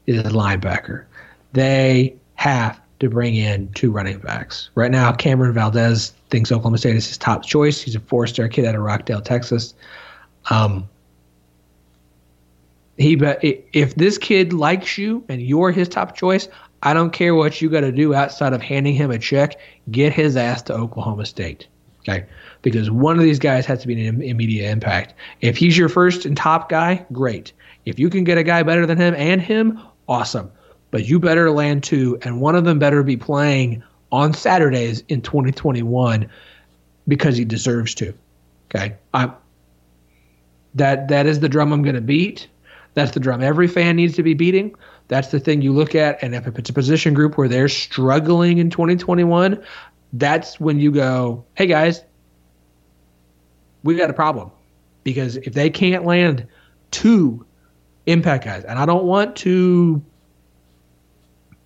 is 0.07 0.23
linebacker. 0.25 1.05
They 1.53 2.17
have 2.35 2.81
to 3.01 3.09
bring 3.09 3.37
in 3.37 3.73
two 3.73 3.91
running 3.91 4.19
backs. 4.19 4.71
Right 4.75 4.91
now, 4.91 5.13
Cameron 5.13 5.53
Valdez 5.53 6.13
thinks 6.31 6.51
Oklahoma 6.51 6.79
State 6.79 6.97
is 6.97 7.07
his 7.07 7.19
top 7.19 7.45
choice. 7.45 7.81
He's 7.81 7.95
a 7.95 8.01
four-star 8.01 8.49
kid 8.49 8.65
out 8.65 8.75
of 8.75 8.83
Rockdale, 8.83 9.21
Texas. 9.21 9.75
Um, 10.51 10.89
he 12.97 13.15
if 13.15 13.95
this 13.95 14.19
kid 14.19 14.53
likes 14.53 14.99
you 14.99 15.25
and 15.29 15.41
you're 15.41 15.71
his 15.71 15.89
top 15.89 16.17
choice, 16.17 16.49
I 16.83 16.93
don't 16.95 17.13
care 17.13 17.35
what 17.35 17.61
you 17.61 17.69
got 17.69 17.81
to 17.81 17.93
do 17.93 18.15
outside 18.15 18.53
of 18.53 18.63
handing 18.63 18.95
him 18.95 19.11
a 19.11 19.19
check. 19.19 19.57
Get 19.91 20.13
his 20.13 20.37
ass 20.37 20.63
to 20.63 20.75
Oklahoma 20.75 21.27
State. 21.27 21.69
Okay. 22.01 22.27
Because 22.63 22.91
one 22.91 23.17
of 23.17 23.23
these 23.23 23.39
guys 23.39 23.67
has 23.67 23.81
to 23.83 23.87
be 23.87 24.07
an 24.07 24.23
immediate 24.23 24.71
impact. 24.71 25.15
If 25.41 25.57
he's 25.57 25.79
your 25.79 25.89
first 25.89 26.25
and 26.25 26.37
top 26.37 26.69
guy, 26.69 27.05
great. 27.13 27.53
If 27.85 27.99
you 27.99 28.11
can 28.11 28.25
get 28.25 28.39
a 28.39 28.43
guy 28.43 28.63
better 28.63 28.87
than 28.87 28.99
him 28.99 29.15
and 29.17 29.41
him, 29.41 29.81
awesome. 30.09 30.51
But 30.91 31.07
you 31.07 31.19
better 31.19 31.51
land 31.51 31.85
two, 31.85 32.19
and 32.23 32.41
one 32.41 32.55
of 32.55 32.65
them 32.65 32.79
better 32.79 33.03
be 33.03 33.17
playing 33.17 33.83
on 34.11 34.33
Saturdays 34.33 35.03
in 35.09 35.21
2021 35.21 36.31
because 37.07 37.37
he 37.37 37.45
deserves 37.45 37.95
to. 37.97 38.15
Okay. 38.75 38.97
I 39.13 39.33
that 40.75 41.09
that 41.09 41.27
is 41.27 41.41
the 41.41 41.49
drum 41.49 41.73
I'm 41.73 41.83
going 41.83 41.95
to 41.95 42.01
beat. 42.01 42.49
That's 42.95 43.13
the 43.13 43.21
drum 43.21 43.43
every 43.43 43.69
fan 43.69 43.97
needs 43.97 44.17
to 44.17 44.23
be 44.23 44.35
beating. 44.35 44.75
That's 45.09 45.29
the 45.29 45.41
thing 45.41 45.63
you 45.63 45.73
look 45.73 45.95
at. 45.95 46.23
And 46.23 46.35
if 46.35 46.47
it's 46.47 46.71
a 46.71 46.73
position 46.73 47.15
group 47.15 47.39
where 47.39 47.49
they're 47.49 47.69
struggling 47.69 48.59
in 48.59 48.71
2021, 48.71 49.63
that's 50.13 50.61
when 50.61 50.79
you 50.79 50.93
go, 50.93 51.45
hey 51.55 51.67
guys, 51.67 52.03
we 53.83 53.95
got 53.95 54.11
a 54.11 54.15
problem. 54.15 54.51
Because 55.05 55.37
if 55.37 55.55
they 55.55 55.71
can't 55.71 56.05
land 56.05 56.47
two 56.91 57.47
impact 58.07 58.45
guys, 58.45 58.65
and 58.65 58.79
I 58.79 58.85
don't 58.85 59.05
want 59.05 59.37
to 59.37 60.03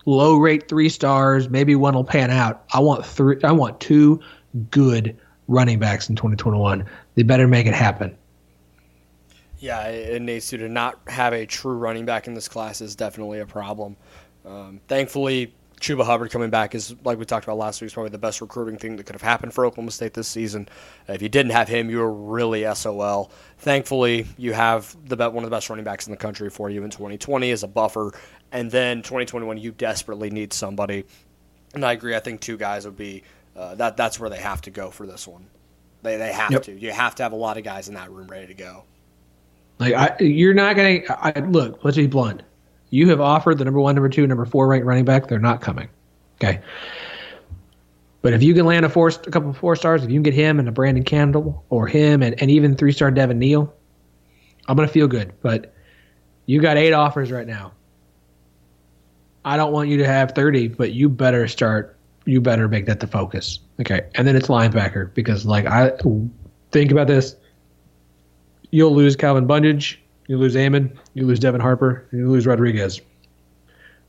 low 0.06 0.36
rate 0.36 0.68
three 0.68 0.88
stars, 0.88 1.48
maybe 1.48 1.74
one 1.74 1.94
will 1.94 2.04
pan 2.04 2.30
out. 2.30 2.64
I 2.72 2.80
want 2.80 3.04
three 3.04 3.36
I 3.44 3.52
want 3.52 3.80
two 3.80 4.20
good 4.70 5.16
running 5.48 5.78
backs 5.78 6.08
in 6.08 6.16
2021. 6.16 6.84
They 7.14 7.22
better 7.22 7.46
make 7.46 7.66
it 7.66 7.74
happen. 7.74 8.16
Yeah, 9.58 9.86
it 9.86 10.20
needs 10.22 10.48
to. 10.48 10.58
To 10.58 10.68
not 10.68 10.98
have 11.06 11.32
a 11.32 11.46
true 11.46 11.76
running 11.76 12.04
back 12.04 12.26
in 12.26 12.34
this 12.34 12.48
class 12.48 12.80
is 12.80 12.96
definitely 12.96 13.38
a 13.38 13.46
problem. 13.46 13.96
Um, 14.44 14.80
thankfully, 14.88 15.54
Chuba 15.82 16.04
Hubbard 16.04 16.30
coming 16.30 16.50
back 16.50 16.74
is, 16.74 16.94
like 17.04 17.18
we 17.18 17.24
talked 17.24 17.44
about 17.44 17.58
last 17.58 17.80
week, 17.80 17.86
is 17.86 17.94
probably 17.94 18.10
the 18.10 18.18
best 18.18 18.40
recruiting 18.40 18.78
thing 18.78 18.96
that 18.96 19.04
could 19.04 19.14
have 19.14 19.22
happened 19.22 19.52
for 19.52 19.66
Oklahoma 19.66 19.90
State 19.90 20.14
this 20.14 20.28
season. 20.28 20.68
If 21.08 21.22
you 21.22 21.28
didn't 21.28 21.50
have 21.52 21.68
him, 21.68 21.90
you 21.90 21.98
were 21.98 22.12
really 22.12 22.64
SOL. 22.74 23.32
Thankfully, 23.58 24.26
you 24.36 24.52
have 24.52 24.96
the 25.08 25.16
one 25.16 25.44
of 25.44 25.50
the 25.50 25.54
best 25.54 25.68
running 25.68 25.84
backs 25.84 26.06
in 26.06 26.12
the 26.12 26.16
country 26.16 26.50
for 26.50 26.70
you 26.70 26.84
in 26.84 26.90
2020 26.90 27.50
as 27.50 27.64
a 27.64 27.68
buffer, 27.68 28.12
and 28.52 28.70
then 28.70 28.98
2021 28.98 29.58
you 29.58 29.72
desperately 29.72 30.30
need 30.30 30.52
somebody. 30.52 31.04
And 31.74 31.84
I 31.84 31.92
agree. 31.92 32.14
I 32.14 32.20
think 32.20 32.40
two 32.40 32.56
guys 32.56 32.84
would 32.84 32.96
be 32.96 33.22
uh, 33.56 33.74
that. 33.76 33.96
That's 33.96 34.20
where 34.20 34.30
they 34.30 34.38
have 34.38 34.60
to 34.62 34.70
go 34.70 34.90
for 34.90 35.06
this 35.06 35.26
one. 35.26 35.46
They 36.02 36.16
they 36.16 36.32
have 36.32 36.52
yep. 36.52 36.62
to. 36.64 36.78
You 36.78 36.92
have 36.92 37.14
to 37.16 37.22
have 37.22 37.32
a 37.32 37.36
lot 37.36 37.56
of 37.56 37.64
guys 37.64 37.88
in 37.88 37.94
that 37.94 38.10
room 38.10 38.28
ready 38.28 38.48
to 38.48 38.54
go. 38.54 38.84
Like 39.78 39.94
I, 39.94 40.16
you're 40.22 40.54
not 40.54 40.76
going 40.76 41.04
to 41.04 41.46
look. 41.48 41.84
Let's 41.84 41.96
be 41.96 42.06
blunt. 42.06 42.42
You 42.90 43.08
have 43.08 43.20
offered 43.20 43.58
the 43.58 43.64
number 43.64 43.80
one, 43.80 43.94
number 43.94 44.08
two, 44.08 44.26
number 44.26 44.44
four 44.44 44.68
ranked 44.68 44.86
running 44.86 45.04
back. 45.04 45.28
They're 45.28 45.38
not 45.38 45.60
coming. 45.60 45.88
Okay. 46.36 46.60
But 48.20 48.34
if 48.34 48.42
you 48.42 48.54
can 48.54 48.66
land 48.66 48.84
a 48.84 48.88
four, 48.88 49.08
a 49.08 49.30
couple 49.30 49.50
of 49.50 49.56
four 49.56 49.74
stars, 49.74 50.04
if 50.04 50.10
you 50.10 50.16
can 50.16 50.22
get 50.22 50.34
him 50.34 50.60
and 50.60 50.68
a 50.68 50.72
Brandon 50.72 51.02
Campbell 51.02 51.64
or 51.70 51.88
him 51.88 52.22
and, 52.22 52.40
and 52.40 52.50
even 52.50 52.76
three 52.76 52.92
star 52.92 53.10
Devin 53.10 53.38
Neal, 53.38 53.74
I'm 54.68 54.76
gonna 54.76 54.88
feel 54.88 55.08
good. 55.08 55.32
But 55.42 55.74
you 56.46 56.60
got 56.60 56.76
eight 56.76 56.92
offers 56.92 57.32
right 57.32 57.46
now. 57.46 57.72
I 59.44 59.56
don't 59.56 59.72
want 59.72 59.88
you 59.88 59.96
to 59.98 60.06
have 60.06 60.32
30, 60.32 60.68
but 60.68 60.92
you 60.92 61.08
better 61.08 61.48
start. 61.48 61.96
You 62.24 62.40
better 62.40 62.68
make 62.68 62.86
that 62.86 63.00
the 63.00 63.06
focus. 63.06 63.58
Okay. 63.80 64.02
And 64.14 64.26
then 64.26 64.36
it's 64.36 64.46
linebacker 64.46 65.12
because 65.14 65.44
like 65.44 65.66
I 65.66 65.92
think 66.70 66.92
about 66.92 67.08
this 67.08 67.36
you'll 68.72 68.94
lose 68.94 69.14
Calvin 69.14 69.46
Bundage, 69.46 70.00
you 70.26 70.36
lose 70.36 70.56
Amen, 70.56 70.98
you 71.14 71.24
lose 71.24 71.38
Devin 71.38 71.60
Harper, 71.60 72.04
you 72.10 72.28
lose 72.28 72.46
Rodriguez. 72.46 73.00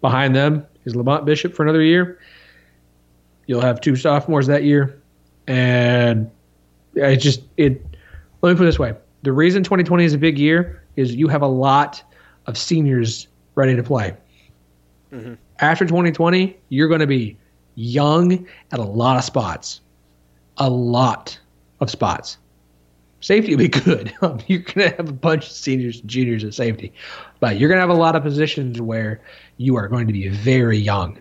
Behind 0.01 0.36
them 0.36 0.66
is 0.86 0.95
Lamont 0.95 1.26
Bishop 1.26 1.53
for 1.53 1.62
another 1.62 1.82
year. 1.82 2.20
You'll 3.45 3.62
have 3.62 3.80
two 3.80 3.95
sophomores 3.95 4.47
that 4.47 4.64
year, 4.64 5.01
and 5.47 6.32
I 7.01 7.16
just 7.16 7.41
it. 7.58 7.86
Let 8.41 8.51
me 8.51 8.58
put 8.58 8.64
it 8.64 8.68
this 8.68 8.80
way: 8.80 8.93
the 9.24 9.34
reason 9.34 9.64
2020 9.64 10.03
is 10.05 10.14
a 10.14 10.18
big 10.18 10.39
year 10.39 10.82
is 10.95 11.14
you 11.14 11.28
have 11.28 11.41
a 11.41 11.47
lot 11.47 12.01
of 12.47 12.58
seniors 12.58 13.28
ready 13.55 13.76
to 13.76 13.84
play. 13.84 14.16
Mm-hmm. 15.14 15.34
After 15.59 15.86
2020, 15.86 16.57
you're 16.70 16.88
going 16.88 16.99
to 16.99 17.07
be 17.07 17.38
young 17.76 18.47
at 18.72 18.80
a 18.80 18.84
lot 18.84 19.18
of 19.18 19.24
spots, 19.24 19.82
a 20.57 20.70
lot 20.70 21.39
of 21.80 21.89
spots. 21.89 22.38
Safety 23.22 23.51
will 23.51 23.59
be 23.59 23.68
good. 23.70 24.14
you're 24.47 24.59
going 24.59 24.89
to 24.89 24.95
have 24.97 25.07
a 25.07 25.14
bunch 25.14 25.45
of 25.45 25.51
seniors 25.51 26.01
and 26.01 26.09
juniors 26.09 26.43
at 26.43 26.53
safety, 26.53 26.91
but 27.39 27.57
you're 27.57 27.70
going 27.70 27.78
to 27.78 27.82
have 27.82 27.89
a 27.89 27.93
lot 27.93 28.16
of 28.16 28.24
positions 28.24 28.82
where 28.82 29.22
you 29.57 29.78
are 29.78 29.88
going 29.88 30.07
to 30.07 30.14
be 30.14 30.28
very 30.28 30.78
young. 30.78 31.16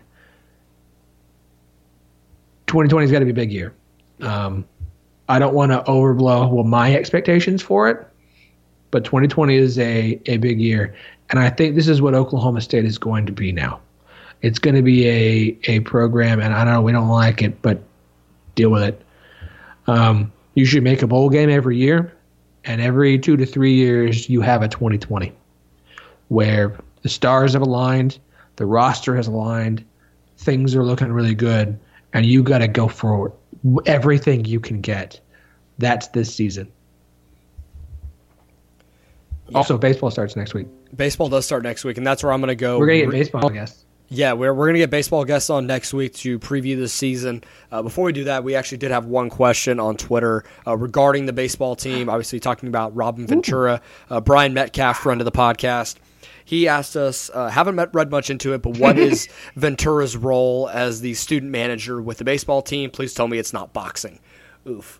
2020 2.67 3.03
has 3.03 3.11
got 3.11 3.19
to 3.19 3.25
be 3.25 3.31
a 3.31 3.35
big 3.35 3.51
year. 3.51 3.73
Um, 4.21 4.65
I 5.29 5.39
don't 5.39 5.53
want 5.53 5.71
to 5.71 5.79
overblow 5.83 6.51
well 6.51 6.63
my 6.63 6.95
expectations 6.95 7.61
for 7.61 7.89
it, 7.89 8.05
but 8.91 9.05
2020 9.05 9.55
is 9.55 9.77
a, 9.79 10.19
a 10.25 10.37
big 10.37 10.59
year. 10.59 10.95
And 11.29 11.39
I 11.39 11.49
think 11.49 11.75
this 11.75 11.87
is 11.87 12.01
what 12.01 12.13
Oklahoma 12.13 12.61
State 12.61 12.85
is 12.85 12.97
going 12.97 13.25
to 13.25 13.31
be 13.31 13.51
now. 13.51 13.79
It's 14.41 14.59
going 14.59 14.75
to 14.75 14.81
be 14.81 15.07
a, 15.07 15.57
a 15.67 15.79
program, 15.81 16.39
and 16.41 16.53
I 16.53 16.65
know 16.65 16.81
we 16.81 16.91
don't 16.91 17.07
like 17.07 17.41
it, 17.41 17.61
but 17.61 17.81
deal 18.55 18.69
with 18.69 18.83
it. 18.83 19.01
Um, 19.87 20.31
you 20.53 20.65
should 20.65 20.83
make 20.83 21.01
a 21.01 21.07
bowl 21.07 21.29
game 21.29 21.49
every 21.49 21.77
year, 21.77 22.13
and 22.65 22.81
every 22.81 23.17
two 23.17 23.37
to 23.37 23.45
three 23.45 23.73
years 23.73 24.29
you 24.29 24.41
have 24.41 24.61
a 24.61 24.67
2020 24.67 25.31
where 26.27 26.77
the 27.01 27.09
stars 27.09 27.53
have 27.53 27.61
aligned, 27.61 28.19
the 28.55 28.65
roster 28.65 29.15
has 29.15 29.27
aligned, 29.27 29.83
things 30.37 30.75
are 30.75 30.83
looking 30.83 31.11
really 31.11 31.35
good, 31.35 31.79
and 32.13 32.25
you 32.25 32.43
got 32.43 32.59
to 32.59 32.67
go 32.67 32.87
for 32.87 33.33
everything 33.85 34.45
you 34.45 34.59
can 34.59 34.81
get. 34.81 35.19
That's 35.77 36.07
this 36.09 36.33
season. 36.33 36.71
Yeah. 39.53 39.59
Also, 39.59 39.77
baseball 39.77 40.09
starts 40.09 40.35
next 40.35 40.55
week. 40.55 40.67
Baseball 40.95 41.29
does 41.29 41.45
start 41.45 41.61
next 41.61 41.83
week, 41.83 41.97
and 41.97 42.05
that's 42.05 42.23
where 42.23 42.33
I'm 42.33 42.41
going 42.41 42.49
to 42.49 42.55
go. 42.55 42.79
We're 42.79 42.87
going 42.87 43.01
to 43.01 43.05
get 43.05 43.11
baseball 43.11 43.49
guests. 43.49 43.85
Yeah, 44.09 44.33
we're, 44.33 44.51
we're 44.53 44.65
going 44.65 44.73
to 44.73 44.79
get 44.79 44.89
baseball 44.89 45.25
guests 45.25 45.51
on 45.51 45.67
next 45.67 45.93
week 45.93 46.13
to 46.15 46.39
preview 46.39 46.75
the 46.75 46.87
season. 46.87 47.43
Uh, 47.71 47.83
before 47.83 48.05
we 48.05 48.13
do 48.13 48.23
that, 48.25 48.43
we 48.43 48.55
actually 48.55 48.79
did 48.79 48.89
have 48.89 49.05
one 49.05 49.29
question 49.29 49.79
on 49.79 49.95
Twitter 49.95 50.43
uh, 50.65 50.75
regarding 50.75 51.27
the 51.27 51.33
baseball 51.33 51.75
team. 51.75 52.09
Obviously, 52.09 52.39
talking 52.39 52.67
about 52.67 52.95
Robin 52.95 53.27
Ventura, 53.27 53.81
uh, 54.09 54.21
Brian 54.21 54.53
Metcalf, 54.55 54.97
friend 54.97 55.21
of 55.21 55.25
the 55.25 55.31
podcast. 55.31 55.97
He 56.45 56.67
asked 56.67 56.95
us, 56.95 57.29
uh, 57.31 57.49
haven't 57.49 57.75
met, 57.75 57.89
read 57.93 58.09
much 58.09 58.29
into 58.31 58.53
it, 58.53 58.63
but 58.63 58.77
what 58.77 58.97
is 58.97 59.29
Ventura's 59.55 60.17
role 60.17 60.67
as 60.69 61.01
the 61.01 61.13
student 61.13 61.51
manager 61.51 62.01
with 62.01 62.17
the 62.17 62.23
baseball 62.25 62.63
team? 62.63 62.89
Please 62.89 63.13
tell 63.13 63.27
me 63.27 63.37
it's 63.37 63.53
not 63.53 63.71
boxing. 63.71 64.19
Oof. 64.67 64.99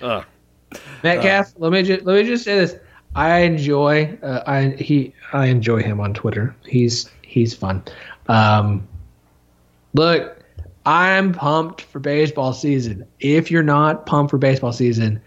uh. 0.72 0.78
Metcalf, 1.02 1.54
let 1.58 1.72
me 1.72 1.82
just 1.82 2.04
let 2.04 2.22
me 2.22 2.28
just 2.28 2.44
say 2.44 2.58
this. 2.58 2.76
I 3.14 3.38
enjoy 3.40 4.18
uh, 4.22 4.42
I 4.46 4.68
he 4.78 5.14
I 5.32 5.46
enjoy 5.46 5.82
him 5.82 6.00
on 6.00 6.14
Twitter. 6.14 6.54
He's 6.66 7.10
he's 7.22 7.54
fun. 7.54 7.82
Um, 8.28 8.86
look, 9.94 10.42
I'm 10.86 11.32
pumped 11.32 11.82
for 11.82 11.98
baseball 11.98 12.52
season. 12.52 13.06
If 13.20 13.50
you're 13.50 13.62
not 13.62 14.06
pumped 14.06 14.30
for 14.30 14.38
baseball 14.38 14.72
season, 14.72 15.20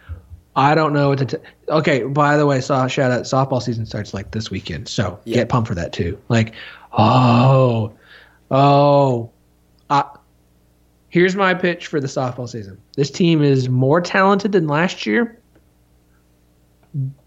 I 0.56 0.76
don't 0.76 0.94
know 0.94 1.10
what 1.10 1.20
to. 1.20 1.26
T- 1.26 1.38
okay, 1.70 2.04
by 2.04 2.38
the 2.38 2.46
way, 2.46 2.62
saw 2.62 2.88
shout 2.88 3.12
out. 3.12 3.24
Softball 3.24 3.62
season 3.62 3.86
starts 3.86 4.14
like 4.14 4.32
this 4.32 4.52
weekend, 4.52 4.88
so 4.88 5.20
yeah. 5.24 5.36
get 5.36 5.50
pumped 5.50 5.68
for 5.68 5.76
that 5.76 5.94
too. 5.94 6.20
Like, 6.30 6.54
oh, 6.92 7.94
oh, 8.50 9.32
uh, 9.90 10.04
here's 11.12 11.36
my 11.36 11.54
pitch 11.54 11.86
for 11.86 12.00
the 12.00 12.08
softball 12.08 12.50
season. 12.50 12.82
This 12.96 13.12
team 13.12 13.44
is 13.44 13.70
more 13.70 14.02
talented 14.02 14.52
than 14.52 14.68
last 14.68 15.06
year, 15.06 15.40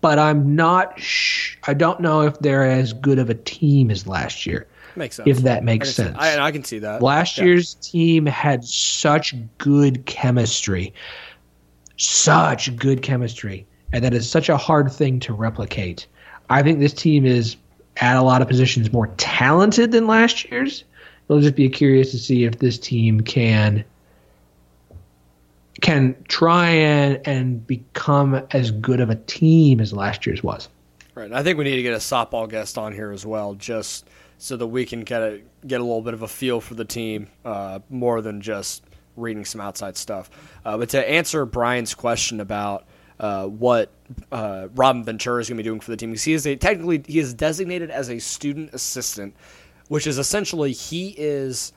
but 0.00 0.18
I'm 0.18 0.56
not. 0.56 0.98
Sh- 0.98 1.56
I 1.64 1.74
don't 1.74 2.00
know 2.00 2.22
if 2.22 2.38
they're 2.40 2.68
as 2.68 2.92
good 2.92 3.20
of 3.20 3.30
a 3.30 3.34
team 3.34 3.92
as 3.92 4.08
last 4.08 4.44
year. 4.44 4.66
Makes 4.96 5.16
sense. 5.16 5.28
If 5.28 5.38
that 5.38 5.64
makes 5.64 5.90
I 5.90 5.92
sense. 5.92 6.16
I, 6.18 6.38
I, 6.38 6.52
can 6.52 6.64
see 6.64 6.78
that. 6.80 7.02
Last 7.02 7.38
yeah. 7.38 7.44
year's 7.44 7.74
team 7.74 8.26
had 8.26 8.64
such 8.64 9.34
good 9.58 10.06
chemistry 10.06 10.92
such 11.96 12.74
good 12.76 13.02
chemistry, 13.02 13.66
and 13.92 14.04
that 14.04 14.14
is 14.14 14.28
such 14.28 14.48
a 14.48 14.56
hard 14.56 14.90
thing 14.90 15.20
to 15.20 15.32
replicate. 15.32 16.06
I 16.50 16.62
think 16.62 16.78
this 16.78 16.92
team 16.92 17.24
is 17.24 17.56
at 17.98 18.16
a 18.16 18.22
lot 18.22 18.42
of 18.42 18.48
positions 18.48 18.92
more 18.92 19.08
talented 19.16 19.92
than 19.92 20.06
last 20.06 20.50
year's. 20.50 20.84
It'll 21.28 21.40
just 21.40 21.56
be 21.56 21.68
curious 21.68 22.10
to 22.10 22.18
see 22.18 22.44
if 22.44 22.58
this 22.58 22.78
team 22.78 23.20
can 23.20 23.84
can 25.80 26.14
try 26.28 26.68
and 26.68 27.20
and 27.26 27.66
become 27.66 28.42
as 28.52 28.70
good 28.70 29.00
of 29.00 29.10
a 29.10 29.16
team 29.16 29.80
as 29.80 29.92
last 29.92 30.26
year's 30.26 30.42
was. 30.42 30.68
Right. 31.14 31.32
I 31.32 31.42
think 31.42 31.58
we 31.58 31.64
need 31.64 31.76
to 31.76 31.82
get 31.82 31.94
a 31.94 31.98
softball 31.98 32.48
guest 32.48 32.76
on 32.76 32.92
here 32.92 33.12
as 33.12 33.24
well, 33.24 33.54
just 33.54 34.08
so 34.38 34.56
that 34.56 34.66
we 34.66 34.84
can 34.84 35.02
get 35.02 35.22
a 35.22 35.40
get 35.66 35.80
a 35.80 35.84
little 35.84 36.02
bit 36.02 36.12
of 36.12 36.22
a 36.22 36.28
feel 36.28 36.60
for 36.60 36.74
the 36.74 36.84
team, 36.84 37.28
uh, 37.44 37.78
more 37.88 38.20
than 38.20 38.40
just 38.40 38.82
reading 39.16 39.44
some 39.44 39.60
outside 39.60 39.96
stuff. 39.96 40.28
Uh, 40.64 40.76
but 40.76 40.88
to 40.90 41.08
answer 41.08 41.46
Brian's 41.46 41.94
question 41.94 42.40
about 42.40 42.84
uh, 43.20 43.46
what 43.46 43.90
uh, 44.32 44.66
Robin 44.74 45.04
Ventura 45.04 45.40
is 45.40 45.48
going 45.48 45.56
to 45.56 45.62
be 45.62 45.68
doing 45.68 45.78
for 45.80 45.92
the 45.92 45.96
team, 45.96 46.10
because 46.10 46.24
he 46.24 46.32
is 46.32 46.46
a, 46.46 46.56
technically 46.56 47.02
he 47.06 47.20
is 47.20 47.32
designated 47.32 47.90
as 47.90 48.10
a 48.10 48.18
student 48.18 48.74
assistant, 48.74 49.36
which 49.88 50.06
is 50.06 50.18
essentially 50.18 50.72
he 50.72 51.14
is 51.16 51.72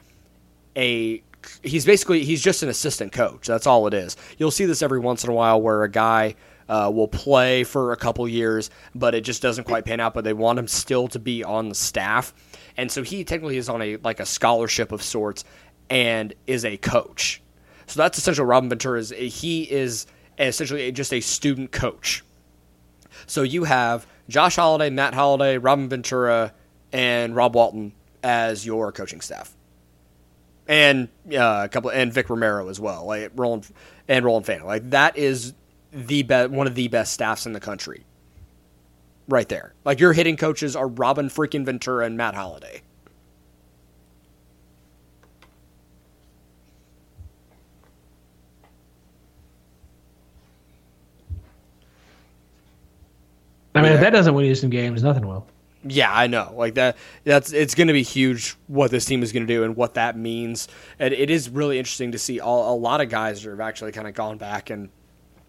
a 0.76 1.22
he's 1.64 1.86
basically 1.86 2.24
he's 2.24 2.42
just 2.42 2.64
an 2.64 2.70
assistant 2.70 3.12
coach. 3.12 3.48
That's 3.48 3.68
all 3.68 3.88
it 3.88 3.94
is. 3.94 4.18
You'll 4.38 4.52
see 4.52 4.66
this 4.66 4.82
every 4.82 5.00
once 5.00 5.24
in 5.24 5.30
a 5.30 5.34
while 5.34 5.62
where 5.62 5.84
a 5.84 5.90
guy. 5.90 6.36
Uh, 6.70 6.92
will 6.94 7.08
play 7.08 7.64
for 7.64 7.94
a 7.94 7.96
couple 7.96 8.28
years, 8.28 8.70
but 8.94 9.16
it 9.16 9.22
just 9.22 9.42
doesn't 9.42 9.64
quite 9.64 9.86
pan 9.86 10.02
out. 10.02 10.14
But 10.14 10.26
they 10.26 10.34
want 10.34 10.60
him 10.60 10.68
still 10.68 11.08
to 11.08 11.18
be 11.18 11.42
on 11.42 11.70
the 11.70 11.76
staff, 11.76 12.34
and 12.76 12.92
so 12.92 13.04
he 13.04 13.24
technically 13.24 13.56
is 13.56 13.70
on 13.70 13.82
a 13.82 13.96
like 14.04 14.20
a 14.20 14.26
scholarship 14.26 14.92
of 14.92 15.02
sorts, 15.02 15.46
and 15.90 16.34
is 16.46 16.66
a 16.66 16.76
coach. 16.76 17.42
So 17.86 18.02
that's 18.02 18.18
essentially 18.18 18.46
Robin 18.46 18.68
Ventura 18.68 19.00
is. 19.00 19.12
He 19.12 19.64
is 19.64 20.08
essentially 20.38 20.92
just 20.92 21.14
a 21.14 21.22
student 21.22 21.72
coach. 21.72 22.24
So 23.26 23.44
you 23.44 23.64
have 23.64 24.06
Josh 24.30 24.58
Holliday, 24.58 24.90
Matt 24.90 25.14
Holliday, 25.14 25.58
Robin 25.58 25.90
Ventura, 25.90 26.54
and 26.92 27.36
Rob 27.36 27.56
Walton 27.56 27.94
as 28.28 28.66
your 28.66 28.92
coaching 28.92 29.22
staff, 29.22 29.56
and 30.68 31.08
uh, 31.34 31.62
a 31.64 31.70
couple 31.70 31.90
and 31.90 32.12
Vic 32.12 32.30
Romero 32.30 32.68
as 32.68 32.78
well, 32.78 33.06
like 33.06 33.32
Roland 33.36 33.70
and 34.10 34.26
Roland 34.26 34.46
Fano. 34.46 34.66
Like 34.66 34.90
that 34.90 35.18
is 35.18 35.54
the 35.94 36.24
best, 36.24 36.52
one 36.52 36.68
of 36.68 36.76
the 36.76 36.90
best 36.90 37.14
staffs 37.14 37.46
in 37.46 37.54
the 37.54 37.62
country, 37.62 38.04
right 39.30 39.48
there. 39.48 39.74
Like 39.86 40.02
your 40.02 40.12
hitting 40.12 40.36
coaches 40.36 40.76
are 40.76 40.90
Robin 40.90 41.30
freaking 41.30 41.64
Ventura 41.64 42.06
and 42.06 42.18
Matt 42.18 42.36
Holliday. 42.36 42.82
I 53.74 53.82
mean, 53.82 53.92
yeah. 53.92 53.96
if 53.96 54.02
that 54.02 54.10
doesn't 54.10 54.34
win 54.34 54.46
you 54.46 54.56
some 54.56 54.70
games, 54.70 55.02
nothing 55.02 55.26
will. 55.26 55.48
Yeah, 55.84 56.12
I 56.12 56.28
know. 56.28 56.54
Like 56.56 56.76
that, 56.76 56.98
that's 57.24 57.54
it's 57.54 57.76
going 57.76 57.88
to 57.88 57.94
be 57.94 58.04
huge 58.04 58.56
what 58.68 58.92
this 58.92 59.06
team 59.06 59.24
is 59.24 59.32
going 59.32 59.46
to 59.46 59.54
do 59.54 59.64
and 59.64 59.76
what 59.76 59.94
that 59.94 60.18
means. 60.18 60.68
And 61.00 61.14
it 61.14 61.30
is 61.30 61.50
really 61.50 61.78
interesting 61.78 62.12
to 62.12 62.20
see 62.20 62.40
all, 62.40 62.76
a 62.76 62.78
lot 62.78 63.00
of 63.02 63.10
guys 63.10 63.44
that 63.44 63.50
have 63.50 63.60
actually 63.60 63.92
kind 63.92 64.08
of 64.08 64.14
gone 64.14 64.38
back 64.38 64.70
and 64.70 64.90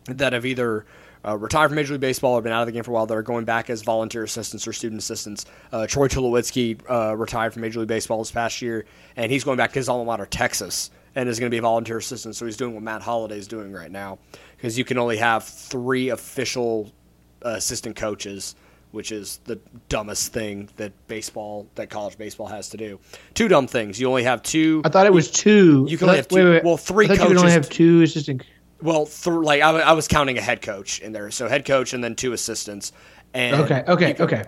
that 0.04 0.32
have 0.32 0.46
either 0.46 0.86
uh, 1.26 1.36
retired 1.36 1.68
from 1.68 1.76
Major 1.76 1.94
League 1.94 2.00
Baseball 2.00 2.34
or 2.34 2.42
been 2.42 2.52
out 2.52 2.62
of 2.62 2.66
the 2.66 2.72
game 2.72 2.84
for 2.84 2.90
a 2.90 2.94
while 2.94 3.06
that 3.06 3.16
are 3.16 3.22
going 3.22 3.44
back 3.44 3.70
as 3.70 3.82
volunteer 3.82 4.24
assistants 4.24 4.66
or 4.66 4.72
student 4.72 5.00
assistants. 5.00 5.46
Uh, 5.72 5.86
Troy 5.86 6.08
Tulowitzki 6.08 6.80
uh, 6.88 7.16
retired 7.16 7.52
from 7.52 7.62
Major 7.62 7.80
League 7.80 7.88
Baseball 7.88 8.18
this 8.18 8.30
past 8.30 8.62
year, 8.62 8.84
and 9.16 9.32
he's 9.32 9.44
going 9.44 9.56
back 9.56 9.72
to 9.72 9.78
his 9.78 9.88
alma 9.88 10.04
mater, 10.04 10.26
Texas, 10.26 10.90
and 11.14 11.28
is 11.28 11.38
going 11.40 11.50
to 11.50 11.54
be 11.54 11.58
a 11.58 11.62
volunteer 11.62 11.98
assistant. 11.98 12.36
So 12.36 12.44
he's 12.46 12.56
doing 12.56 12.74
what 12.74 12.82
Matt 12.82 13.02
Holliday 13.02 13.38
is 13.38 13.48
doing 13.48 13.72
right 13.72 13.90
now 13.90 14.18
because 14.56 14.78
you 14.78 14.84
can 14.84 14.98
only 14.98 15.16
have 15.16 15.44
three 15.44 16.10
official 16.10 16.92
assistant 17.42 17.96
coaches, 17.96 18.54
which 18.98 19.12
is 19.12 19.38
the 19.44 19.60
dumbest 19.88 20.32
thing 20.32 20.68
that 20.74 20.92
baseball, 21.06 21.68
that 21.76 21.88
college 21.88 22.18
baseball 22.18 22.48
has 22.48 22.68
to 22.68 22.76
do. 22.76 22.98
Two 23.32 23.46
dumb 23.46 23.68
things. 23.68 24.00
You 24.00 24.08
only 24.08 24.24
have 24.24 24.42
two. 24.42 24.82
I 24.84 24.88
thought 24.88 25.06
it 25.06 25.12
was 25.12 25.30
two. 25.30 25.86
You 25.88 25.96
can 25.96 26.08
only 26.08 26.16
have 26.16 26.26
two. 26.26 26.34
Wait, 26.34 26.50
wait. 26.50 26.64
Well, 26.64 26.76
three 26.76 27.04
I 27.04 27.16
coaches. 27.16 27.30
You 27.30 27.38
only 27.38 27.52
have 27.52 27.70
two 27.70 28.02
assistant. 28.02 28.42
Well, 28.82 29.06
th- 29.06 29.28
like 29.28 29.62
I, 29.62 29.70
I, 29.70 29.92
was 29.92 30.08
counting 30.08 30.36
a 30.36 30.40
head 30.40 30.62
coach 30.62 30.98
in 30.98 31.12
there, 31.12 31.30
so 31.30 31.46
head 31.46 31.64
coach 31.64 31.92
and 31.92 32.02
then 32.02 32.16
two 32.16 32.32
assistants. 32.32 32.90
And 33.34 33.60
okay, 33.60 33.84
okay, 33.86 34.14
can, 34.14 34.24
okay. 34.24 34.44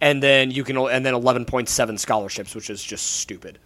And 0.00 0.22
then 0.22 0.52
you 0.52 0.62
can, 0.62 0.76
and 0.76 1.04
then 1.04 1.14
eleven 1.14 1.44
point 1.44 1.68
seven 1.68 1.98
scholarships, 1.98 2.54
which 2.54 2.70
is 2.70 2.80
just 2.80 3.04
stupid. 3.16 3.58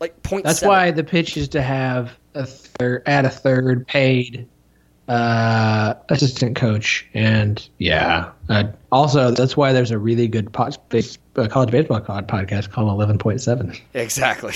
Like 0.00 0.20
point. 0.24 0.42
That's 0.42 0.62
why 0.62 0.90
the 0.90 1.04
pitch 1.04 1.36
is 1.36 1.46
to 1.50 1.62
have 1.62 2.10
a 2.34 2.44
third, 2.44 3.04
add 3.06 3.24
a 3.24 3.30
third 3.30 3.86
paid 3.86 4.48
uh, 5.08 5.94
assistant 6.08 6.56
coach, 6.56 7.06
and 7.14 7.68
yeah. 7.78 8.30
Uh, 8.48 8.64
also, 8.90 9.30
that's 9.30 9.56
why 9.56 9.72
there's 9.72 9.90
a 9.90 9.98
really 9.98 10.28
good 10.28 10.52
pod, 10.52 10.76
uh, 10.92 11.48
college 11.48 11.70
baseball 11.70 12.00
podcast 12.00 12.70
called 12.70 12.88
Eleven 12.88 13.18
Point 13.18 13.40
Seven. 13.40 13.72
Exactly. 13.94 14.54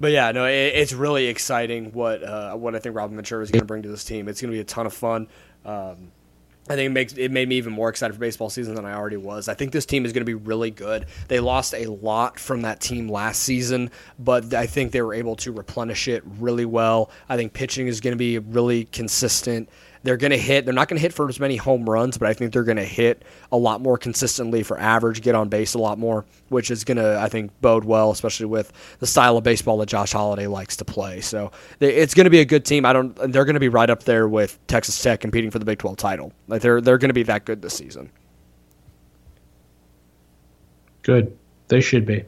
But 0.00 0.12
yeah, 0.12 0.32
no, 0.32 0.46
it, 0.46 0.72
it's 0.74 0.92
really 0.92 1.26
exciting 1.26 1.92
what 1.92 2.22
uh, 2.22 2.54
what 2.54 2.74
I 2.74 2.78
think 2.78 2.96
Robin 2.96 3.16
Ventura 3.16 3.42
is 3.42 3.50
going 3.50 3.60
to 3.60 3.66
bring 3.66 3.82
to 3.82 3.88
this 3.88 4.04
team. 4.04 4.28
It's 4.28 4.40
going 4.40 4.50
to 4.50 4.56
be 4.56 4.60
a 4.60 4.64
ton 4.64 4.86
of 4.86 4.94
fun. 4.94 5.28
Um, 5.64 6.12
I 6.68 6.76
think 6.76 6.86
it 6.86 6.92
makes 6.92 7.12
it 7.14 7.30
made 7.32 7.48
me 7.48 7.56
even 7.56 7.72
more 7.72 7.88
excited 7.88 8.12
for 8.12 8.20
baseball 8.20 8.50
season 8.50 8.74
than 8.74 8.84
I 8.84 8.94
already 8.94 9.16
was. 9.16 9.48
I 9.48 9.54
think 9.54 9.72
this 9.72 9.86
team 9.86 10.04
is 10.04 10.12
going 10.12 10.20
to 10.20 10.26
be 10.26 10.34
really 10.34 10.70
good. 10.70 11.06
They 11.28 11.40
lost 11.40 11.74
a 11.74 11.86
lot 11.86 12.38
from 12.38 12.62
that 12.62 12.80
team 12.80 13.08
last 13.08 13.42
season, 13.42 13.90
but 14.18 14.54
I 14.54 14.66
think 14.66 14.92
they 14.92 15.02
were 15.02 15.14
able 15.14 15.36
to 15.36 15.52
replenish 15.52 16.06
it 16.06 16.22
really 16.38 16.66
well. 16.66 17.10
I 17.28 17.36
think 17.36 17.54
pitching 17.54 17.88
is 17.88 18.00
going 18.00 18.12
to 18.12 18.18
be 18.18 18.38
really 18.38 18.84
consistent. 18.84 19.68
They're 20.02 20.16
going 20.16 20.30
to 20.30 20.38
hit. 20.38 20.64
They're 20.64 20.74
not 20.74 20.88
going 20.88 20.96
to 20.96 21.02
hit 21.02 21.12
for 21.12 21.28
as 21.28 21.38
many 21.38 21.56
home 21.56 21.88
runs, 21.88 22.16
but 22.16 22.26
I 22.28 22.32
think 22.32 22.52
they're 22.52 22.64
going 22.64 22.78
to 22.78 22.84
hit 22.84 23.22
a 23.52 23.56
lot 23.56 23.82
more 23.82 23.98
consistently 23.98 24.62
for 24.62 24.78
average, 24.78 25.20
get 25.20 25.34
on 25.34 25.50
base 25.50 25.74
a 25.74 25.78
lot 25.78 25.98
more, 25.98 26.24
which 26.48 26.70
is 26.70 26.84
going 26.84 26.96
to, 26.96 27.18
I 27.20 27.28
think, 27.28 27.50
bode 27.60 27.84
well, 27.84 28.10
especially 28.10 28.46
with 28.46 28.72
the 29.00 29.06
style 29.06 29.36
of 29.36 29.44
baseball 29.44 29.76
that 29.78 29.86
Josh 29.86 30.12
Holliday 30.12 30.46
likes 30.46 30.76
to 30.78 30.84
play. 30.86 31.20
So 31.20 31.52
it's 31.80 32.14
going 32.14 32.24
to 32.24 32.30
be 32.30 32.40
a 32.40 32.46
good 32.46 32.64
team. 32.64 32.86
I 32.86 32.94
don't. 32.94 33.14
They're 33.14 33.44
going 33.44 33.54
to 33.54 33.60
be 33.60 33.68
right 33.68 33.90
up 33.90 34.04
there 34.04 34.26
with 34.26 34.58
Texas 34.68 35.00
Tech 35.02 35.20
competing 35.20 35.50
for 35.50 35.58
the 35.58 35.66
Big 35.66 35.78
12 35.78 35.98
title. 35.98 36.32
Like 36.48 36.62
they're 36.62 36.80
they're 36.80 36.98
going 36.98 37.10
to 37.10 37.14
be 37.14 37.24
that 37.24 37.44
good 37.44 37.60
this 37.60 37.74
season. 37.74 38.10
Good. 41.02 41.36
They 41.68 41.80
should 41.80 42.06
be. 42.06 42.24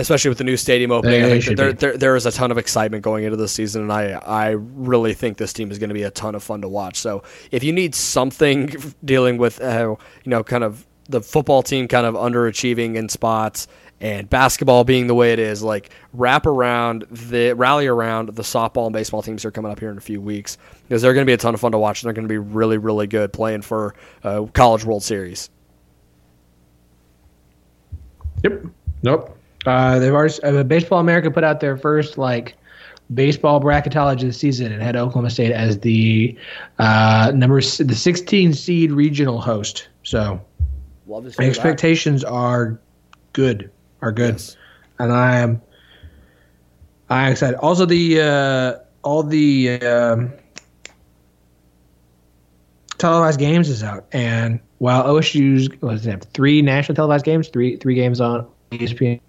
Especially 0.00 0.28
with 0.30 0.38
the 0.38 0.44
new 0.44 0.56
stadium 0.56 0.90
opening. 0.90 1.22
They- 1.22 1.36
I 1.36 1.40
think 1.40 1.56
there, 1.56 1.72
there 1.72 1.96
there 1.96 2.16
is 2.16 2.26
a 2.26 2.32
ton 2.32 2.50
of 2.50 2.58
excitement 2.58 3.02
going 3.04 3.24
into 3.24 3.36
the 3.36 3.48
season, 3.48 3.82
and 3.82 3.92
I 3.92 4.12
I 4.12 4.50
really 4.50 5.14
think 5.14 5.36
this 5.38 5.52
team 5.52 5.70
is 5.70 5.78
going 5.78 5.88
to 5.90 5.94
be 5.94 6.02
a 6.02 6.10
ton 6.10 6.34
of 6.34 6.42
fun 6.42 6.62
to 6.62 6.68
watch. 6.68 6.96
So 6.96 7.22
if 7.50 7.62
you 7.64 7.72
need 7.72 7.94
something 7.94 8.74
dealing 9.04 9.38
with 9.38 9.60
uh, 9.60 9.94
you 10.24 10.30
know 10.30 10.42
kind 10.42 10.64
of 10.64 10.86
the 11.08 11.20
football 11.20 11.62
team 11.62 11.88
kind 11.88 12.06
of 12.06 12.14
underachieving 12.14 12.94
in 12.94 13.08
spots 13.08 13.66
and 14.02 14.30
basketball 14.30 14.82
being 14.84 15.08
the 15.08 15.14
way 15.14 15.32
it 15.32 15.38
is, 15.38 15.62
like 15.62 15.90
wrap 16.14 16.46
around 16.46 17.04
the 17.10 17.52
rally 17.52 17.86
around 17.86 18.28
the 18.36 18.42
softball 18.42 18.86
and 18.86 18.92
baseball 18.94 19.20
teams 19.20 19.42
that 19.42 19.48
are 19.48 19.52
coming 19.52 19.70
up 19.70 19.78
here 19.80 19.90
in 19.90 19.98
a 19.98 20.00
few 20.00 20.20
weeks 20.20 20.56
because 20.88 21.02
they're 21.02 21.12
going 21.12 21.26
to 21.26 21.28
be 21.28 21.34
a 21.34 21.36
ton 21.36 21.52
of 21.52 21.60
fun 21.60 21.72
to 21.72 21.78
watch 21.78 22.02
and 22.02 22.06
they're 22.08 22.14
going 22.14 22.26
to 22.26 22.32
be 22.32 22.38
really 22.38 22.78
really 22.78 23.06
good 23.06 23.32
playing 23.32 23.60
for 23.62 23.94
uh, 24.24 24.44
College 24.54 24.84
World 24.84 25.02
Series. 25.02 25.50
Yep. 28.42 28.64
Nope. 29.02 29.36
Uh, 29.66 29.98
they've 29.98 30.12
already 30.12 30.42
uh, 30.42 30.62
Baseball 30.62 31.00
America 31.00 31.30
put 31.30 31.44
out 31.44 31.60
their 31.60 31.76
first 31.76 32.16
like 32.16 32.56
baseball 33.12 33.60
bracketology 33.60 34.22
of 34.22 34.28
the 34.28 34.32
season 34.32 34.72
and 34.72 34.82
had 34.82 34.96
Oklahoma 34.96 35.30
State 35.30 35.52
as 35.52 35.80
the 35.80 36.36
uh, 36.78 37.32
number 37.34 37.60
the 37.60 37.94
16 37.94 38.54
seed 38.54 38.92
regional 38.92 39.40
host. 39.40 39.88
So 40.02 40.40
to 41.32 41.36
that. 41.36 41.48
expectations 41.48 42.24
are 42.24 42.80
good. 43.32 43.70
Are 44.02 44.12
good. 44.12 44.34
Yes. 44.34 44.56
and 44.98 45.12
I 45.12 45.38
am 45.38 45.60
I 47.10 47.26
am 47.26 47.32
excited. 47.32 47.58
Also, 47.58 47.84
the 47.84 48.20
uh, 48.20 48.74
all 49.02 49.22
the 49.22 49.82
um, 49.82 50.32
televised 52.98 53.40
games 53.40 53.68
is 53.68 53.82
out, 53.82 54.06
and 54.12 54.60
while 54.78 55.04
OSU's 55.04 55.68
does 55.68 56.06
it 56.06 56.10
have 56.10 56.22
three 56.22 56.62
national 56.62 56.94
televised 56.94 57.24
games, 57.24 57.48
three 57.48 57.76
three 57.76 57.94
games 57.94 58.20
on 58.20 58.46
ESPN. 58.70 59.20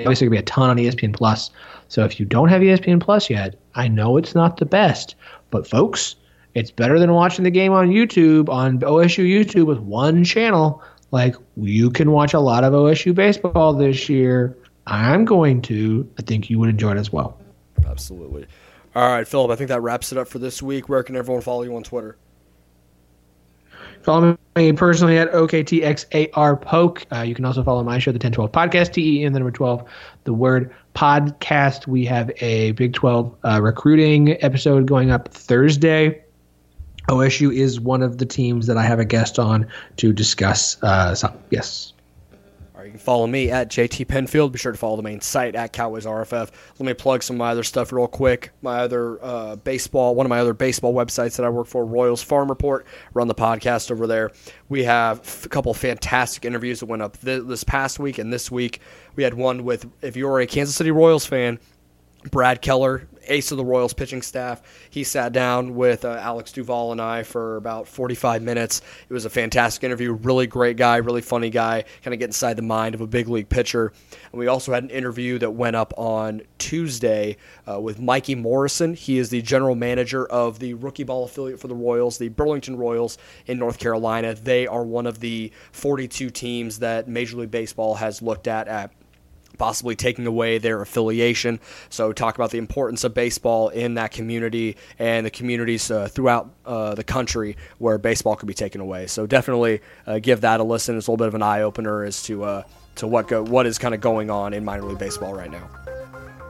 Obviously, 0.00 0.26
gonna 0.26 0.36
be 0.36 0.38
a 0.38 0.42
ton 0.42 0.70
on 0.70 0.76
ESPN 0.76 1.14
Plus. 1.14 1.50
So 1.88 2.04
if 2.04 2.18
you 2.18 2.26
don't 2.26 2.48
have 2.48 2.62
ESPN 2.62 3.00
Plus 3.00 3.30
yet, 3.30 3.56
I 3.74 3.88
know 3.88 4.16
it's 4.16 4.34
not 4.34 4.58
the 4.58 4.66
best, 4.66 5.14
but 5.50 5.66
folks, 5.66 6.16
it's 6.54 6.70
better 6.70 6.98
than 6.98 7.12
watching 7.12 7.44
the 7.44 7.50
game 7.50 7.72
on 7.72 7.90
YouTube 7.90 8.48
on 8.48 8.80
OSU 8.80 9.24
YouTube 9.24 9.66
with 9.66 9.78
one 9.78 10.24
channel. 10.24 10.82
Like 11.10 11.36
you 11.56 11.90
can 11.90 12.10
watch 12.10 12.34
a 12.34 12.40
lot 12.40 12.64
of 12.64 12.72
OSU 12.72 13.14
baseball 13.14 13.72
this 13.74 14.08
year. 14.08 14.56
I'm 14.86 15.24
going 15.24 15.62
to. 15.62 16.08
I 16.18 16.22
think 16.22 16.50
you 16.50 16.58
would 16.58 16.68
enjoy 16.68 16.92
it 16.92 16.98
as 16.98 17.12
well. 17.12 17.38
Absolutely. 17.86 18.46
All 18.94 19.08
right, 19.08 19.28
Philip. 19.28 19.50
I 19.50 19.56
think 19.56 19.68
that 19.68 19.82
wraps 19.82 20.12
it 20.12 20.18
up 20.18 20.28
for 20.28 20.38
this 20.38 20.62
week. 20.62 20.88
Where 20.88 21.02
can 21.02 21.16
everyone 21.16 21.42
follow 21.42 21.62
you 21.62 21.76
on 21.76 21.82
Twitter? 21.82 22.16
Follow 24.06 24.38
me 24.54 24.72
personally 24.72 25.18
at 25.18 25.32
OKTXAR 25.32 26.60
Poke. 26.62 27.04
Uh, 27.12 27.22
you 27.22 27.34
can 27.34 27.44
also 27.44 27.64
follow 27.64 27.82
my 27.82 27.98
show, 27.98 28.12
the 28.12 28.18
1012 28.18 28.52
Podcast, 28.52 28.92
T 28.92 29.20
E 29.20 29.24
N, 29.24 29.32
the 29.32 29.40
number 29.40 29.50
12, 29.50 29.82
the 30.22 30.32
word 30.32 30.72
podcast. 30.94 31.88
We 31.88 32.04
have 32.04 32.30
a 32.40 32.70
Big 32.72 32.94
12 32.94 33.34
uh, 33.42 33.60
recruiting 33.60 34.40
episode 34.44 34.86
going 34.86 35.10
up 35.10 35.34
Thursday. 35.34 36.22
OSU 37.08 37.52
is 37.52 37.80
one 37.80 38.00
of 38.00 38.18
the 38.18 38.26
teams 38.26 38.68
that 38.68 38.76
I 38.76 38.84
have 38.84 39.00
a 39.00 39.04
guest 39.04 39.40
on 39.40 39.66
to 39.96 40.12
discuss. 40.12 40.80
Uh, 40.84 41.16
some. 41.16 41.36
Yes. 41.50 41.92
You 42.86 42.92
can 42.92 43.00
follow 43.00 43.26
me 43.26 43.50
at 43.50 43.68
JT 43.68 44.06
Penfield. 44.06 44.52
Be 44.52 44.58
sure 44.58 44.70
to 44.70 44.78
follow 44.78 44.96
the 44.96 45.02
main 45.02 45.20
site 45.20 45.56
at 45.56 45.72
Cowboys 45.72 46.06
RFF. 46.06 46.50
Let 46.78 46.86
me 46.86 46.94
plug 46.94 47.24
some 47.24 47.34
of 47.34 47.38
my 47.38 47.50
other 47.50 47.64
stuff 47.64 47.92
real 47.92 48.06
quick. 48.06 48.52
My 48.62 48.78
other 48.78 49.22
uh, 49.24 49.56
baseball, 49.56 50.14
one 50.14 50.24
of 50.24 50.30
my 50.30 50.38
other 50.38 50.54
baseball 50.54 50.94
websites 50.94 51.36
that 51.36 51.44
I 51.44 51.48
work 51.48 51.66
for, 51.66 51.84
Royals 51.84 52.22
Farm 52.22 52.48
Report. 52.48 52.86
Run 53.12 53.26
the 53.26 53.34
podcast 53.34 53.90
over 53.90 54.06
there. 54.06 54.30
We 54.68 54.84
have 54.84 55.42
a 55.44 55.48
couple 55.48 55.74
fantastic 55.74 56.44
interviews 56.44 56.78
that 56.78 56.86
went 56.86 57.02
up 57.02 57.20
th- 57.20 57.42
this 57.46 57.64
past 57.64 57.98
week 57.98 58.18
and 58.18 58.32
this 58.32 58.52
week. 58.52 58.80
We 59.16 59.24
had 59.24 59.34
one 59.34 59.64
with, 59.64 59.90
if 60.00 60.16
you're 60.16 60.38
a 60.38 60.46
Kansas 60.46 60.76
City 60.76 60.92
Royals 60.92 61.26
fan, 61.26 61.58
Brad 62.30 62.62
Keller, 62.62 63.08
ace 63.28 63.50
of 63.50 63.56
the 63.56 63.64
Royals 63.64 63.92
pitching 63.92 64.22
staff. 64.22 64.62
He 64.90 65.04
sat 65.04 65.32
down 65.32 65.74
with 65.74 66.04
uh, 66.04 66.18
Alex 66.20 66.52
Duvall 66.52 66.92
and 66.92 67.00
I 67.00 67.22
for 67.22 67.56
about 67.56 67.88
45 67.88 68.42
minutes. 68.42 68.82
It 69.08 69.12
was 69.12 69.24
a 69.24 69.30
fantastic 69.30 69.84
interview. 69.84 70.12
Really 70.12 70.46
great 70.46 70.76
guy, 70.76 70.96
really 70.96 71.22
funny 71.22 71.50
guy, 71.50 71.84
kind 72.02 72.14
of 72.14 72.18
get 72.18 72.26
inside 72.26 72.54
the 72.54 72.62
mind 72.62 72.94
of 72.94 73.00
a 73.00 73.06
big 73.06 73.28
league 73.28 73.48
pitcher. 73.48 73.92
And 74.32 74.38
we 74.38 74.46
also 74.46 74.72
had 74.72 74.82
an 74.82 74.90
interview 74.90 75.38
that 75.38 75.50
went 75.50 75.76
up 75.76 75.92
on 75.96 76.42
Tuesday 76.58 77.36
uh, 77.70 77.80
with 77.80 78.00
Mikey 78.00 78.34
Morrison. 78.34 78.94
He 78.94 79.18
is 79.18 79.30
the 79.30 79.42
general 79.42 79.74
manager 79.74 80.26
of 80.26 80.58
the 80.58 80.74
rookie 80.74 81.04
ball 81.04 81.24
affiliate 81.24 81.60
for 81.60 81.68
the 81.68 81.74
Royals, 81.74 82.18
the 82.18 82.28
Burlington 82.28 82.76
Royals 82.76 83.18
in 83.46 83.58
North 83.58 83.78
Carolina. 83.78 84.34
They 84.34 84.66
are 84.66 84.84
one 84.84 85.06
of 85.06 85.20
the 85.20 85.52
42 85.72 86.30
teams 86.30 86.78
that 86.80 87.08
Major 87.08 87.36
League 87.36 87.50
Baseball 87.50 87.94
has 87.96 88.22
looked 88.22 88.48
at 88.48 88.68
at 88.68 88.92
possibly 89.58 89.96
taking 89.96 90.26
away 90.26 90.58
their 90.58 90.80
affiliation. 90.80 91.60
So, 91.88 92.12
talk 92.12 92.34
about 92.34 92.50
the 92.50 92.58
importance 92.58 93.04
of 93.04 93.14
baseball 93.14 93.68
in 93.68 93.94
that 93.94 94.10
community 94.10 94.76
and 94.98 95.26
the 95.26 95.30
communities 95.30 95.90
uh, 95.90 96.08
throughout 96.08 96.50
uh, 96.64 96.94
the 96.94 97.04
country 97.04 97.56
where 97.78 97.98
baseball 97.98 98.36
could 98.36 98.48
be 98.48 98.54
taken 98.54 98.80
away. 98.80 99.06
So, 99.06 99.26
definitely 99.26 99.80
uh, 100.06 100.18
give 100.18 100.40
that 100.42 100.60
a 100.60 100.64
listen. 100.64 100.96
It's 100.96 101.06
a 101.06 101.10
little 101.10 101.24
bit 101.24 101.28
of 101.28 101.34
an 101.34 101.42
eye 101.42 101.62
opener 101.62 102.04
as 102.04 102.22
to 102.24 102.44
uh, 102.44 102.62
to 102.96 103.06
what 103.06 103.28
go, 103.28 103.42
what 103.42 103.66
is 103.66 103.78
kind 103.78 103.94
of 103.94 104.00
going 104.00 104.30
on 104.30 104.52
in 104.52 104.64
minor 104.64 104.84
league 104.84 104.98
baseball 104.98 105.34
right 105.34 105.50
now. 105.50 105.68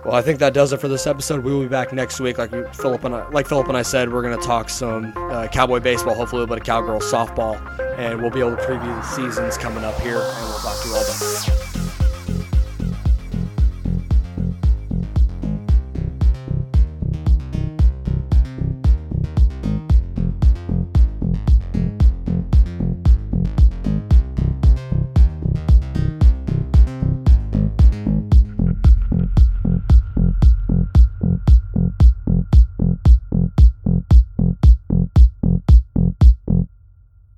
Well, 0.06 0.14
I 0.14 0.22
think 0.22 0.38
that 0.38 0.54
does 0.54 0.72
it 0.72 0.80
for 0.80 0.86
this 0.86 1.04
episode. 1.08 1.42
We 1.42 1.52
will 1.52 1.62
be 1.62 1.68
back 1.68 1.92
next 1.92 2.20
week, 2.20 2.38
like 2.38 2.52
Philip 2.76 3.02
and 3.02 3.12
I, 3.12 3.28
like 3.30 3.48
Philip 3.48 3.66
and 3.66 3.76
I 3.76 3.82
said. 3.82 4.12
We're 4.12 4.22
going 4.22 4.38
to 4.38 4.46
talk 4.46 4.70
some 4.70 5.12
uh, 5.16 5.48
cowboy 5.48 5.80
baseball, 5.80 6.14
hopefully 6.14 6.42
a 6.42 6.44
little 6.44 6.54
bit 6.54 6.62
of 6.62 6.66
cowgirl 6.66 7.00
softball, 7.00 7.58
and 7.98 8.22
we'll 8.22 8.30
be 8.30 8.38
able 8.38 8.54
to 8.54 8.62
preview 8.62 8.84
the 8.84 9.02
seasons 9.02 9.58
coming 9.58 9.82
up 9.82 9.98
here. 10.00 10.20
And 10.20 10.44
we'll 10.44 10.58
talk 10.60 10.80
to 10.80 10.88
you 10.88 10.94
all 10.94 11.02
then. 11.02 11.55